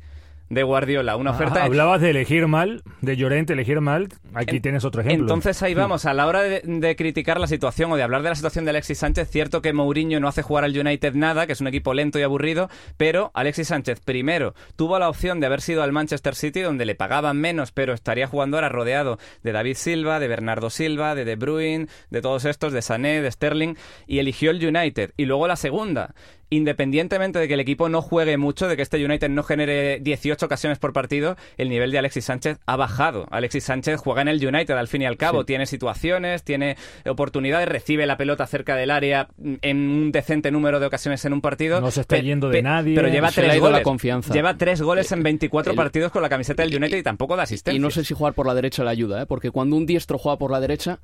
de 0.48 0.62
Guardiola, 0.62 1.16
una 1.16 1.32
oferta 1.32 1.62
Ah, 1.62 1.64
hablabas 1.64 2.00
de 2.00 2.10
elegir 2.10 2.46
mal, 2.46 2.84
de 3.00 3.16
Llorente 3.16 3.54
elegir 3.54 3.80
mal. 3.80 4.06
Aquí 4.32 4.60
tienes 4.60 4.84
otro 4.84 5.00
ejemplo. 5.00 5.24
Entonces 5.24 5.60
ahí 5.64 5.74
vamos, 5.74 6.04
a 6.04 6.14
la 6.14 6.28
hora 6.28 6.42
de, 6.42 6.60
de 6.64 6.94
criticar 6.94 7.40
la 7.40 7.48
situación 7.48 7.90
o 7.90 7.96
de 7.96 8.04
hablar 8.04 8.22
de 8.22 8.28
la 8.28 8.36
situación 8.36 8.64
de 8.64 8.70
Alexis 8.70 8.98
Sánchez, 8.98 9.28
cierto 9.28 9.60
que 9.60 9.72
Mourinho 9.72 10.20
no 10.20 10.28
hace 10.28 10.42
jugar 10.42 10.62
al 10.62 10.78
United 10.78 11.14
nada, 11.14 11.48
que 11.48 11.54
es 11.54 11.60
un 11.60 11.66
equipo 11.66 11.92
lento 11.94 12.20
y 12.20 12.22
aburrido, 12.22 12.70
pero 12.96 13.32
Alexis 13.34 13.66
Sánchez 13.66 13.98
primero 13.98 14.54
tuvo 14.76 15.00
la 15.00 15.08
opción 15.08 15.40
de 15.40 15.46
haber 15.46 15.62
sido 15.62 15.82
al 15.82 15.90
Manchester 15.90 16.36
City, 16.36 16.60
donde 16.60 16.86
le 16.86 16.94
pagaban 16.94 17.40
menos, 17.40 17.72
pero 17.72 17.92
estaría 17.94 18.28
jugando 18.28 18.58
ahora 18.58 18.68
rodeado 18.68 19.18
de 19.42 19.50
David 19.50 19.74
Silva, 19.74 20.20
de 20.20 20.28
Bernardo 20.28 20.70
Silva, 20.70 21.16
de 21.16 21.24
De 21.24 21.34
Bruyne, 21.34 21.88
de 22.10 22.22
todos 22.22 22.44
estos, 22.44 22.72
de 22.72 22.82
Sané, 22.82 23.20
de 23.20 23.32
Sterling, 23.32 23.74
y 24.06 24.20
eligió 24.20 24.52
el 24.52 24.64
United. 24.64 25.10
Y 25.16 25.24
luego 25.24 25.48
la 25.48 25.56
segunda, 25.56 26.14
independientemente 26.50 27.38
de 27.38 27.48
que 27.48 27.54
el 27.54 27.60
equipo 27.60 27.88
no 27.88 28.02
juegue 28.02 28.36
mucho, 28.36 28.68
de 28.68 28.76
que 28.76 28.82
este 28.82 29.04
United 29.04 29.28
no 29.30 29.42
genere 29.42 29.98
18 30.00 30.46
ocasiones 30.46 30.78
por 30.78 30.92
partido, 30.92 31.36
el 31.56 31.68
nivel 31.68 31.90
de 31.90 31.98
Alexis 31.98 32.24
Sánchez 32.24 32.58
ha 32.66 32.76
bajado. 32.76 33.26
Alexis 33.30 33.64
Sánchez 33.64 34.00
juega 34.00 34.22
en 34.22 34.28
el 34.28 34.44
United 34.46 34.74
al 34.74 34.88
fin 34.88 35.02
y 35.02 35.06
al 35.06 35.16
cabo, 35.16 35.40
Sí. 35.40 35.46
tiene 35.46 35.66
situaciones, 35.66 36.42
tiene 36.42 36.76
oportunidades, 37.06 37.68
recibe 37.68 38.06
la 38.06 38.16
pelota 38.16 38.46
cerca 38.46 38.76
del 38.76 38.90
área 38.90 39.28
en 39.62 39.76
un 39.78 40.12
decente 40.12 40.50
número 40.50 40.80
de 40.80 40.86
ocasiones 40.86 41.24
en 41.24 41.32
un 41.32 41.40
partido. 41.40 41.80
No 41.80 41.90
se 41.90 42.00
está 42.02 42.18
yendo 42.18 42.48
de 42.48 42.62
nadie. 42.62 42.94
Pero 42.94 43.08
lleva 43.08 43.30
tres 43.30 43.54
ido 43.54 43.64
la 43.64 43.70
goles. 43.70 43.82
confianza. 43.84 44.32
Lleva 44.34 44.56
tres 44.56 44.82
goles 44.82 45.10
en 45.12 45.22
24 45.22 45.72
el- 45.72 45.76
partidos 45.76 46.12
con 46.12 46.22
la 46.22 46.28
camiseta 46.28 46.62
del 46.62 46.74
United 46.76 46.98
y, 46.98 47.02
tampoco 47.02 47.36
da 47.36 47.42
asistencia. 47.44 47.76
Y 47.76 47.80
no 47.80 47.90
sé 47.90 48.04
si 48.04 48.14
jugar 48.14 48.34
por 48.34 48.46
la 48.46 48.54
derecha 48.54 48.84
le 48.84 48.90
ayuda, 48.90 49.22
¿eh? 49.22 49.26
porque 49.26 49.50
cuando 49.50 49.76
un 49.76 49.86
diestro 49.86 50.18
juega 50.18 50.38
por 50.38 50.50
la 50.50 50.60
derecha, 50.60 51.00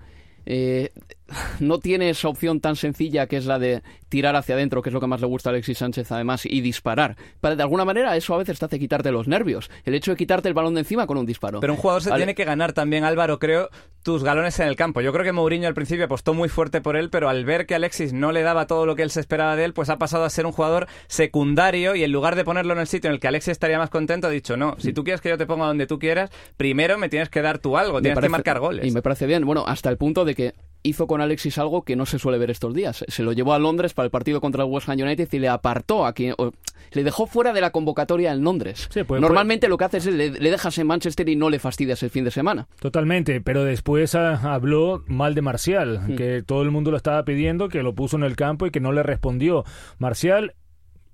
eh, 0.46 0.90
no 1.60 1.78
tiene 1.78 2.10
esa 2.10 2.28
opción 2.28 2.60
tan 2.60 2.76
sencilla 2.76 3.26
que 3.26 3.36
es 3.36 3.46
la 3.46 3.58
de 3.58 3.82
tirar 4.08 4.36
hacia 4.36 4.54
adentro, 4.54 4.82
que 4.82 4.90
es 4.90 4.92
lo 4.92 5.00
que 5.00 5.06
más 5.06 5.20
le 5.20 5.26
gusta 5.26 5.48
a 5.48 5.52
Alexis 5.52 5.78
Sánchez 5.78 6.12
además, 6.12 6.44
y 6.44 6.60
disparar. 6.60 7.16
Para, 7.40 7.56
de 7.56 7.62
alguna 7.62 7.84
manera 7.86 8.14
eso 8.16 8.34
a 8.34 8.38
veces 8.38 8.58
te 8.58 8.64
hace 8.66 8.78
quitarte 8.78 9.10
los 9.10 9.26
nervios, 9.28 9.70
el 9.84 9.94
hecho 9.94 10.10
de 10.10 10.16
quitarte 10.18 10.48
el 10.48 10.54
balón 10.54 10.74
de 10.74 10.80
encima 10.80 11.06
con 11.06 11.16
un 11.16 11.24
disparo. 11.24 11.60
Pero 11.60 11.72
un 11.72 11.78
jugador 11.78 12.02
se 12.02 12.10
tiene 12.12 12.34
que 12.34 12.44
ganar 12.44 12.72
también, 12.74 13.04
Álvaro, 13.04 13.38
creo, 13.38 13.70
tus 14.02 14.22
galones 14.22 14.58
en 14.60 14.68
el 14.68 14.76
campo. 14.76 15.00
Yo 15.00 15.12
creo 15.12 15.24
que 15.24 15.32
Mourinho 15.32 15.66
al 15.68 15.74
principio 15.74 16.04
apostó 16.04 16.34
muy 16.34 16.50
fuerte 16.50 16.82
por 16.82 16.96
él, 16.96 17.08
pero 17.08 17.30
al 17.30 17.44
ver 17.46 17.64
que 17.66 17.74
Alexis 17.74 18.12
no 18.12 18.32
le 18.32 18.42
daba 18.42 18.66
todo 18.66 18.84
lo 18.84 18.94
que 18.96 19.02
él 19.02 19.10
se 19.10 19.20
esperaba 19.20 19.56
de 19.56 19.64
él, 19.64 19.72
pues 19.72 19.88
ha 19.88 19.96
pasado 19.96 20.24
a 20.24 20.30
ser 20.30 20.44
un 20.44 20.52
jugador 20.52 20.88
secundario 21.08 21.94
y 21.94 22.04
en 22.04 22.12
lugar 22.12 22.36
de 22.36 22.44
ponerlo 22.44 22.74
en 22.74 22.80
el 22.80 22.86
sitio 22.86 23.08
en 23.08 23.14
el 23.14 23.20
que 23.20 23.28
Alexis 23.28 23.52
estaría 23.52 23.78
más 23.78 23.88
contento, 23.90 24.26
ha 24.26 24.30
dicho, 24.30 24.56
no, 24.58 24.76
si 24.78 24.92
tú 24.92 25.04
quieres 25.04 25.20
que 25.22 25.30
yo 25.30 25.38
te 25.38 25.46
ponga 25.46 25.66
donde 25.66 25.86
tú 25.86 25.98
quieras, 25.98 26.30
primero 26.58 26.98
me 26.98 27.08
tienes 27.08 27.30
que 27.30 27.40
dar 27.40 27.58
tú 27.58 27.78
algo, 27.78 27.94
Me 27.96 28.02
tienes 28.02 28.16
parece- 28.16 28.28
que 28.28 28.32
marcar 28.32 28.58
goles. 28.58 28.84
Y 28.86 28.90
me 28.90 29.00
parece 29.00 29.26
bien, 29.26 29.46
bueno, 29.46 29.64
hasta 29.66 29.88
el 29.88 29.96
punto 29.96 30.24
de 30.26 30.31
que 30.34 30.54
hizo 30.84 31.06
con 31.06 31.20
Alexis 31.20 31.58
algo 31.58 31.82
que 31.82 31.94
no 31.94 32.06
se 32.06 32.18
suele 32.18 32.38
ver 32.38 32.50
estos 32.50 32.74
días. 32.74 33.04
Se 33.06 33.22
lo 33.22 33.32
llevó 33.32 33.52
a 33.54 33.58
Londres 33.60 33.94
para 33.94 34.04
el 34.06 34.10
partido 34.10 34.40
contra 34.40 34.64
el 34.64 34.70
West 34.70 34.88
Ham 34.88 34.98
United 35.00 35.28
y 35.32 35.38
le 35.38 35.48
apartó 35.48 36.04
a 36.06 36.12
quien... 36.12 36.34
o- 36.38 36.50
le 36.90 37.04
dejó 37.04 37.26
fuera 37.26 37.52
de 37.54 37.60
la 37.62 37.70
convocatoria 37.70 38.32
en 38.32 38.42
Londres. 38.42 38.90
pues- 39.06 39.20
Normalmente 39.20 39.68
lo 39.68 39.78
que 39.78 39.84
haces 39.84 40.06
es 40.06 40.14
le, 40.14 40.30
le 40.30 40.50
dejas 40.50 40.76
en 40.78 40.86
Manchester 40.88 41.26
y 41.28 41.36
no 41.36 41.48
le 41.50 41.58
fastidias 41.60 42.02
el 42.02 42.10
fin 42.10 42.24
de 42.24 42.30
semana. 42.32 42.66
Totalmente, 42.80 43.40
pero 43.40 43.64
después 43.64 44.14
ah, 44.16 44.52
habló 44.52 45.02
mal 45.06 45.34
de 45.36 45.40
Marcial, 45.42 46.00
Hmm. 46.08 46.16
que 46.16 46.42
todo 46.42 46.62
el 46.62 46.70
mundo 46.72 46.90
lo 46.90 46.96
estaba 46.96 47.24
pidiendo, 47.24 47.68
que 47.68 47.82
lo 47.84 47.94
puso 47.94 48.16
en 48.16 48.24
el 48.24 48.34
campo 48.36 48.66
y 48.66 48.70
que 48.72 48.80
no 48.80 48.90
le 48.92 49.02
respondió. 49.04 49.64
Marcial, 49.98 50.54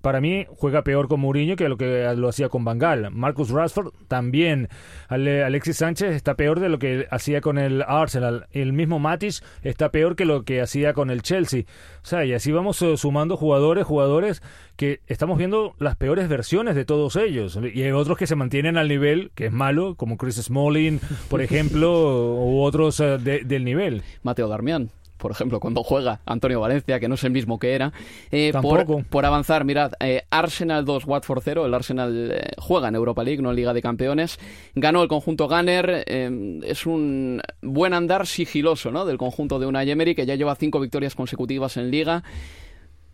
para 0.01 0.21
mí, 0.21 0.47
juega 0.49 0.83
peor 0.85 1.09
con 1.09 1.21
Mourinho 1.21 1.57
que 1.57 1.69
lo 1.69 1.77
que 1.77 2.13
lo 2.17 2.29
hacía 2.29 2.49
con 2.49 2.65
Bangal. 2.65 3.11
Marcus 3.11 3.51
Rashford 3.51 3.93
también. 4.07 4.69
Ale- 5.09 5.43
Alexis 5.43 5.77
Sánchez 5.79 6.15
está 6.15 6.35
peor 6.35 6.61
de 6.61 6.69
lo 6.69 6.79
que 6.79 7.07
hacía 7.11 7.41
con 7.41 7.59
el 7.59 7.83
Arsenal. 7.83 8.47
El 8.53 8.73
mismo 8.73 8.99
Matis 8.99 9.43
está 9.63 9.91
peor 9.91 10.15
que 10.17 10.25
lo 10.25 10.45
que 10.45 10.61
hacía 10.61 10.93
con 10.93 11.11
el 11.11 11.23
Chelsea. 11.23 11.63
O 12.03 12.07
sea, 12.07 12.25
y 12.25 12.33
así 12.33 12.53
vamos 12.53 12.81
eh, 12.83 12.97
sumando 12.97 13.37
jugadores, 13.37 13.85
jugadores 13.87 14.43
que 14.77 15.01
estamos 15.09 15.37
viendo 15.39 15.75
las 15.79 15.97
peores 15.97 16.29
versiones 16.29 16.75
de 16.77 16.85
todos 16.85 17.17
ellos. 17.17 17.59
Y 17.75 17.83
hay 17.83 17.91
otros 17.91 18.17
que 18.17 18.27
se 18.29 18.37
mantienen 18.37 18.77
al 18.77 18.87
nivel, 18.89 19.33
que 19.35 19.47
es 19.47 19.53
malo, 19.53 19.97
como 19.97 20.17
Chris 20.17 20.37
Smalling, 20.37 21.01
por 21.29 21.43
ejemplo, 21.43 21.91
u 22.45 22.61
otros 22.63 23.01
eh, 23.01 23.19
de- 23.19 23.41
del 23.45 23.65
nivel. 23.65 24.03
Mateo 24.23 24.47
Darmian. 24.49 24.91
Por 25.19 25.33
ejemplo, 25.33 25.61
cuando 25.61 25.83
juega 25.83 26.21
Antonio 26.25 26.61
Valencia, 26.61 27.01
que 27.01 27.09
no 27.09 27.17
es 27.17 27.25
el 27.25 27.33
mismo 27.33 27.59
que 27.59 27.75
era. 27.75 27.93
Eh, 28.31 28.53
por, 28.63 29.05
por 29.05 29.27
avanzar, 29.27 29.65
mirad, 29.65 29.93
eh, 30.01 30.23
Arsenal 30.31 30.85
2, 30.85 31.05
Watford 31.07 31.43
0. 31.45 31.67
El 31.67 31.75
Arsenal 31.75 32.31
eh, 32.33 32.51
juega 32.57 32.89
en 32.89 32.95
Europa 32.95 33.25
League, 33.25 33.43
no 33.43 33.51
en 33.51 33.57
Liga 33.57 33.75
de 33.75 33.83
Campeones. 33.83 34.39
Ganó 34.75 35.03
el 35.03 35.09
conjunto 35.09 35.49
Gunner. 35.49 36.05
es 36.07 36.87
un 36.87 37.43
buen 37.61 37.95
andar 37.95 38.27
sigiloso 38.27 38.91
¿no? 38.91 39.05
del 39.05 39.19
conjunto 39.19 39.59
de 39.59 39.67
Unai 39.67 39.91
Emery, 39.91 40.15
que 40.15 40.25
ya 40.25 40.37
lleva 40.37 40.55
cinco 40.55 40.81
victorias 40.81 41.15
consecutivas 41.15 41.77
en 41.77 41.91
Liga. 41.91 42.23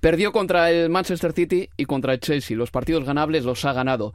Perdió 0.00 0.32
contra 0.32 0.70
el 0.70 0.90
Manchester 0.90 1.32
City 1.32 1.70
y 1.78 1.86
contra 1.86 2.12
el 2.12 2.20
Chelsea. 2.20 2.54
Los 2.54 2.70
partidos 2.70 3.04
ganables 3.04 3.44
los 3.44 3.64
ha 3.64 3.72
ganado. 3.72 4.12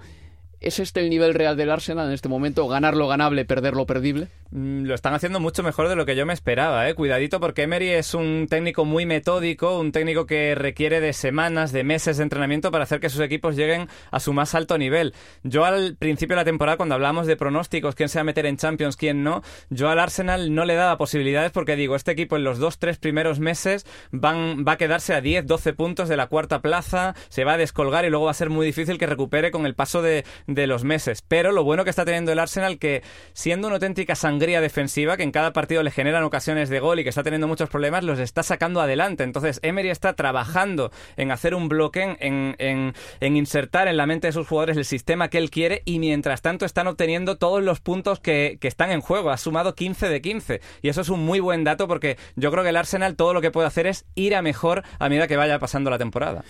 ¿Es 0.62 0.80
este 0.80 1.00
el 1.00 1.10
nivel 1.10 1.34
real 1.36 1.56
del 1.56 1.70
Arsenal 1.70 2.08
en 2.08 2.14
este 2.14 2.28
momento? 2.28 2.68
¿Ganar 2.68 2.98
lo 2.98 3.08
ganable, 3.08 3.46
perder 3.46 3.76
lo 3.76 3.86
perdible? 3.86 4.28
Mm, 4.52 4.84
Lo 4.84 4.96
están 4.96 5.14
haciendo 5.14 5.40
mucho 5.40 5.64
mejor 5.64 5.88
de 5.88 5.96
lo 5.96 6.06
que 6.06 6.18
yo 6.18 6.26
me 6.26 6.34
esperaba, 6.34 6.90
¿eh? 6.90 6.96
Cuidadito 6.96 7.40
porque 7.40 7.62
Emery 7.62 7.90
es 7.90 8.14
un 8.14 8.48
técnico 8.50 8.84
muy 8.84 9.06
metódico, 9.06 9.80
un 9.80 9.94
técnico 9.94 10.26
que 10.26 10.56
requiere 10.56 11.00
de 11.00 11.14
semanas, 11.14 11.72
de 11.72 11.86
meses 11.86 12.18
de 12.18 12.24
entrenamiento 12.24 12.72
para 12.72 12.84
hacer 12.84 13.00
que 13.00 13.10
sus 13.10 13.22
equipos 13.22 13.56
lleguen 13.56 13.88
a 14.12 14.20
su 14.20 14.34
más 14.34 14.54
alto 14.54 14.78
nivel. 14.78 15.14
Yo 15.44 15.64
al 15.64 15.96
principio 15.96 16.36
de 16.36 16.42
la 16.42 16.46
temporada, 16.46 16.78
cuando 16.78 16.96
hablamos 16.96 17.26
de 17.26 17.38
pronósticos, 17.38 17.96
quién 17.96 18.10
se 18.10 18.18
va 18.18 18.22
a 18.22 18.26
meter 18.26 18.46
en 18.46 18.58
Champions, 18.58 18.98
quién 18.98 19.24
no, 19.24 19.44
yo 19.70 19.88
al 19.90 20.00
Arsenal 20.00 20.54
no 20.54 20.66
le 20.66 20.76
daba 20.76 20.98
posibilidades 20.98 21.52
porque 21.52 21.78
digo, 21.78 21.96
este 21.96 22.12
equipo 22.12 22.36
en 22.36 22.44
los 22.44 22.60
dos, 22.60 22.80
tres 22.80 22.98
primeros 22.98 23.40
meses 23.40 23.86
van, 24.12 24.66
va 24.68 24.74
a 24.74 24.78
quedarse 24.78 25.14
a 25.14 25.22
10, 25.22 25.46
12 25.46 25.74
puntos 25.74 26.10
de 26.10 26.18
la 26.18 26.28
cuarta 26.28 26.62
plaza, 26.62 27.16
se 27.30 27.46
va 27.46 27.54
a 27.54 27.58
descolgar 27.58 28.04
y 28.04 28.10
luego 28.10 28.26
va 28.26 28.32
a 28.32 28.34
ser 28.34 28.50
muy 28.50 28.66
difícil 28.66 28.98
que 28.98 29.06
recupere 29.06 29.52
con 29.52 29.66
el 29.66 29.76
paso 29.76 30.02
de, 30.02 30.26
de 30.54 30.68
los 30.68 30.84
meses. 30.84 31.24
Pero 31.28 31.52
lo 31.52 31.64
bueno 31.64 31.84
que 31.84 31.90
está 31.90 32.06
teniendo 32.06 32.32
el 32.32 32.40
Arsenal 32.40 32.80
que 32.80 33.04
siendo 33.34 33.68
una 33.68 33.76
auténtica 33.76 34.16
sangría 34.16 34.62
defensiva, 34.62 35.18
que 35.18 35.24
en 35.24 35.32
cada 35.32 35.54
partido 35.54 35.84
le 35.84 35.92
generan 35.92 36.24
ocasiones 36.24 36.70
de 36.70 36.80
gol 36.80 37.00
y 37.00 37.04
que 37.04 37.10
está 37.10 37.24
teniendo 37.24 37.48
muchos 37.48 37.70
problemas, 37.70 38.04
los 38.04 38.20
está 38.20 38.44
sacando 38.44 38.82
adelante. 38.82 39.24
Entonces 39.24 39.60
Emery 39.64 39.90
está 39.90 40.14
trabajando 40.14 40.92
en 41.18 41.32
hacer 41.32 41.56
un 41.56 41.70
bloque, 41.70 42.18
en, 42.20 42.56
en, 42.58 42.94
en 43.20 43.38
insertar 43.38 43.88
en 43.88 43.98
la 43.98 44.06
mente 44.06 44.28
de 44.28 44.34
sus 44.34 44.48
jugadores 44.48 44.78
el 44.78 44.86
sistema 44.86 45.30
que 45.30 45.38
él 45.38 45.50
quiere 45.52 45.82
y 45.86 46.00
mientras 46.00 46.42
tanto 46.42 46.66
están 46.66 46.88
obteniendo 46.88 47.38
todos 47.38 47.64
los 47.64 47.80
puntos 47.80 48.20
que, 48.20 48.58
que 48.60 48.68
están 48.68 48.92
en 48.92 49.02
juego. 49.02 49.30
Ha 49.30 49.38
sumado 49.38 49.76
15 49.76 50.10
de 50.10 50.22
15 50.22 50.62
y 50.82 50.90
eso 50.90 51.02
es 51.02 51.10
un 51.10 51.24
muy 51.24 51.40
buen 51.40 51.64
dato 51.64 51.88
porque 51.88 52.18
yo 52.36 52.52
creo 52.52 52.64
que 52.64 52.70
el 52.70 52.78
Arsenal 52.78 53.16
todo 53.16 53.34
lo 53.34 53.42
que 53.42 53.52
puede 53.52 53.68
hacer 53.68 53.88
es 53.88 54.06
ir 54.16 54.36
a 54.36 54.42
mejor 54.42 54.84
a 54.98 55.10
medida 55.10 55.28
que 55.28 55.38
vaya 55.38 55.60
pasando 55.60 55.90
la 55.90 55.98
temporada. 55.98 56.44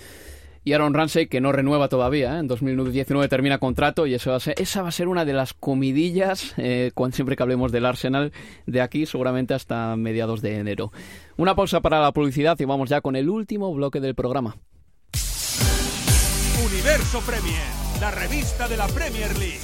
Y 0.70 0.74
Aaron 0.74 0.94
Ramsey, 0.94 1.26
que 1.26 1.42
no 1.42 1.52
renueva 1.52 1.90
todavía, 1.90 2.36
¿eh? 2.36 2.42
en 2.42 2.48
2019 2.48 3.28
termina 3.28 3.58
contrato 3.58 4.06
y 4.06 4.14
eso 4.14 4.30
va 4.30 4.38
a 4.38 4.40
ser, 4.40 4.54
esa 4.62 4.84
va 4.84 4.90
a 4.90 4.92
ser 4.92 5.08
una 5.08 5.26
de 5.26 5.34
las 5.34 5.56
comidillas 5.56 6.54
eh, 6.58 6.92
cuando 6.94 7.16
siempre 7.16 7.36
que 7.36 7.42
hablemos 7.42 7.72
del 7.72 7.88
Arsenal 7.88 8.32
de 8.68 8.80
aquí, 8.80 9.08
seguramente 9.08 9.56
hasta 9.56 9.96
mediados 9.96 10.44
de 10.44 10.58
enero. 10.58 10.92
Una 11.38 11.56
pausa 11.56 11.82
para 11.82 12.00
la 12.00 12.12
publicidad 12.12 12.56
y 12.60 12.66
vamos 12.66 12.88
ya 12.88 13.02
con 13.02 13.16
el 13.16 13.30
último 13.30 13.74
bloque 13.74 14.00
del 14.00 14.14
programa. 14.14 14.58
Universo 16.64 17.20
Premier, 17.22 17.66
la 18.00 18.12
revista 18.12 18.68
de 18.68 18.78
la 18.78 18.88
Premier 18.90 19.36
League. 19.40 19.58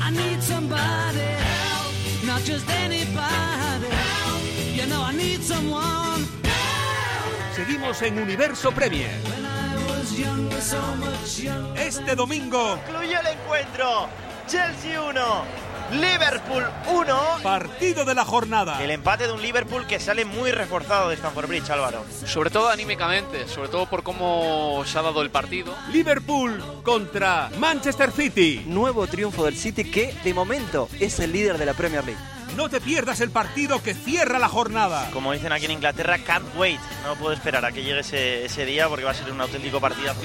I 0.00 0.10
need 0.12 0.40
somebody 0.40 1.18
help, 1.18 2.24
not 2.28 2.44
just 2.44 2.70
anybody 2.70 3.88
help. 3.88 4.76
You 4.76 4.86
know 4.86 5.02
I 5.02 5.12
need 5.16 5.42
someone 5.42 6.37
Seguimos 7.58 8.00
en 8.02 8.20
Universo 8.20 8.70
Premier. 8.70 9.10
Este 11.74 12.14
domingo, 12.14 12.78
Concluyó 12.86 13.18
el 13.18 13.26
encuentro. 13.26 14.08
Chelsea 14.46 15.02
1, 15.02 15.44
Liverpool 15.90 16.64
1. 16.86 17.20
Partido 17.42 18.04
de 18.04 18.14
la 18.14 18.24
jornada. 18.24 18.80
El 18.80 18.92
empate 18.92 19.26
de 19.26 19.32
un 19.32 19.42
Liverpool 19.42 19.88
que 19.88 19.98
sale 19.98 20.24
muy 20.24 20.52
reforzado 20.52 21.08
de 21.08 21.16
Stamford 21.16 21.48
Bridge, 21.48 21.68
Álvaro. 21.70 22.04
Sobre 22.26 22.50
todo 22.50 22.68
anímicamente, 22.68 23.48
sobre 23.48 23.70
todo 23.70 23.86
por 23.86 24.04
cómo 24.04 24.84
se 24.86 24.96
ha 24.96 25.02
dado 25.02 25.20
el 25.22 25.30
partido. 25.30 25.74
Liverpool 25.90 26.62
contra 26.84 27.50
Manchester 27.58 28.12
City. 28.12 28.62
Nuevo 28.66 29.08
triunfo 29.08 29.44
del 29.44 29.56
City 29.56 29.82
que 29.82 30.14
de 30.22 30.32
momento 30.32 30.88
es 31.00 31.18
el 31.18 31.32
líder 31.32 31.58
de 31.58 31.66
la 31.66 31.74
Premier 31.74 32.04
League. 32.04 32.37
No 32.58 32.68
te 32.68 32.80
pierdas 32.80 33.20
el 33.20 33.30
partido 33.30 33.80
que 33.80 33.94
cierra 33.94 34.40
la 34.40 34.48
jornada. 34.48 35.08
Como 35.12 35.32
dicen 35.32 35.52
aquí 35.52 35.66
en 35.66 35.70
Inglaterra, 35.70 36.18
can't 36.18 36.44
wait. 36.56 36.80
No 37.04 37.14
puedo 37.14 37.32
esperar 37.32 37.64
a 37.64 37.70
que 37.70 37.84
llegue 37.84 38.00
ese, 38.00 38.46
ese 38.46 38.66
día 38.66 38.88
porque 38.88 39.04
va 39.04 39.12
a 39.12 39.14
ser 39.14 39.30
un 39.30 39.40
auténtico 39.40 39.80
partidazo. 39.80 40.20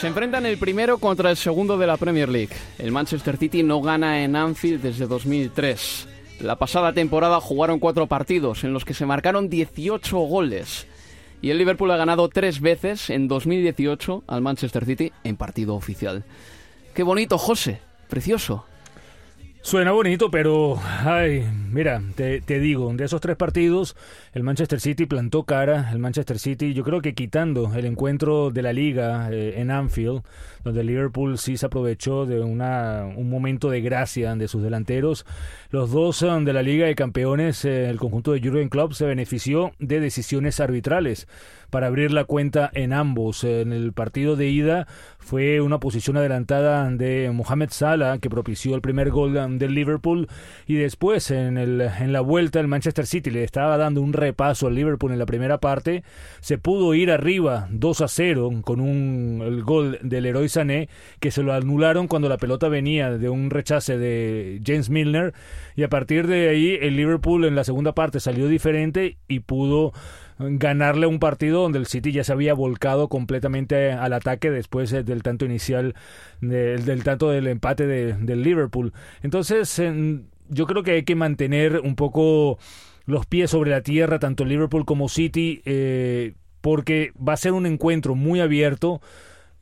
Se 0.00 0.06
enfrentan 0.06 0.46
el 0.46 0.56
primero 0.56 0.96
contra 0.96 1.28
el 1.28 1.36
segundo 1.36 1.76
de 1.76 1.86
la 1.86 1.98
Premier 1.98 2.30
League. 2.30 2.56
El 2.78 2.90
Manchester 2.90 3.36
City 3.36 3.62
no 3.62 3.82
gana 3.82 4.24
en 4.24 4.34
Anfield 4.34 4.80
desde 4.80 5.06
2003. 5.06 6.08
La 6.40 6.56
pasada 6.56 6.94
temporada 6.94 7.38
jugaron 7.38 7.78
cuatro 7.78 8.06
partidos 8.06 8.64
en 8.64 8.72
los 8.72 8.86
que 8.86 8.94
se 8.94 9.04
marcaron 9.04 9.50
18 9.50 10.16
goles. 10.20 10.86
Y 11.44 11.50
el 11.50 11.58
Liverpool 11.58 11.90
ha 11.90 11.98
ganado 11.98 12.30
tres 12.30 12.62
veces 12.62 13.10
en 13.10 13.28
2018 13.28 14.24
al 14.26 14.40
Manchester 14.40 14.86
City 14.86 15.12
en 15.24 15.36
partido 15.36 15.74
oficial. 15.74 16.24
Qué 16.94 17.02
bonito, 17.02 17.36
José. 17.36 17.82
Precioso. 18.08 18.64
Suena 19.64 19.92
bonito, 19.92 20.30
pero, 20.30 20.78
ay, 21.06 21.42
mira, 21.72 22.02
te, 22.16 22.42
te, 22.42 22.60
digo, 22.60 22.92
de 22.92 23.02
esos 23.02 23.22
tres 23.22 23.34
partidos, 23.34 23.96
el 24.34 24.42
Manchester 24.42 24.78
City 24.78 25.06
plantó 25.06 25.44
cara, 25.44 25.90
el 25.90 26.00
Manchester 26.00 26.38
City, 26.38 26.74
yo 26.74 26.84
creo 26.84 27.00
que 27.00 27.14
quitando 27.14 27.72
el 27.74 27.86
encuentro 27.86 28.50
de 28.50 28.60
la 28.60 28.74
liga 28.74 29.30
eh, 29.32 29.54
en 29.56 29.70
Anfield, 29.70 30.20
donde 30.64 30.84
Liverpool 30.84 31.38
sí 31.38 31.56
se 31.56 31.64
aprovechó 31.64 32.26
de 32.26 32.40
una, 32.40 33.06
un 33.16 33.30
momento 33.30 33.70
de 33.70 33.80
gracia 33.80 34.34
de 34.34 34.48
sus 34.48 34.62
delanteros, 34.62 35.24
los 35.70 35.90
dos 35.90 36.20
de 36.20 36.52
la 36.52 36.62
liga 36.62 36.84
de 36.84 36.94
campeones, 36.94 37.64
eh, 37.64 37.88
el 37.88 37.98
conjunto 37.98 38.32
de 38.32 38.40
Jurgen 38.40 38.68
Klopp 38.68 38.92
se 38.92 39.06
benefició 39.06 39.72
de 39.78 39.98
decisiones 39.98 40.60
arbitrales 40.60 41.26
para 41.74 41.88
abrir 41.88 42.12
la 42.12 42.22
cuenta 42.22 42.70
en 42.72 42.92
ambos. 42.92 43.42
En 43.42 43.72
el 43.72 43.92
partido 43.92 44.36
de 44.36 44.48
ida 44.48 44.86
fue 45.18 45.60
una 45.60 45.80
posición 45.80 46.16
adelantada 46.16 46.88
de 46.88 47.32
Mohamed 47.34 47.70
Salah 47.70 48.18
que 48.18 48.30
propició 48.30 48.76
el 48.76 48.80
primer 48.80 49.10
gol 49.10 49.32
del 49.58 49.74
Liverpool. 49.74 50.28
Y 50.68 50.76
después 50.76 51.32
en, 51.32 51.58
el, 51.58 51.80
en 51.80 52.12
la 52.12 52.20
vuelta 52.20 52.60
el 52.60 52.68
Manchester 52.68 53.08
City 53.08 53.32
le 53.32 53.42
estaba 53.42 53.76
dando 53.76 54.02
un 54.02 54.12
repaso 54.12 54.68
al 54.68 54.76
Liverpool 54.76 55.10
en 55.10 55.18
la 55.18 55.26
primera 55.26 55.58
parte, 55.58 56.04
se 56.38 56.58
pudo 56.58 56.94
ir 56.94 57.10
arriba 57.10 57.66
2 57.72 58.00
a 58.02 58.06
0 58.06 58.50
con 58.62 58.80
un 58.80 59.42
el 59.44 59.64
gol 59.64 59.98
del 60.00 60.26
héroe 60.26 60.48
Sané 60.48 60.88
que 61.18 61.32
se 61.32 61.42
lo 61.42 61.54
anularon 61.54 62.06
cuando 62.06 62.28
la 62.28 62.36
pelota 62.36 62.68
venía 62.68 63.18
de 63.18 63.28
un 63.28 63.50
rechace 63.50 63.98
de 63.98 64.60
James 64.64 64.90
Milner. 64.90 65.34
Y 65.74 65.82
a 65.82 65.88
partir 65.88 66.28
de 66.28 66.50
ahí 66.50 66.78
el 66.80 66.94
Liverpool 66.94 67.44
en 67.44 67.56
la 67.56 67.64
segunda 67.64 67.96
parte 67.96 68.20
salió 68.20 68.46
diferente 68.46 69.16
y 69.26 69.40
pudo 69.40 69.92
ganarle 70.38 71.06
un 71.06 71.18
partido 71.18 71.62
donde 71.62 71.78
el 71.78 71.86
City 71.86 72.12
ya 72.12 72.24
se 72.24 72.32
había 72.32 72.54
volcado 72.54 73.08
completamente 73.08 73.92
al 73.92 74.12
ataque 74.12 74.50
después 74.50 74.92
eh, 74.92 75.02
del 75.02 75.22
tanto 75.22 75.44
inicial, 75.44 75.94
del, 76.40 77.04
tanto 77.04 77.30
del 77.30 77.46
empate 77.46 77.86
de, 77.86 78.14
del 78.14 78.42
Liverpool. 78.42 78.92
Entonces, 79.22 79.80
yo 80.48 80.66
creo 80.66 80.82
que 80.82 80.92
hay 80.92 81.04
que 81.04 81.14
mantener 81.14 81.80
un 81.80 81.94
poco 81.96 82.58
los 83.06 83.26
pies 83.26 83.50
sobre 83.50 83.70
la 83.70 83.82
tierra, 83.82 84.18
tanto 84.18 84.44
Liverpool 84.44 84.84
como 84.84 85.08
City, 85.08 85.62
eh, 85.64 86.34
porque 86.60 87.12
va 87.16 87.34
a 87.34 87.38
ser 87.38 87.52
un 87.52 87.66
encuentro 87.66 88.14
muy 88.14 88.40
abierto. 88.40 89.00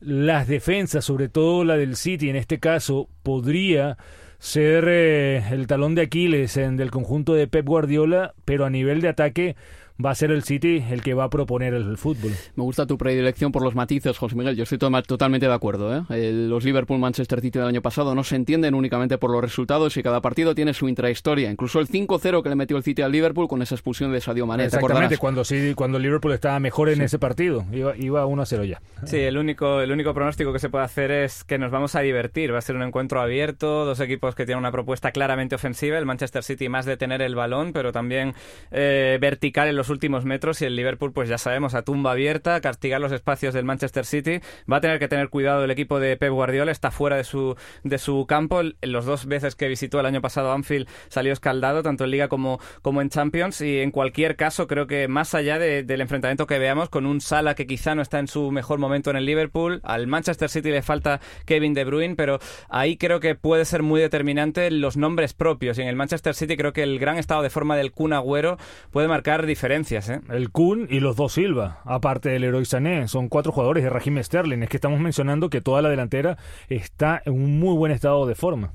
Las 0.01 0.49
defensas, 0.49 1.05
sobre 1.05 1.29
todo 1.29 1.65
la 1.65 1.77
del 1.77 1.97
City 1.97 2.31
en 2.31 2.37
este 2.37 2.59
caso, 2.59 3.09
podría 3.23 3.99
ser 4.39 4.87
eh, 4.89 5.45
el 5.51 5.67
talón 5.67 5.95
de 5.95 6.03
Aquiles 6.03 6.57
en, 6.57 6.77
del 6.77 6.91
conjunto 6.91 7.35
de 7.35 7.47
Pep 7.47 7.67
Guardiola, 7.67 8.35
pero 8.45 8.65
a 8.65 8.71
nivel 8.71 9.01
de 9.01 9.09
ataque 9.09 9.57
va 10.05 10.11
a 10.11 10.15
ser 10.15 10.31
el 10.31 10.43
City 10.43 10.85
el 10.91 11.03
que 11.03 11.15
va 11.15 11.25
a 11.25 11.31
proponer 11.31 11.75
el 11.75 11.97
fútbol. 11.97 12.33
Me 12.57 12.63
gusta 12.63 12.87
tu 12.87 12.99
predilección 12.99 13.53
por 13.53 13.63
los 13.63 13.75
matices, 13.75 14.19
José 14.19 14.37
Miguel. 14.37 14.57
Yo 14.57 14.65
estoy 14.65 14.79
totalmente 14.79 15.47
de 15.47 15.53
acuerdo. 15.53 15.97
¿eh? 15.97 16.33
los 16.33 16.65
Liverpool-Manchester 16.65 17.41
City 17.41 17.59
del 17.59 17.69
año 17.69 17.83
pasado 17.83 18.15
no 18.15 18.25
se 18.25 18.37
entienden 18.37 18.75
únicamente 18.75 19.19
por 19.19 19.31
los 19.31 19.43
resultados 19.43 19.97
y 19.97 20.03
cada 20.03 20.21
partido 20.21 20.55
tiene 20.55 20.75
su 20.75 20.89
intrahistoria. 20.89 21.51
Incluso 21.51 21.81
el 21.81 21.89
5-0 21.89 22.43
que 22.43 22.49
le 22.49 22.55
metió 22.55 22.77
el 22.77 22.83
City 22.83 23.03
al 23.03 23.13
Liverpool 23.13 23.49
con 23.49 23.63
esa 23.63 23.75
expulsión 23.75 24.13
de 24.13 24.21
Sadio 24.21 24.47
Mané. 24.47 24.65
Exactamente, 24.65 25.19
cuando, 25.19 25.45
sí, 25.45 25.75
cuando 25.75 25.99
el 25.99 26.03
Liverpool 26.03 26.33
estaba 26.33 26.59
mejor 26.61 26.89
en 26.89 26.97
sí. 26.97 27.03
ese 27.05 27.19
partido. 27.19 27.65
Iba, 27.73 27.97
iba 27.97 28.27
1-0 28.27 28.65
ya. 28.65 28.81
Sí, 29.05 29.19
el 29.19 29.39
único, 29.39 29.81
el 29.81 29.91
único 29.91 30.15
pronóstico 30.15 30.53
que 30.53 30.59
se 30.59 30.69
puede 30.69 30.85
hacer 30.85 31.11
es 31.11 31.45
que 31.45 31.59
nos 31.59 31.71
vamos 31.71 31.95
a 31.95 32.01
divertir. 32.01 32.53
Va 32.53 32.59
a 32.59 32.63
ser 32.63 32.77
un 32.77 32.83
encuentro 32.83 33.21
abierto, 33.21 33.85
dos 33.85 34.01
equipos 34.01 34.35
que 34.35 34.47
tienen 34.47 34.61
una 34.61 34.73
propuesta 34.73 35.13
claramente 35.13 35.55
ofensiva. 35.55 35.99
El 35.99 36.07
Manchester 36.07 36.43
City 36.43 36.69
más 36.69 36.87
de 36.87 36.97
tener 36.97 37.23
el 37.23 37.35
balón, 37.35 37.73
pero 37.73 37.93
también 37.93 38.35
eh, 38.71 39.19
vertical 39.21 39.69
en 39.69 39.77
los 39.77 39.91
últimos 39.93 40.25
metros 40.25 40.61
y 40.63 40.65
el 40.65 40.75
Liverpool, 40.75 41.13
pues 41.13 41.29
ya 41.29 41.39
sabemos, 41.39 41.75
a 41.75 41.83
tumba 41.83 42.13
abierta, 42.13 42.61
castigar 42.61 43.01
los 43.01 43.13
espacios 43.13 43.55
del 43.55 43.65
Manchester 43.65 44.05
City. 44.05 44.41
Va 44.71 44.79
a 44.79 44.81
tener 44.81 44.99
que 44.99 45.09
tener 45.09 45.29
cuidado 45.29 45.65
el 45.65 45.71
equipo 45.71 46.01
de 46.01 46.17
Pep 46.17 46.33
Guardiola, 46.33 46.73
está 46.73 46.91
fuera 46.91 47.17
de 47.17 47.25
su, 47.25 47.57
de 47.85 47.99
su 47.99 48.27
campo. 48.27 48.63
Los 48.83 49.05
dos 49.05 49.27
veces 49.27 49.55
que 49.55 49.69
visitó 49.69 50.01
el 50.01 50.07
año 50.07 50.21
pasado 50.21 50.53
Anfield 50.53 50.89
salió 51.09 51.33
escaldado, 51.33 51.83
tanto 51.83 52.05
en 52.05 52.11
Liga 52.11 52.29
como, 52.29 52.61
como 52.83 53.01
en 53.03 53.11
Champions. 53.11 53.61
Y 53.61 53.79
en 53.81 53.91
cualquier 53.91 54.37
caso, 54.37 54.67
creo 54.67 54.87
que 54.87 55.09
más 55.09 55.35
allá 55.35 55.59
de, 55.59 55.83
del 55.83 56.01
enfrentamiento 56.01 56.47
que 56.47 56.59
veamos, 56.59 56.89
con 56.89 57.07
un 57.07 57.21
Sala 57.21 57.55
que 57.55 57.67
quizá 57.67 57.95
no 57.95 58.03
está 58.03 58.19
en 58.19 58.29
su 58.29 58.51
mejor 58.51 58.79
momento 58.79 59.11
en 59.11 59.17
el 59.17 59.27
Liverpool, 59.27 59.81
al 59.85 60.07
Manchester 60.07 60.49
City 60.49 60.71
le 60.71 60.83
falta 60.83 61.21
Kevin 61.47 61.75
De 61.75 61.85
Bruyne, 61.85 62.17
pero 62.17 62.39
ahí 62.69 62.97
creo 62.97 63.21
que 63.21 63.35
puede 63.35 63.65
ser 63.65 63.83
muy 63.83 64.01
determinante 64.01 64.71
los 64.71 64.97
nombres 64.97 65.35
propios. 65.35 65.79
Y 65.79 65.83
en 65.83 65.89
el 65.89 65.97
Manchester 65.97 66.35
City 66.35 66.57
creo 66.57 66.73
que 66.73 66.83
el 66.83 66.99
gran 66.99 67.19
estado 67.19 67.43
de 67.43 67.51
forma 67.51 67.77
del 67.77 67.93
Kun 67.93 68.13
Agüero 68.13 68.59
puede 68.91 69.09
marcar 69.09 69.47
diferencias. 69.47 69.72
¿Eh? 69.73 70.21
El 70.29 70.51
Kun 70.51 70.87
y 70.91 71.01
los 71.01 71.17
dos 71.17 71.33
Silva, 71.33 71.81
aparte 71.85 72.29
del 72.29 72.45
héroe 72.45 72.63
Sané, 72.67 73.09
son 73.09 73.31
cuatro 73.31 73.53
jugadores 73.53 73.83
de 73.83 73.89
Raheem 73.89 74.23
Sterling. 74.23 74.63
Es 74.63 74.69
que 74.69 74.77
estamos 74.77 75.01
mencionando 75.01 75.49
que 75.49 75.63
toda 75.63 75.81
la 75.81 75.89
delantera 75.89 76.37
está 76.69 77.23
en 77.25 77.33
un 77.33 77.59
muy 77.59 77.75
buen 77.75 77.91
estado 77.91 78.27
de 78.27 78.35
forma. 78.35 78.73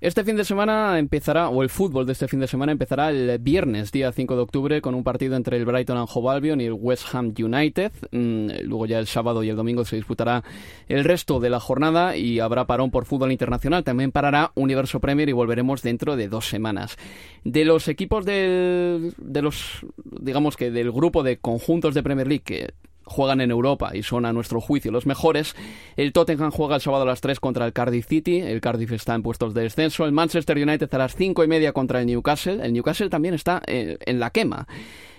Este 0.00 0.22
fin 0.22 0.36
de 0.36 0.44
semana 0.44 0.96
empezará, 1.00 1.48
o 1.48 1.60
el 1.64 1.68
fútbol 1.68 2.06
de 2.06 2.12
este 2.12 2.28
fin 2.28 2.38
de 2.38 2.46
semana 2.46 2.70
empezará 2.70 3.10
el 3.10 3.36
viernes, 3.40 3.90
día 3.90 4.12
5 4.12 4.36
de 4.36 4.42
octubre, 4.42 4.80
con 4.80 4.94
un 4.94 5.02
partido 5.02 5.34
entre 5.34 5.56
el 5.56 5.64
Brighton 5.64 5.96
and 5.96 6.08
Hove 6.14 6.30
Albion 6.30 6.60
y 6.60 6.66
el 6.66 6.72
West 6.72 7.12
Ham 7.12 7.34
United. 7.36 7.90
Luego 8.12 8.86
ya 8.86 9.00
el 9.00 9.08
sábado 9.08 9.42
y 9.42 9.48
el 9.48 9.56
domingo 9.56 9.84
se 9.84 9.96
disputará 9.96 10.44
el 10.86 11.02
resto 11.02 11.40
de 11.40 11.50
la 11.50 11.58
jornada 11.58 12.16
y 12.16 12.38
habrá 12.38 12.64
parón 12.68 12.92
por 12.92 13.06
fútbol 13.06 13.32
internacional. 13.32 13.82
También 13.82 14.12
parará 14.12 14.52
Universo 14.54 15.00
Premier 15.00 15.28
y 15.30 15.32
volveremos 15.32 15.82
dentro 15.82 16.14
de 16.14 16.28
dos 16.28 16.48
semanas. 16.48 16.96
De 17.42 17.64
los 17.64 17.88
equipos 17.88 18.24
del, 18.24 19.14
de 19.16 19.42
los, 19.42 19.84
digamos 20.20 20.56
que 20.56 20.70
del 20.70 20.92
grupo 20.92 21.24
de 21.24 21.38
conjuntos 21.38 21.94
de 21.94 22.04
Premier 22.04 22.28
League 22.28 22.44
que 22.44 22.72
juegan 23.08 23.40
en 23.40 23.50
Europa 23.50 23.90
y 23.94 24.02
son 24.02 24.24
a 24.26 24.32
nuestro 24.32 24.60
juicio 24.60 24.92
los 24.92 25.06
mejores. 25.06 25.54
El 25.96 26.12
Tottenham 26.12 26.50
juega 26.50 26.76
el 26.76 26.80
sábado 26.80 27.02
a 27.02 27.06
las 27.06 27.20
3 27.20 27.40
contra 27.40 27.66
el 27.66 27.72
Cardiff 27.72 28.06
City. 28.06 28.40
El 28.40 28.60
Cardiff 28.60 28.92
está 28.92 29.14
en 29.14 29.22
puestos 29.22 29.54
de 29.54 29.62
descenso. 29.62 30.04
El 30.04 30.12
Manchester 30.12 30.56
United 30.56 30.92
a 30.92 30.98
las 30.98 31.16
5 31.16 31.44
y 31.44 31.48
media 31.48 31.72
contra 31.72 32.00
el 32.00 32.06
Newcastle. 32.06 32.64
El 32.64 32.72
Newcastle 32.72 33.08
también 33.08 33.34
está 33.34 33.62
eh, 33.66 33.98
en 34.06 34.20
la 34.20 34.30
quema. 34.30 34.66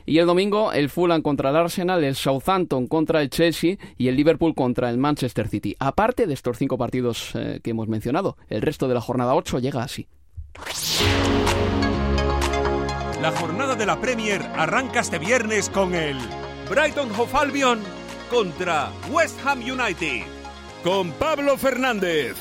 Y 0.06 0.18
el 0.18 0.26
domingo 0.26 0.74
el 0.74 0.90
Fulham 0.90 1.22
contra 1.22 1.52
el 1.52 1.56
Arsenal, 1.56 2.04
el 2.04 2.16
Southampton 2.16 2.88
contra 2.88 3.22
el 3.22 3.30
Chelsea 3.30 3.78
y 3.98 4.08
el 4.08 4.16
Liverpool 4.16 4.56
contra 4.56 4.90
el 4.90 4.98
Manchester 4.98 5.48
City. 5.48 5.76
Aparte 5.80 6.26
de 6.26 6.34
estos 6.34 6.58
cinco 6.58 6.78
partidos 6.78 7.32
eh, 7.36 7.60
que 7.64 7.72
hemos 7.72 7.88
mencionado, 7.88 8.38
el 8.48 8.62
resto 8.62 8.88
de 8.88 8.96
la 8.96 9.02
jornada 9.02 9.36
8 9.36 9.60
llega 9.60 9.84
así. 9.84 10.08
La 13.22 13.32
jornada 13.32 13.76
de 13.76 13.86
la 13.86 14.00
Premier 14.00 14.42
arranca 14.56 15.02
este 15.02 15.20
viernes 15.20 15.70
con 15.70 15.94
el 15.94 16.18
Brighton 16.70 17.10
Hove 17.18 17.34
Albion 17.34 17.82
contra 18.30 18.92
West 19.10 19.40
Ham 19.44 19.60
United. 19.60 20.24
Con 20.84 21.12
Pablo 21.14 21.58
Fernández. 21.58 22.36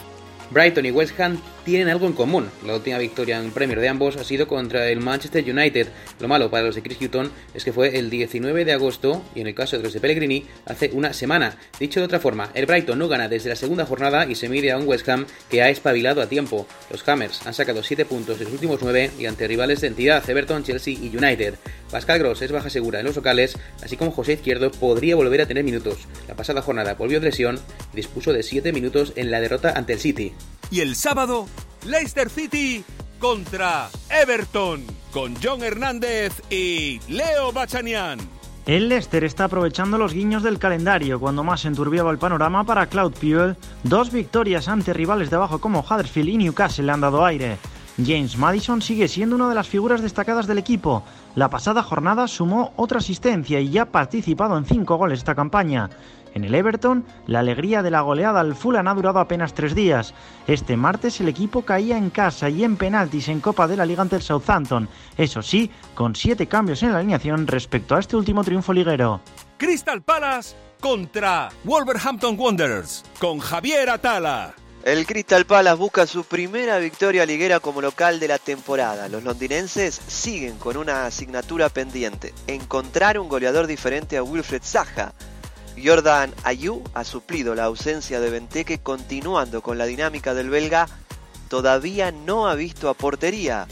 Brighton 0.50 0.84
y 0.84 0.90
West 0.90 1.18
Ham 1.18 1.40
tienen 1.64 1.88
algo 1.88 2.06
en 2.06 2.12
común. 2.12 2.48
La 2.66 2.74
última 2.74 2.98
victoria 2.98 3.38
en 3.38 3.50
Premier 3.50 3.80
de 3.80 3.88
ambos 3.88 4.16
ha 4.16 4.24
sido 4.24 4.48
contra 4.48 4.88
el 4.88 5.00
Manchester 5.00 5.44
United. 5.44 5.88
Lo 6.20 6.28
malo 6.28 6.50
para 6.50 6.64
los 6.64 6.74
de 6.74 6.82
Chris 6.82 7.00
Hutton 7.00 7.30
es 7.54 7.64
que 7.64 7.72
fue 7.72 7.98
el 7.98 8.10
19 8.10 8.64
de 8.64 8.72
agosto 8.72 9.22
y 9.34 9.40
en 9.40 9.46
el 9.46 9.54
caso 9.54 9.76
de 9.76 9.82
los 9.82 9.92
de 9.92 10.00
Pellegrini 10.00 10.44
hace 10.66 10.90
una 10.92 11.12
semana. 11.12 11.56
Dicho 11.78 12.00
de 12.00 12.06
otra 12.06 12.20
forma, 12.20 12.50
el 12.54 12.66
Brighton 12.66 12.98
no 12.98 13.08
gana 13.08 13.28
desde 13.28 13.48
la 13.50 13.56
segunda 13.56 13.86
jornada 13.86 14.26
y 14.26 14.34
se 14.34 14.48
mide 14.48 14.72
a 14.72 14.78
un 14.78 14.88
West 14.88 15.08
Ham 15.08 15.26
que 15.50 15.62
ha 15.62 15.68
espabilado 15.68 16.22
a 16.22 16.28
tiempo. 16.28 16.66
Los 16.90 17.06
Hammers 17.08 17.46
han 17.46 17.54
sacado 17.54 17.82
7 17.82 18.04
puntos 18.04 18.38
de 18.38 18.44
los 18.44 18.54
últimos 18.54 18.80
9 18.82 19.10
y 19.18 19.26
ante 19.26 19.46
rivales 19.46 19.80
de 19.80 19.88
entidad 19.88 20.28
Everton, 20.28 20.64
Chelsea 20.64 20.94
y 20.94 21.16
United. 21.16 21.54
Pascal 21.90 22.18
Gross 22.18 22.42
es 22.42 22.52
baja 22.52 22.70
segura 22.70 23.00
en 23.00 23.06
los 23.06 23.16
locales, 23.16 23.56
así 23.82 23.96
como 23.96 24.10
José 24.10 24.34
Izquierdo 24.34 24.70
podría 24.70 25.16
volver 25.16 25.40
a 25.40 25.46
tener 25.46 25.64
minutos. 25.64 26.06
La 26.26 26.34
pasada 26.34 26.62
jornada 26.62 26.94
volvió 26.94 27.20
de 27.20 27.26
lesión 27.26 27.58
y 27.92 27.96
dispuso 27.96 28.32
de 28.32 28.42
7 28.42 28.72
minutos 28.72 29.12
en 29.16 29.30
la 29.30 29.40
derrota 29.40 29.72
ante 29.76 29.94
el 29.94 30.00
City. 30.00 30.34
Y 30.70 30.80
el 30.80 30.96
sábado, 30.96 31.48
Leicester 31.84 32.28
City 32.30 32.84
contra 33.18 33.88
Everton 34.10 34.84
con 35.12 35.34
John 35.42 35.62
Hernández 35.62 36.42
y 36.50 37.00
Leo 37.08 37.52
Bachanian. 37.52 38.18
El 38.66 38.90
Leicester 38.90 39.24
está 39.24 39.44
aprovechando 39.44 39.96
los 39.96 40.12
guiños 40.12 40.42
del 40.42 40.58
calendario 40.58 41.18
cuando 41.18 41.42
más 41.42 41.64
enturbiaba 41.64 42.10
el 42.10 42.18
panorama 42.18 42.64
para 42.64 42.86
Cloud 42.86 43.12
Puel. 43.12 43.56
Dos 43.82 44.12
victorias 44.12 44.68
ante 44.68 44.92
rivales 44.92 45.30
de 45.30 45.36
abajo 45.36 45.58
como 45.58 45.80
Huddersfield 45.80 46.28
y 46.28 46.36
Newcastle 46.36 46.84
le 46.84 46.92
han 46.92 47.00
dado 47.00 47.24
aire. 47.24 47.56
James 48.04 48.36
Madison 48.36 48.80
sigue 48.80 49.08
siendo 49.08 49.34
una 49.34 49.48
de 49.48 49.54
las 49.54 49.68
figuras 49.68 50.00
destacadas 50.00 50.46
del 50.46 50.58
equipo. 50.58 51.02
La 51.34 51.50
pasada 51.50 51.82
jornada 51.82 52.28
sumó 52.28 52.72
otra 52.76 52.98
asistencia 52.98 53.60
y 53.60 53.70
ya 53.70 53.82
ha 53.82 53.86
participado 53.86 54.56
en 54.56 54.64
cinco 54.64 54.96
goles 54.96 55.18
esta 55.18 55.34
campaña. 55.34 55.90
En 56.34 56.44
el 56.44 56.54
Everton, 56.54 57.04
la 57.26 57.40
alegría 57.40 57.82
de 57.82 57.90
la 57.90 58.02
goleada 58.02 58.40
al 58.40 58.54
Fulham 58.54 58.86
ha 58.86 58.94
durado 58.94 59.18
apenas 59.18 59.54
tres 59.54 59.74
días. 59.74 60.14
Este 60.46 60.76
martes 60.76 61.20
el 61.20 61.28
equipo 61.28 61.62
caía 61.62 61.98
en 61.98 62.10
casa 62.10 62.48
y 62.48 62.62
en 62.62 62.76
penaltis 62.76 63.28
en 63.28 63.40
Copa 63.40 63.66
de 63.66 63.76
la 63.76 63.86
Liga 63.86 64.02
ante 64.02 64.16
el 64.16 64.22
Southampton. 64.22 64.88
Eso 65.16 65.42
sí, 65.42 65.70
con 65.94 66.14
siete 66.14 66.46
cambios 66.46 66.82
en 66.82 66.92
la 66.92 66.98
alineación 66.98 67.46
respecto 67.46 67.96
a 67.96 68.00
este 68.00 68.16
último 68.16 68.44
triunfo 68.44 68.72
liguero. 68.72 69.20
Crystal 69.56 70.02
Palace 70.02 70.54
contra 70.80 71.48
Wolverhampton 71.64 72.38
Wanderers 72.38 73.04
con 73.18 73.40
Javier 73.40 73.90
Atala. 73.90 74.54
El 74.88 75.04
Crystal 75.06 75.44
Palace 75.44 75.76
busca 75.76 76.06
su 76.06 76.24
primera 76.24 76.78
victoria 76.78 77.26
liguera 77.26 77.60
como 77.60 77.82
local 77.82 78.18
de 78.18 78.26
la 78.26 78.38
temporada. 78.38 79.06
Los 79.10 79.22
londinenses 79.22 80.00
siguen 80.06 80.56
con 80.56 80.78
una 80.78 81.04
asignatura 81.04 81.68
pendiente, 81.68 82.32
encontrar 82.46 83.18
un 83.18 83.28
goleador 83.28 83.66
diferente 83.66 84.16
a 84.16 84.22
Wilfred 84.22 84.62
Zaha. 84.64 85.12
Jordan 85.76 86.32
Ayew 86.42 86.82
ha 86.94 87.04
suplido 87.04 87.54
la 87.54 87.64
ausencia 87.64 88.18
de 88.18 88.30
Benteke 88.30 88.78
continuando 88.78 89.60
con 89.60 89.76
la 89.76 89.84
dinámica 89.84 90.32
del 90.32 90.48
belga, 90.48 90.88
todavía 91.50 92.10
no 92.10 92.48
ha 92.48 92.54
visto 92.54 92.88
a 92.88 92.94
portería. 92.94 93.66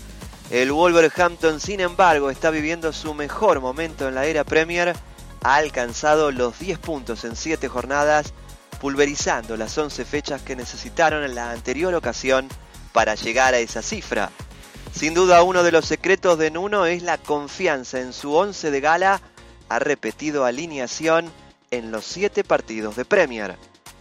El 0.50 0.70
Wolverhampton, 0.70 1.60
sin 1.60 1.80
embargo, 1.80 2.28
está 2.28 2.50
viviendo 2.50 2.92
su 2.92 3.14
mejor 3.14 3.60
momento 3.60 4.06
en 4.06 4.16
la 4.16 4.26
era 4.26 4.44
Premier, 4.44 4.94
ha 5.42 5.54
alcanzado 5.54 6.30
los 6.30 6.58
10 6.58 6.78
puntos 6.78 7.24
en 7.24 7.36
7 7.36 7.68
jornadas, 7.68 8.34
pulverizando 8.80 9.56
las 9.56 9.76
11 9.76 10.04
fechas 10.04 10.42
que 10.42 10.56
necesitaron 10.56 11.24
en 11.24 11.34
la 11.34 11.50
anterior 11.50 11.94
ocasión 11.94 12.48
para 12.92 13.14
llegar 13.14 13.54
a 13.54 13.58
esa 13.58 13.82
cifra. 13.82 14.30
Sin 14.92 15.14
duda 15.14 15.42
uno 15.42 15.62
de 15.62 15.72
los 15.72 15.84
secretos 15.84 16.38
de 16.38 16.50
Nuno 16.50 16.86
es 16.86 17.02
la 17.02 17.18
confianza 17.18 18.00
en 18.00 18.12
su 18.12 18.34
11 18.34 18.70
de 18.70 18.80
gala, 18.80 19.20
ha 19.68 19.78
repetido 19.78 20.44
alineación 20.44 21.30
en 21.70 21.90
los 21.90 22.04
7 22.04 22.44
partidos 22.44 22.96
de 22.96 23.04
Premier. 23.04 23.56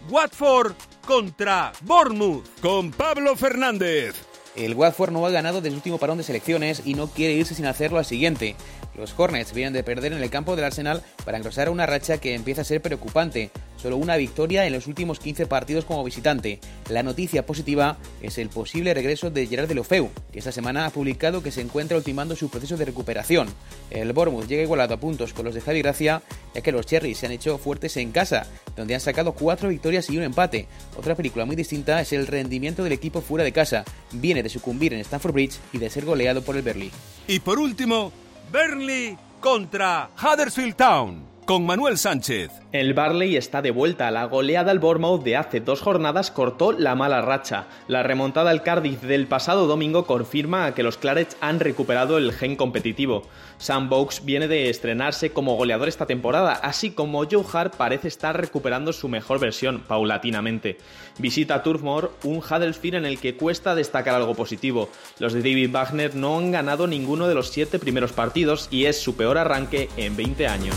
Watford 0.09 0.73
contra 1.05 1.73
Bournemouth 1.81 2.45
con 2.61 2.91
Pablo 2.91 3.35
Fernández. 3.35 4.15
El 4.55 4.75
Watford 4.75 5.11
no 5.11 5.25
ha 5.25 5.31
ganado 5.31 5.57
desde 5.57 5.69
el 5.69 5.75
último 5.75 5.97
parón 5.97 6.17
de 6.17 6.23
selecciones 6.23 6.83
y 6.85 6.93
no 6.93 7.07
quiere 7.07 7.33
irse 7.33 7.55
sin 7.55 7.65
hacerlo 7.65 7.97
al 7.97 8.05
siguiente. 8.05 8.55
Los 8.97 9.13
Hornets 9.17 9.53
vienen 9.53 9.73
de 9.73 9.83
perder 9.83 10.13
en 10.13 10.21
el 10.21 10.29
campo 10.29 10.55
del 10.55 10.65
Arsenal 10.65 11.03
para 11.23 11.37
engrosar 11.37 11.69
una 11.69 11.85
racha 11.85 12.17
que 12.17 12.33
empieza 12.33 12.61
a 12.61 12.65
ser 12.65 12.81
preocupante. 12.81 13.51
Solo 13.77 13.97
una 13.97 14.15
victoria 14.15 14.65
en 14.65 14.73
los 14.73 14.87
últimos 14.87 15.19
15 15.19 15.47
partidos 15.47 15.85
como 15.85 16.03
visitante. 16.03 16.59
La 16.89 17.03
noticia 17.03 17.45
positiva 17.45 17.97
es 18.21 18.37
el 18.37 18.49
posible 18.49 18.93
regreso 18.93 19.29
de 19.29 19.45
Gerard 19.45 19.67
Delofeu, 19.67 20.09
que 20.31 20.39
esta 20.39 20.51
semana 20.51 20.85
ha 20.85 20.89
publicado 20.89 21.43
que 21.43 21.51
se 21.51 21.61
encuentra 21.61 21.97
ultimando 21.97 22.35
su 22.35 22.49
proceso 22.49 22.77
de 22.77 22.85
recuperación. 22.85 23.47
El 23.91 24.13
Bournemouth 24.13 24.47
llega 24.47 24.63
igualado 24.63 24.93
a 24.95 24.99
puntos 24.99 25.33
con 25.33 25.45
los 25.45 25.53
de 25.53 25.61
Javi 25.61 25.81
Gracia, 25.81 26.23
ya 26.53 26.61
que 26.61 26.71
los 26.71 26.85
Cherries 26.85 27.17
se 27.17 27.25
han 27.25 27.31
hecho 27.33 27.57
fuertes 27.57 27.97
en 27.97 28.11
casa, 28.11 28.47
donde 28.75 28.95
han 28.95 29.01
sacado 29.01 29.33
4 29.33 29.69
victorias 29.69 30.09
y 30.09 30.17
un 30.17 30.23
empate. 30.23 30.67
Otra 30.97 31.15
película 31.15 31.45
muy 31.45 31.55
distinta 31.55 32.01
es 32.01 32.13
el 32.13 32.27
rendimiento 32.27 32.83
del 32.83 32.93
equipo 32.93 33.21
fuera 33.21 33.43
de 33.43 33.51
casa. 33.51 33.83
Viene 34.13 34.41
de 34.41 34.49
sucumbir 34.49 34.93
en 34.93 35.01
Stamford 35.01 35.33
Bridge 35.33 35.59
y 35.73 35.77
de 35.77 35.89
ser 35.89 36.05
goleado 36.05 36.41
por 36.41 36.55
el 36.55 36.63
Berlín. 36.63 36.91
Y 37.27 37.39
por 37.39 37.59
último, 37.59 38.11
Burnley 38.51 39.17
contra 39.39 40.09
Huddersfield 40.15 40.75
Town 40.75 41.34
con 41.45 41.63
Manuel 41.63 41.97
Sánchez. 41.97 42.49
El 42.71 42.95
Barley 42.95 43.37
está 43.37 43.61
de 43.61 43.69
vuelta. 43.69 44.09
La 44.09 44.25
goleada 44.25 44.71
al 44.71 44.79
Bournemouth 44.79 45.23
de 45.23 45.37
hace 45.37 45.61
dos 45.61 45.79
jornadas 45.79 46.31
cortó 46.31 46.71
la 46.71 46.95
mala 46.95 47.21
racha. 47.21 47.67
La 47.87 48.01
remontada 48.01 48.49
al 48.49 48.63
Cardiff 48.63 49.03
del 49.03 49.27
pasado 49.27 49.67
domingo 49.67 50.05
confirma 50.05 50.73
que 50.73 50.81
los 50.81 50.97
Clarets 50.97 51.37
han 51.41 51.59
recuperado 51.59 52.17
el 52.17 52.33
gen 52.33 52.55
competitivo. 52.55 53.27
Sam 53.59 53.89
Vokes 53.89 54.21
viene 54.23 54.47
de 54.47 54.69
estrenarse 54.69 55.31
como 55.31 55.55
goleador 55.55 55.87
esta 55.87 56.07
temporada, 56.07 56.53
así 56.53 56.91
como 56.91 57.23
Joe 57.29 57.45
Hart 57.53 57.75
parece 57.75 58.07
estar 58.07 58.39
recuperando 58.39 58.91
su 58.91 59.07
mejor 59.07 59.39
versión 59.39 59.81
paulatinamente. 59.87 60.77
Visita 61.19 61.63
Turf 61.63 61.81
Moor, 61.81 62.11
un 62.23 62.37
Huddersfield 62.37 62.97
en 62.97 63.05
el 63.05 63.19
que 63.19 63.37
cuesta 63.37 63.75
destacar 63.75 64.15
algo 64.15 64.33
positivo. 64.33 64.89
Los 65.19 65.33
de 65.33 65.39
David 65.39 65.71
Wagner 65.71 66.15
no 66.15 66.37
han 66.37 66.51
ganado 66.51 66.87
ninguno 66.87 67.27
de 67.27 67.35
los 67.35 67.49
siete 67.49 67.77
primeros 67.79 68.13
partidos 68.13 68.67
y 68.71 68.85
es 68.85 68.99
su 68.99 69.15
peor 69.15 69.37
arranque 69.37 69.89
en 69.95 70.17
20 70.17 70.47
años. 70.47 70.75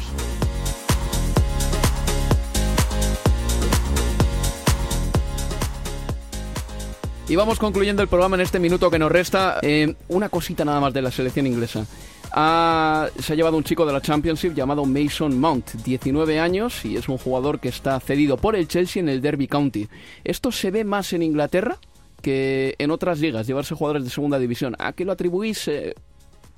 Y 7.29 7.37
vamos 7.37 7.59
concluyendo 7.59 8.01
el 8.03 8.09
programa 8.09 8.37
en 8.37 8.41
este 8.41 8.59
minuto 8.59 8.91
que 8.91 8.99
nos 8.99 9.13
resta. 9.13 9.59
Eh, 9.63 9.95
una 10.09 10.31
cosita 10.31 10.65
nada 10.65 10.81
más 10.81 10.95
de 10.95 11.03
la 11.03 11.11
selección 11.11 11.47
inglesa. 11.47 11.85
Ha- 12.33 13.09
se 13.19 13.33
ha 13.33 13.37
llevado 13.37 13.57
un 13.59 13.65
chico 13.65 13.85
de 13.85 13.93
la 13.93 14.01
Championship 14.01 14.55
llamado 14.55 14.87
Mason 14.87 15.39
Mount, 15.39 15.73
19 15.85 16.41
años, 16.41 16.85
y 16.87 16.97
es 16.97 17.07
un 17.09 17.19
jugador 17.19 17.61
que 17.61 17.69
está 17.69 18.01
cedido 18.01 18.39
por 18.39 18.57
el 18.57 18.67
Chelsea 18.67 19.01
en 19.03 19.11
el 19.11 19.21
Derby 19.21 19.47
County. 19.47 19.89
Esto 20.25 20.51
se 20.51 20.71
ve 20.71 20.85
más 20.85 21.13
en 21.13 21.23
Inglaterra 21.23 21.77
que 22.23 22.75
en 22.79 22.91
otras 22.91 23.21
ligas, 23.21 23.47
llevarse 23.47 23.75
jugadores 23.75 24.05
de 24.05 24.11
segunda 24.11 24.39
división. 24.39 24.75
¿A 24.79 24.93
qué 24.95 25.05
lo 25.05 25.13
atribuís? 25.13 25.69
eh, 25.69 25.95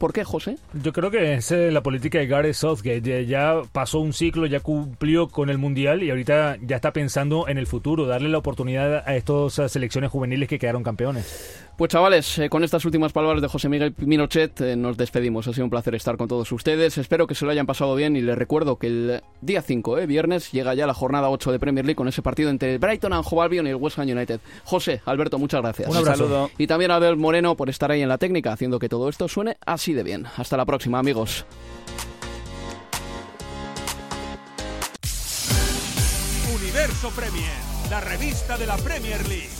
¿Por 0.01 0.15
qué, 0.15 0.25
José? 0.25 0.57
Yo 0.83 0.95
creo 0.95 1.11
que 1.11 1.35
es 1.35 1.53
eh, 1.53 1.71
la 1.71 1.83
política 1.83 2.19
de 2.19 2.27
Gareth 2.27 2.55
Southgate. 2.55 3.27
Ya, 3.27 3.61
pasó 3.71 4.01
un 4.01 4.15
ciclo, 4.15 4.47
ya 4.47 4.61
cumplió 4.61 5.29
con 5.29 5.51
el 5.51 5.59
Mundial 5.59 6.03
y 6.03 6.09
ahorita 6.09 6.57
ya 6.63 6.77
está 6.77 6.95
pensando 6.95 7.49
en 7.49 7.59
el 7.59 7.67
futuro, 7.67 8.07
darle 8.07 8.31
la 8.31 8.39
oportunidad 8.39 9.07
a 9.07 9.15
estas 9.15 9.71
selecciones 9.71 10.11
juveniles 10.11 10.49
que 10.49 10.59
quedaron 10.59 10.83
campeones. 10.83 11.67
Pues 11.81 11.93
chavales, 11.93 12.39
eh, 12.39 12.51
con 12.51 12.63
estas 12.63 12.85
últimas 12.85 13.11
palabras 13.15 13.41
de 13.41 13.49
José 13.49 13.71
Miguel 13.71 13.95
Minochet 13.97 14.61
eh, 14.61 14.77
nos 14.77 14.99
despedimos. 14.99 15.49
Ha 15.49 15.55
sido 15.55 15.65
un 15.65 15.71
placer 15.71 15.95
estar 15.95 16.19
con 16.19 16.29
todos 16.29 16.53
ustedes. 16.53 16.99
Espero 16.99 17.27
que 17.27 17.35
se 17.35 17.47
lo 17.47 17.53
hayan 17.53 17.65
pasado 17.65 17.95
bien 17.95 18.17
y 18.17 18.21
les 18.21 18.37
recuerdo 18.37 18.77
que 18.77 18.89
el 18.89 19.23
día 19.41 19.63
5, 19.63 19.97
eh, 19.97 20.05
viernes, 20.05 20.53
llega 20.53 20.75
ya 20.75 20.87
la 20.87 20.93
jornada 20.93 21.31
8 21.31 21.53
de 21.53 21.59
Premier 21.59 21.87
League 21.87 21.97
con 21.97 22.07
ese 22.07 22.21
partido 22.21 22.51
entre 22.51 22.75
el 22.75 22.79
Brighton 22.81 23.15
and 23.15 23.25
Hove 23.27 23.45
Albion 23.45 23.67
y 23.67 23.71
el 23.71 23.77
West 23.77 23.99
Ham 23.99 24.11
United. 24.11 24.41
José, 24.65 25.01
Alberto, 25.07 25.39
muchas 25.39 25.63
gracias. 25.63 25.89
Un 25.89 25.97
abrazo. 25.97 26.25
Saludo. 26.25 26.51
Y 26.59 26.67
también 26.67 26.91
a 26.91 26.97
Abel 26.97 27.17
Moreno 27.17 27.57
por 27.57 27.71
estar 27.71 27.91
ahí 27.91 28.03
en 28.03 28.11
la 28.11 28.19
técnica, 28.19 28.53
haciendo 28.53 28.79
que 28.79 28.91
todo 28.91 29.09
esto 29.09 29.27
suene 29.27 29.57
así 29.65 29.95
de 29.95 30.03
bien. 30.03 30.27
Hasta 30.37 30.59
la 30.59 30.67
próxima, 30.67 30.99
amigos. 30.99 31.47
Universo 36.55 37.11
Premier, 37.17 37.57
la 37.89 38.03
revista 38.03 38.59
de 38.59 38.67
la 38.67 38.77
Premier 38.77 39.27
League. 39.27 39.60